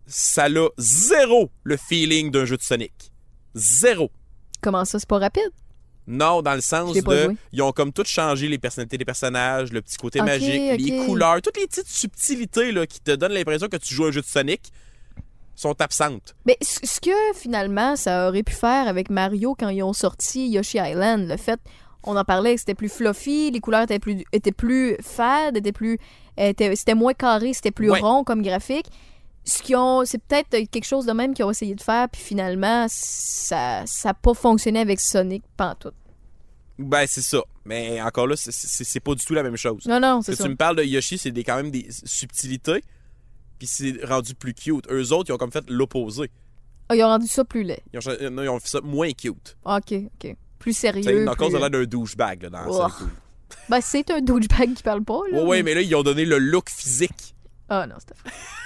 ça 0.05 0.45
a 0.45 0.67
zéro 0.77 1.51
le 1.63 1.77
feeling 1.77 2.31
d'un 2.31 2.45
jeu 2.45 2.57
de 2.57 2.61
Sonic. 2.61 3.11
Zéro. 3.55 4.11
Comment 4.61 4.85
ça, 4.85 4.99
c'est 4.99 5.07
pas 5.07 5.19
rapide? 5.19 5.51
Non, 6.05 6.41
dans 6.41 6.53
le 6.53 6.61
sens 6.61 6.93
de. 6.93 7.01
joué. 7.01 7.35
Ils 7.53 7.61
ont 7.61 7.71
comme 7.71 7.93
tout 7.93 8.03
changé 8.05 8.47
les 8.47 8.57
personnalités 8.57 8.97
des 8.97 9.05
personnages, 9.05 9.71
le 9.71 9.81
petit 9.81 9.97
côté 9.97 10.21
magique, 10.21 10.79
les 10.79 11.05
couleurs, 11.05 11.41
toutes 11.41 11.57
les 11.57 11.67
petites 11.67 11.87
subtilités 11.87 12.71
là, 12.71 12.85
qui 12.85 12.99
te 12.99 13.11
donnent 13.11 13.31
l'impression 13.31 13.67
que 13.67 13.77
tu 13.77 13.93
joues 13.93 14.05
à 14.05 14.07
un 14.09 14.11
jeu 14.11 14.21
de 14.21 14.25
Sonic 14.25 14.71
sont 15.55 15.79
absentes. 15.81 16.35
Mais 16.45 16.57
ce 16.61 16.99
que 16.99 17.11
finalement 17.35 17.95
ça 17.95 18.27
aurait 18.29 18.43
pu 18.43 18.53
faire 18.53 18.87
avec 18.87 19.09
Mario 19.09 19.55
quand 19.57 19.69
ils 19.69 19.83
ont 19.83 19.93
sorti 19.93 20.49
Yoshi 20.49 20.77
Island, 20.79 21.27
le 21.27 21.37
fait, 21.37 21.59
on 22.03 22.17
en 22.17 22.23
parlait, 22.25 22.55
que 22.55 22.59
c'était 22.59 22.75
plus 22.75 22.89
fluffy, 22.89 23.51
les 23.51 23.59
couleurs 23.59 23.83
étaient 23.83 23.99
plus, 23.99 24.23
étaient 24.33 24.51
plus 24.51 24.97
fades, 25.01 25.55
étaient 25.57 25.71
plus, 25.71 25.99
c'était 26.37 26.95
moins 26.95 27.13
carré, 27.13 27.53
c'était 27.53 27.71
plus 27.71 27.89
Ouais. 27.91 27.99
rond 27.99 28.23
comme 28.23 28.41
graphique. 28.41 28.87
Ce 29.45 29.61
qui 29.61 29.75
ont, 29.75 30.03
c'est 30.05 30.19
peut-être 30.19 30.69
quelque 30.69 30.85
chose 30.85 31.05
de 31.05 31.11
même 31.11 31.33
qu'ils 31.33 31.45
ont 31.45 31.51
essayé 31.51 31.75
de 31.75 31.81
faire, 31.81 32.07
puis 32.09 32.21
finalement 32.21 32.85
ça, 32.89 33.83
ça 33.85 34.09
a 34.09 34.13
pas 34.13 34.33
fonctionné 34.33 34.79
avec 34.79 34.99
Sonic 34.99 35.43
pantoute. 35.57 35.93
Ben, 36.79 37.05
c'est 37.07 37.21
ça. 37.21 37.41
Mais 37.65 38.01
encore 38.01 38.25
là, 38.27 38.35
c'est- 38.35 38.99
pas 38.99 39.13
du 39.15 39.23
tout 39.23 39.33
la 39.33 39.43
même 39.43 39.55
chose. 39.57 39.85
Non 39.85 39.99
non, 39.99 40.21
c'est 40.21 40.35
ça. 40.35 40.43
tu 40.43 40.49
me 40.49 40.55
parles 40.55 40.77
de 40.77 40.83
Yoshi, 40.83 41.17
c'est 41.17 41.31
quand 41.43 41.57
même 41.57 41.71
des 41.71 41.87
subtilités, 42.05 42.83
puis 43.57 43.67
c'est 43.67 44.03
rendu 44.03 44.35
plus 44.35 44.53
cute. 44.53 44.85
Eux 44.91 45.11
autres, 45.13 45.29
ils 45.29 45.33
ont 45.33 45.37
comme 45.37 45.51
fait 45.51 45.63
l'opposé. 45.69 46.29
Ah, 46.89 46.95
ils 46.95 47.03
ont 47.03 47.07
rendu 47.07 47.27
ça 47.27 47.43
plus 47.45 47.63
laid. 47.63 47.81
Ils 47.93 47.99
ont, 47.99 48.31
non, 48.31 48.43
ils 48.43 48.49
ont 48.49 48.59
fait 48.59 48.67
ça 48.67 48.81
moins 48.81 49.11
cute. 49.13 49.55
Ok 49.65 49.93
ok, 49.93 50.35
plus 50.59 50.73
sérieux. 50.77 51.23
Knuckles 51.25 51.45
plus- 51.47 51.55
a 51.55 51.59
l'air 51.59 51.69
d'un 51.69 51.83
douchebag 51.85 52.43
là, 52.43 52.49
dans 52.49 52.65
Oh. 52.67 52.87
Boom. 52.99 53.09
Ben 53.69 53.79
c'est 53.81 54.09
un 54.11 54.19
douchebag 54.19 54.73
qui 54.73 54.83
parle 54.83 55.03
pas 55.03 55.19
là. 55.31 55.37
Ouais, 55.41 55.47
ouais, 55.47 55.57
mais- 55.57 55.71
mais 55.71 55.75
là, 55.75 55.81
ils 55.81 55.95
ont 55.95 56.03
donné 56.03 56.25
le 56.25 56.37
look 56.39 56.69
physique. 56.69 57.35
Ah 57.69 57.87
non, 57.87 57.95
c'était 57.99 58.19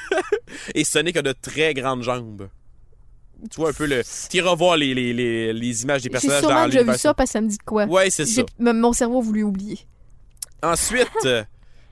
Et 0.76 0.84
Sonic 0.84 1.17
a 1.17 1.21
de 1.21 1.34
très 1.34 1.73
grandes 1.73 2.02
jambes. 2.04 2.50
Tu 3.52 3.58
vois 3.58 3.69
un 3.69 3.73
peu 3.73 3.86
le. 3.86 4.02
Tu 4.32 4.38
iras 4.38 4.56
voir 4.56 4.78
les, 4.78 4.95
les, 4.95 5.13
les, 5.13 5.54
les 5.54 5.84
images 5.84 6.02
des 6.02 6.06
J'ai 6.06 6.10
personnages 6.10 6.39
sûrement 6.39 6.56
dans 6.62 6.65
déjà 6.65 6.80
vu 6.80 6.86
l'univers. 6.86 7.00
ça 7.00 7.13
parce 7.13 7.30
que 7.30 7.34
ça 7.34 7.41
me 7.41 7.47
dit 7.50 7.58
quoi. 7.60 7.86
Ouais, 7.86 8.10
c'est 8.10 8.26
ça. 8.26 8.41
J'ai- 8.60 8.73
Mon 8.73 8.93
cerveau 8.93 9.19
a 9.19 9.21
voulu 9.21 9.43
oublier. 9.43 9.80
Ensuite, 10.63 11.08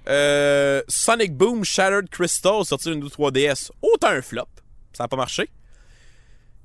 euh, 0.07 0.81
Sonic 0.87 1.35
Boom 1.35 1.63
Shattered 1.63 2.09
Crystal 2.09 2.63
sorti 2.65 2.89
d'une 2.91 3.03
3DS. 3.07 3.71
Autant 3.81 4.09
un 4.09 4.21
flop. 4.21 4.47
Ça 4.93 5.03
n'a 5.03 5.07
pas 5.07 5.17
marché. 5.17 5.49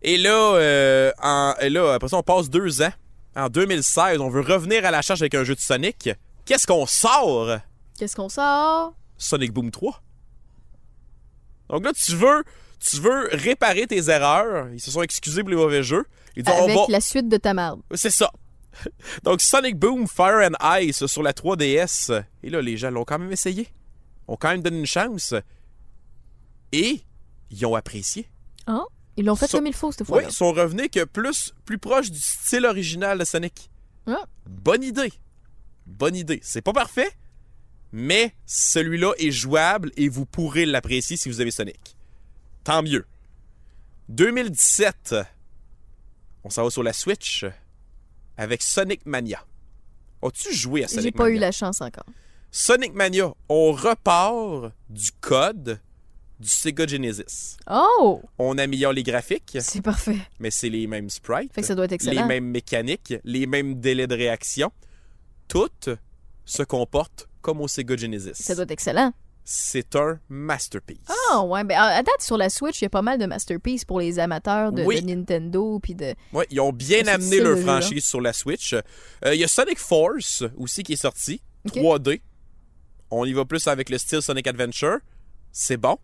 Et 0.03 0.17
là, 0.19 0.55
euh, 0.55 1.13
en- 1.23 1.55
et 1.61 1.69
là, 1.71 1.95
après 1.95 2.09
ça, 2.09 2.17
on 2.17 2.23
passe 2.23 2.49
deux 2.51 2.83
ans. 2.83 2.93
En 3.37 3.49
2016, 3.49 4.19
on 4.21 4.29
veut 4.29 4.41
revenir 4.41 4.85
à 4.85 4.91
la 4.91 5.03
charge 5.03 5.23
avec 5.23 5.35
un 5.35 5.45
jeu 5.45 5.55
de 5.55 5.61
Sonic. 5.61 6.11
Qu'est-ce 6.45 6.67
qu'on 6.67 6.87
sort? 6.87 7.59
Qu'est-ce 7.99 8.17
qu'on 8.17 8.29
sort? 8.29 8.95
Sonic 9.19 9.53
Boom 9.53 9.71
3. 9.71 10.01
Donc 11.69 11.85
là, 11.85 11.93
tu 11.93 12.13
veux, 12.17 12.43
tu 12.81 12.97
veux 12.97 13.29
réparer 13.33 13.87
tes 13.87 14.09
erreurs. 14.11 14.69
Ils 14.73 14.81
se 14.81 14.91
sont 14.91 15.03
excusés 15.03 15.43
pour 15.43 15.51
les 15.51 15.57
mauvais 15.57 15.83
jeux. 15.83 16.05
Ils 16.37 16.43
disent, 16.43 16.55
Avec 16.55 16.77
on 16.77 16.81
va... 16.87 16.87
la 16.89 17.01
suite 17.01 17.29
de 17.29 17.37
ta 17.37 17.55
marde. 17.55 17.81
C'est 17.95 18.11
ça. 18.11 18.31
Donc 19.25 19.41
Sonic 19.41 19.77
Boom 19.79 20.07
Fire 20.07 20.49
and 20.51 20.79
Ice 20.81 21.07
sur 21.07 21.23
la 21.23 21.33
3DS. 21.33 22.25
Et 22.43 22.51
là, 22.51 22.61
les 22.63 22.77
gens 22.77 22.91
l'ont 22.91 23.05
quand 23.05 23.19
même 23.19 23.33
essayé. 23.33 23.69
Ont 24.29 24.37
quand 24.37 24.51
même 24.51 24.63
donné 24.63 24.79
une 24.79 24.87
chance. 24.87 25.35
Et 26.73 27.01
ils 27.51 27.67
ont 27.67 27.75
apprécié. 27.75 28.29
Hein? 28.67 28.85
Ils 29.17 29.25
l'ont 29.25 29.35
fait 29.37 29.51
comme 29.51 29.67
il 29.67 29.75
faut 29.75 29.91
cette 29.91 30.03
Oui, 30.03 30.07
fois-là. 30.07 30.29
ils 30.29 30.35
sont 30.35 30.53
revenus 30.53 30.89
que 30.93 31.05
plus, 31.05 31.53
plus 31.65 31.79
proche 31.79 32.11
du 32.11 32.19
style 32.21 32.65
original 32.65 33.19
de 33.19 33.25
Sonic. 33.25 33.71
Ah. 34.07 34.25
Bonne 34.47 34.83
idée. 34.85 35.13
Bonne 35.87 36.15
idée. 36.15 36.39
C'est 36.43 36.63
pas 36.63 36.73
parfait, 36.73 37.11
mais 37.93 38.35
celui-là 38.47 39.13
est 39.19 39.33
jouable 39.33 39.91
et 39.97 40.09
vous 40.09 40.25
pourrez 40.27 40.65
l'apprécier 40.65 41.17
si 41.17 41.29
vous 41.29 41.41
avez 41.41 41.51
Sonic. 41.51 41.97
Tant 42.63 42.83
mieux. 42.83 43.05
2017, 44.09 45.17
on 46.45 46.51
s'en 46.51 46.65
va 46.65 46.71
sur 46.71 46.83
la 46.83 46.93
Switch 46.93 47.45
avec 48.41 48.63
Sonic 48.63 49.05
Mania. 49.05 49.45
As-tu 50.23 50.55
joué 50.55 50.85
à 50.85 50.89
Sonic 50.89 51.03
J'ai 51.05 51.11
pas 51.13 51.25
Mania? 51.25 51.37
eu 51.37 51.41
la 51.41 51.53
chance 51.53 51.81
encore. 51.83 52.07
Sonic 52.51 52.95
Mania, 52.95 53.33
on 53.51 53.73
repart 53.73 54.73
du 54.89 55.11
code 55.21 55.79
du 56.41 56.49
Sega 56.49 56.87
Genesis. 56.87 57.59
Oh! 57.71 58.23
On 58.39 58.57
améliore 58.57 58.95
les 58.95 59.03
graphiques, 59.03 59.59
C'est 59.61 59.83
parfait. 59.83 60.17
mais 60.39 60.51
c'est 60.51 60.71
les 60.71 60.87
mêmes 60.87 61.11
sprites, 61.11 61.53
Fait 61.53 61.61
que 61.61 61.67
ça 61.67 61.75
doit 61.75 61.85
être 61.85 61.91
les 61.91 61.97
excellent. 61.97 62.27
mêmes 62.27 62.47
mécaniques, 62.47 63.15
les 63.25 63.47
mêmes 63.47 63.79
délais 63.79 64.07
de 64.07 64.15
réaction. 64.15 64.73
Toutes 65.49 65.91
se 66.47 66.63
comportent 66.63 67.29
comme 67.43 67.61
au 67.61 67.69
Sega 67.69 67.95
Genesis. 67.97 68.33
Ça 68.35 68.55
doit 68.55 68.65
être 68.65 68.71
excellent. 68.71 69.13
C'est 69.45 69.97
un 69.97 70.21
masterpiece. 70.29 70.99
Ah, 71.33 71.43
ouais. 71.45 71.65
Ben, 71.65 71.77
à 71.79 72.03
date, 72.03 72.21
sur 72.21 72.37
la 72.37 72.49
Switch, 72.49 72.81
il 72.81 72.85
y 72.85 72.87
a 72.87 72.91
pas 72.91 73.03
mal 73.03 73.19
de 73.19 73.27
masterpieces 73.27 73.85
pour 73.85 73.99
les 74.01 74.19
amateurs 74.19 74.71
de, 74.71 74.85
Oui. 74.85 75.03
de 75.03 75.07
Nintendo. 75.15 75.81
Puis 75.83 75.95
de... 75.95 76.15
Ouais, 76.33 76.47
ils 76.51 76.61
ont 76.61 76.73
bien 76.73 77.07
amené 77.09 77.41
leur 77.41 77.59
franchise 77.59 78.05
sur 78.05 78.21
la 78.21 78.33
Switch. 78.33 78.75
Euh, 78.75 79.35
Il 79.35 79.41
y 79.41 79.45
a 79.45 79.49
Sonic 79.49 79.79
Force 79.79 80.45
aussi 80.57 80.83
qui 80.85 80.93
est 80.93 81.03
sorti, 81.03 81.43
Ok. 81.67 81.77
3D. 81.77 82.21
On 83.11 83.25
y 83.25 83.33
va 83.33 83.45
plus 83.45 83.67
avec 83.67 83.91
le 83.91 83.99
style 83.99 84.23
Sonic 84.23 84.47
Adventure. 84.47 84.99
C'est 85.51 85.77
bon. 85.77 85.99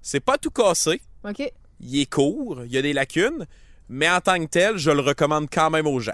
C'est 0.00 0.20
pas 0.20 0.38
tout 0.38 0.50
cassé. 0.50 1.02
OK. 1.28 1.42
Il 1.80 2.00
est 2.00 2.06
court, 2.10 2.62
il 2.64 2.72
y 2.72 2.78
a 2.78 2.82
des 2.82 2.92
lacunes, 2.94 3.46
mais 3.88 4.08
en 4.08 4.20
tant 4.20 4.38
que 4.40 4.46
tel, 4.46 4.78
je 4.78 4.90
le 4.90 5.00
recommande 5.00 5.48
quand 5.52 5.68
même 5.70 5.86
aux 5.86 6.00
gens. 6.00 6.12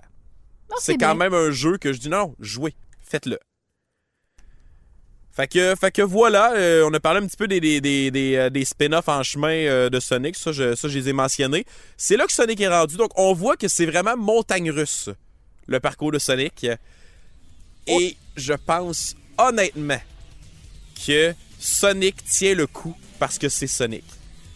Non, 0.71 0.77
c'est 0.81 0.95
quand 0.97 1.15
bien. 1.15 1.31
même 1.31 1.35
un 1.35 1.51
jeu 1.53 1.79
que 1.79 1.93
je 1.93 2.01
dis 2.01 2.09
non, 2.09 2.35
jouez, 2.41 2.75
faites-le. 3.01 3.39
Fait 5.35 5.49
que, 5.49 5.75
fait 5.75 5.91
que 5.91 6.03
voilà, 6.03 6.53
euh, 6.53 6.89
on 6.89 6.95
a 6.95 7.01
parlé 7.01 7.21
un 7.21 7.27
petit 7.27 7.37
peu 7.37 7.49
des, 7.49 7.59
des, 7.59 7.81
des, 7.81 8.13
des, 8.13 8.37
euh, 8.37 8.51
des 8.51 8.65
spin-offs 8.65 9.09
en 9.09 9.23
chemin 9.25 9.49
euh, 9.49 9.91
de 9.91 9.99
Sonic. 9.99 10.37
Ça 10.37 10.53
je, 10.53 10.77
ça, 10.77 10.87
je 10.89 10.97
les 10.97 11.09
ai 11.09 11.13
mentionnés. 11.13 11.65
C'est 11.97 12.17
là 12.17 12.27
que 12.27 12.33
Sonic 12.33 12.61
est 12.61 12.69
rendu. 12.69 12.97
Donc, 12.97 13.11
on 13.17 13.33
voit 13.35 13.57
que 13.57 13.67
c'est 13.67 13.87
vraiment 13.87 14.17
montagne 14.17 14.71
russe, 14.71 15.11
le 15.67 15.81
parcours 15.81 16.13
de 16.13 16.21
Sonic. 16.21 16.67
Et 17.89 18.17
je 18.37 18.53
pense 18.53 19.17
honnêtement 19.37 20.01
que 21.05 21.35
Sonic 21.59 22.25
tient 22.25 22.55
le 22.55 22.69
coup 22.69 22.97
parce 23.19 23.37
que 23.37 23.49
c'est 23.49 23.67
Sonic. 23.67 24.05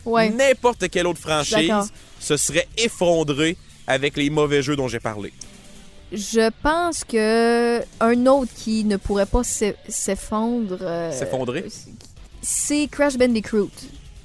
Ouais. 0.05 0.31
N'importe 0.31 0.89
quelle 0.89 1.09
autre 1.09 1.20
franchise 1.20 1.93
se 2.20 2.37
serait 2.37 2.68
effondré 2.76 3.57
avec 3.89 4.16
les 4.16 4.31
mauvais 4.31 4.62
jeux 4.62 4.76
dont 4.76 4.87
j'ai 4.87 5.01
parlé. 5.01 5.33
Je 6.13 6.51
pense 6.63 7.05
que 7.05 7.81
un 8.01 8.27
autre 8.27 8.51
qui 8.57 8.85
ne 8.85 8.97
pourrait 8.97 9.27
pas 9.27 9.43
s'e- 9.43 9.75
s'effondre. 9.89 10.79
euh, 10.81 11.13
S'effondrer? 11.13 11.67
C'est 12.41 12.89
Crash 12.91 13.17
Bandicoot. 13.19 13.71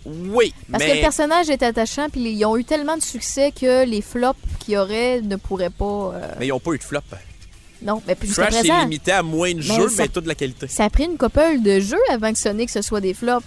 Oui, 0.05 0.53
Parce 0.71 0.83
que 0.83 0.89
le 0.95 1.01
personnage 1.01 1.49
est 1.49 1.63
attachant, 1.63 2.09
puis 2.09 2.21
ils 2.21 2.45
ont 2.45 2.57
eu 2.57 2.65
tellement 2.65 2.97
de 2.97 3.01
succès 3.01 3.51
que 3.51 3.85
les 3.85 4.01
flops 4.01 4.37
qu'il 4.59 4.73
y 4.73 4.77
aurait 4.77 5.21
ne 5.21 5.35
pourraient 5.37 5.69
pas. 5.69 6.11
euh, 6.15 6.27
mais 6.39 6.47
ils 6.47 6.49
n'ont 6.49 6.59
pas 6.59 6.71
eu 6.73 6.77
de 6.77 6.83
flop. 6.83 6.99
Non, 7.81 8.01
mais 8.07 8.15
jusqu'à 8.21 8.43
Crash 8.47 8.59
présent, 8.59 8.81
limité 8.83 9.11
à 9.11 9.23
moins 9.23 9.51
de 9.51 9.57
Mais 9.57 9.61
jeux, 9.63 9.89
ça- 9.89 10.03
mais 10.03 10.07
toute 10.09 10.23
de 10.23 10.29
la 10.29 10.35
qualité. 10.35 10.67
ça 10.69 10.85
a 10.85 10.89
pris 10.89 11.03
une 11.05 11.17
couple 11.17 11.61
de 11.61 11.79
jeux 11.81 11.97
avant 12.09 12.31
que 12.31 12.37
Sonic 12.39 12.69
ce 12.69 12.81
soit 12.81 13.01
des 13.01 13.13
flops. 13.13 13.45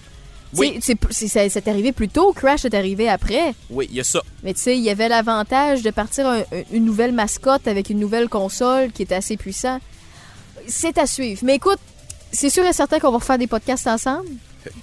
Oui. 0.55 0.79
C'est- 0.81 0.97
c'est 1.11 1.49
c'est- 1.49 1.69
arrivé 1.69 1.93
plus 1.93 2.09
tôt, 2.09 2.33
Crash 2.33 2.65
est 2.65 2.75
arrivé 2.75 3.09
après. 3.09 3.55
Oui, 3.71 3.87
il 3.91 3.97
y 3.97 4.01
a 4.01 4.05
ça. 4.05 4.21
Mais 4.43 4.55
tu 4.55 4.61
sais, 4.61 4.77
il 4.79 4.83
y 4.83 4.91
avait 4.91 5.09
l'avantage 5.09 5.83
de 5.83 5.91
partir 5.91 6.27
un- 6.27 6.43
une 6.73 6.85
nouvelle 6.85 7.13
mascotte 7.13 7.67
avec 7.69 7.91
une 7.91 7.99
nouvelle 7.99 8.29
console 8.29 8.93
qui 8.93 9.03
est 9.03 9.13
assez 9.13 9.37
puissant. 9.37 9.79
C'est 10.69 10.99
à 10.99 11.07
suivre. 11.07 11.41
Mais 11.45 11.57
écoute, 11.57 11.79
c'est 12.33 12.51
sûr 12.51 12.65
et 12.65 12.73
certain 12.73 12.99
qu'on 12.99 13.11
va 13.11 13.19
refaire 13.19 13.39
des 13.39 13.47
podcasts 13.47 13.87
ensemble. 13.87 14.29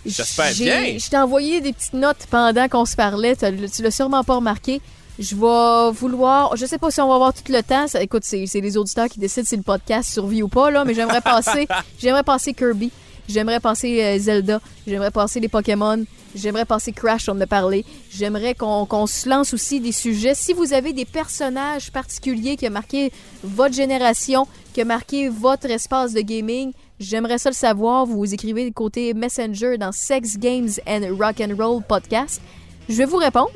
J'espère 0.05 0.53
J'ai- 0.53 0.63
bien. 0.65 0.97
Je 0.97 1.09
t'ai 1.09 1.17
envoyé 1.17 1.59
des 1.59 1.73
petites 1.73 1.93
notes 1.93 2.25
pendant 2.29 2.67
qu'on 2.69 2.85
se 2.85 2.95
parlait. 2.95 3.35
Tu 3.35 3.81
l'as 3.83 3.91
sûrement 3.91 4.23
pas 4.23 4.35
remarqué. 4.35 4.79
Je 5.19 5.35
vais 5.35 5.91
vouloir. 5.91 6.55
Je 6.55 6.65
sais 6.65 6.77
pas 6.77 6.89
si 6.89 7.01
on 7.01 7.07
va 7.09 7.15
avoir 7.15 7.33
tout 7.33 7.43
le 7.51 7.61
temps. 7.61 7.87
Ça- 7.87 8.01
écoute, 8.01 8.23
c'est 8.25 8.45
c'est 8.47 8.61
les 8.61 8.77
auditeurs 8.77 9.09
qui 9.09 9.19
décident 9.19 9.45
si 9.45 9.55
le 9.57 9.61
podcast 9.61 10.11
survit 10.11 10.41
ou 10.41 10.47
pas, 10.47 10.71
là. 10.71 10.85
Mais 10.85 10.93
j'aimerais 10.93 11.21
passer. 11.21 11.67
J'aimerais 11.99 12.23
passer 12.23 12.53
Kirby. 12.53 12.91
J'aimerais 13.27 13.59
passer 13.59 14.03
euh, 14.03 14.19
Zelda. 14.19 14.59
J'aimerais 14.85 15.11
passer 15.11 15.39
les 15.39 15.47
Pokémon. 15.47 16.03
J'aimerais 16.35 16.65
passer 16.65 16.91
Crash, 16.91 17.29
on 17.29 17.33
en 17.33 17.41
a 17.41 17.47
parlé. 17.47 17.85
J'aimerais 18.11 18.55
qu'on 18.55 19.07
se 19.07 19.29
lance 19.29 19.53
aussi 19.53 19.79
des 19.79 19.91
sujets. 19.91 20.33
Si 20.33 20.53
vous 20.53 20.73
avez 20.73 20.91
des 20.91 21.05
personnages 21.05 21.91
particuliers 21.91 22.55
qui 22.57 22.67
ont 22.67 22.71
marqué 22.71 23.11
votre 23.43 23.75
génération, 23.75 24.47
qui 24.73 24.81
ont 24.81 24.85
marqué 24.85 25.29
votre 25.29 25.69
espace 25.69 26.13
de 26.13 26.21
gaming, 26.21 26.71
j'aimerais 26.99 27.37
ça 27.37 27.49
le 27.49 27.55
savoir. 27.55 28.05
Vous 28.05 28.33
écrivez 28.33 28.71
côté 28.71 29.13
Messenger 29.13 29.77
dans 29.77 29.91
Sex 29.91 30.37
Games 30.37 30.69
and 30.87 31.15
Rock 31.19 31.39
and 31.39 31.55
Roll 31.55 31.83
Podcast. 31.83 32.41
Je 32.89 32.95
vais 32.95 33.05
vous 33.05 33.17
répondre. 33.17 33.51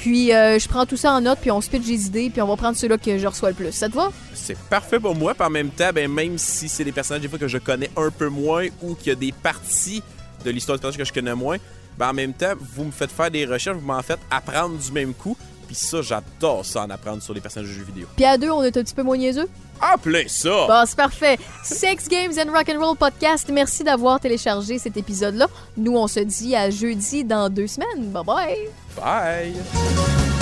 Puis 0.00 0.32
euh, 0.32 0.58
je 0.58 0.66
prends 0.66 0.86
tout 0.86 0.96
ça 0.96 1.12
en 1.12 1.20
note, 1.20 1.40
puis 1.42 1.50
on 1.50 1.60
se 1.60 1.68
pitch 1.68 1.84
des 1.84 2.06
idées, 2.06 2.30
puis 2.30 2.40
on 2.40 2.46
va 2.46 2.56
prendre 2.56 2.74
ceux-là 2.74 2.96
que 2.96 3.18
je 3.18 3.26
reçois 3.26 3.50
le 3.50 3.54
plus. 3.54 3.70
Ça 3.70 3.86
te 3.90 3.94
va? 3.94 4.10
C'est 4.32 4.56
parfait 4.56 4.98
pour 4.98 5.14
moi. 5.14 5.34
Puis 5.34 5.44
en 5.44 5.50
même 5.50 5.68
temps, 5.68 5.90
ben, 5.94 6.10
même 6.10 6.38
si 6.38 6.70
c'est 6.70 6.84
des 6.84 6.92
personnages 6.92 7.20
des 7.20 7.28
fois 7.28 7.38
que 7.38 7.48
je 7.48 7.58
connais 7.58 7.90
un 7.98 8.10
peu 8.10 8.28
moins 8.28 8.66
ou 8.80 8.94
qu'il 8.94 9.08
y 9.08 9.10
a 9.10 9.14
des 9.14 9.30
parties 9.30 10.02
de 10.42 10.50
l'histoire 10.50 10.78
du 10.78 10.80
personnage 10.80 10.96
que 10.96 11.04
je 11.04 11.12
connais 11.12 11.34
moins, 11.34 11.58
ben, 11.98 12.08
en 12.08 12.12
même 12.14 12.32
temps, 12.32 12.54
vous 12.58 12.84
me 12.84 12.90
faites 12.92 13.10
faire 13.10 13.30
des 13.30 13.44
recherches, 13.44 13.76
vous 13.76 13.86
m'en 13.86 14.00
faites 14.00 14.20
apprendre 14.30 14.78
du 14.78 14.90
même 14.90 15.12
coup. 15.12 15.36
Puis 15.66 15.76
ça, 15.76 16.00
j'adore 16.00 16.64
ça 16.64 16.82
en 16.82 16.88
apprendre 16.88 17.22
sur 17.22 17.34
les 17.34 17.42
personnages 17.42 17.68
de 17.68 17.74
jeux 17.74 17.84
vidéo. 17.84 18.06
Puis 18.16 18.24
à 18.24 18.38
deux, 18.38 18.50
on 18.50 18.62
est 18.62 18.74
un 18.74 18.82
petit 18.82 18.94
peu 18.94 19.02
moins 19.02 19.18
niaiseux? 19.18 19.48
Plein 20.02 20.24
ça! 20.26 20.66
Bon, 20.66 20.82
c'est 20.86 20.96
parfait. 20.96 21.38
Sex 21.62 22.08
Games 22.08 22.32
and 22.38 22.50
Rock 22.50 22.70
and 22.70 22.84
Roll 22.84 22.96
Podcast. 22.96 23.50
Merci 23.52 23.84
d'avoir 23.84 24.18
téléchargé 24.18 24.78
cet 24.78 24.96
épisode-là. 24.96 25.46
Nous, 25.76 25.94
on 25.96 26.06
se 26.06 26.20
dit 26.20 26.56
à 26.56 26.70
jeudi 26.70 27.22
dans 27.24 27.50
deux 27.50 27.66
semaines. 27.66 28.10
Bye 28.10 28.24
bye. 28.24 28.56
Bye! 29.00 30.39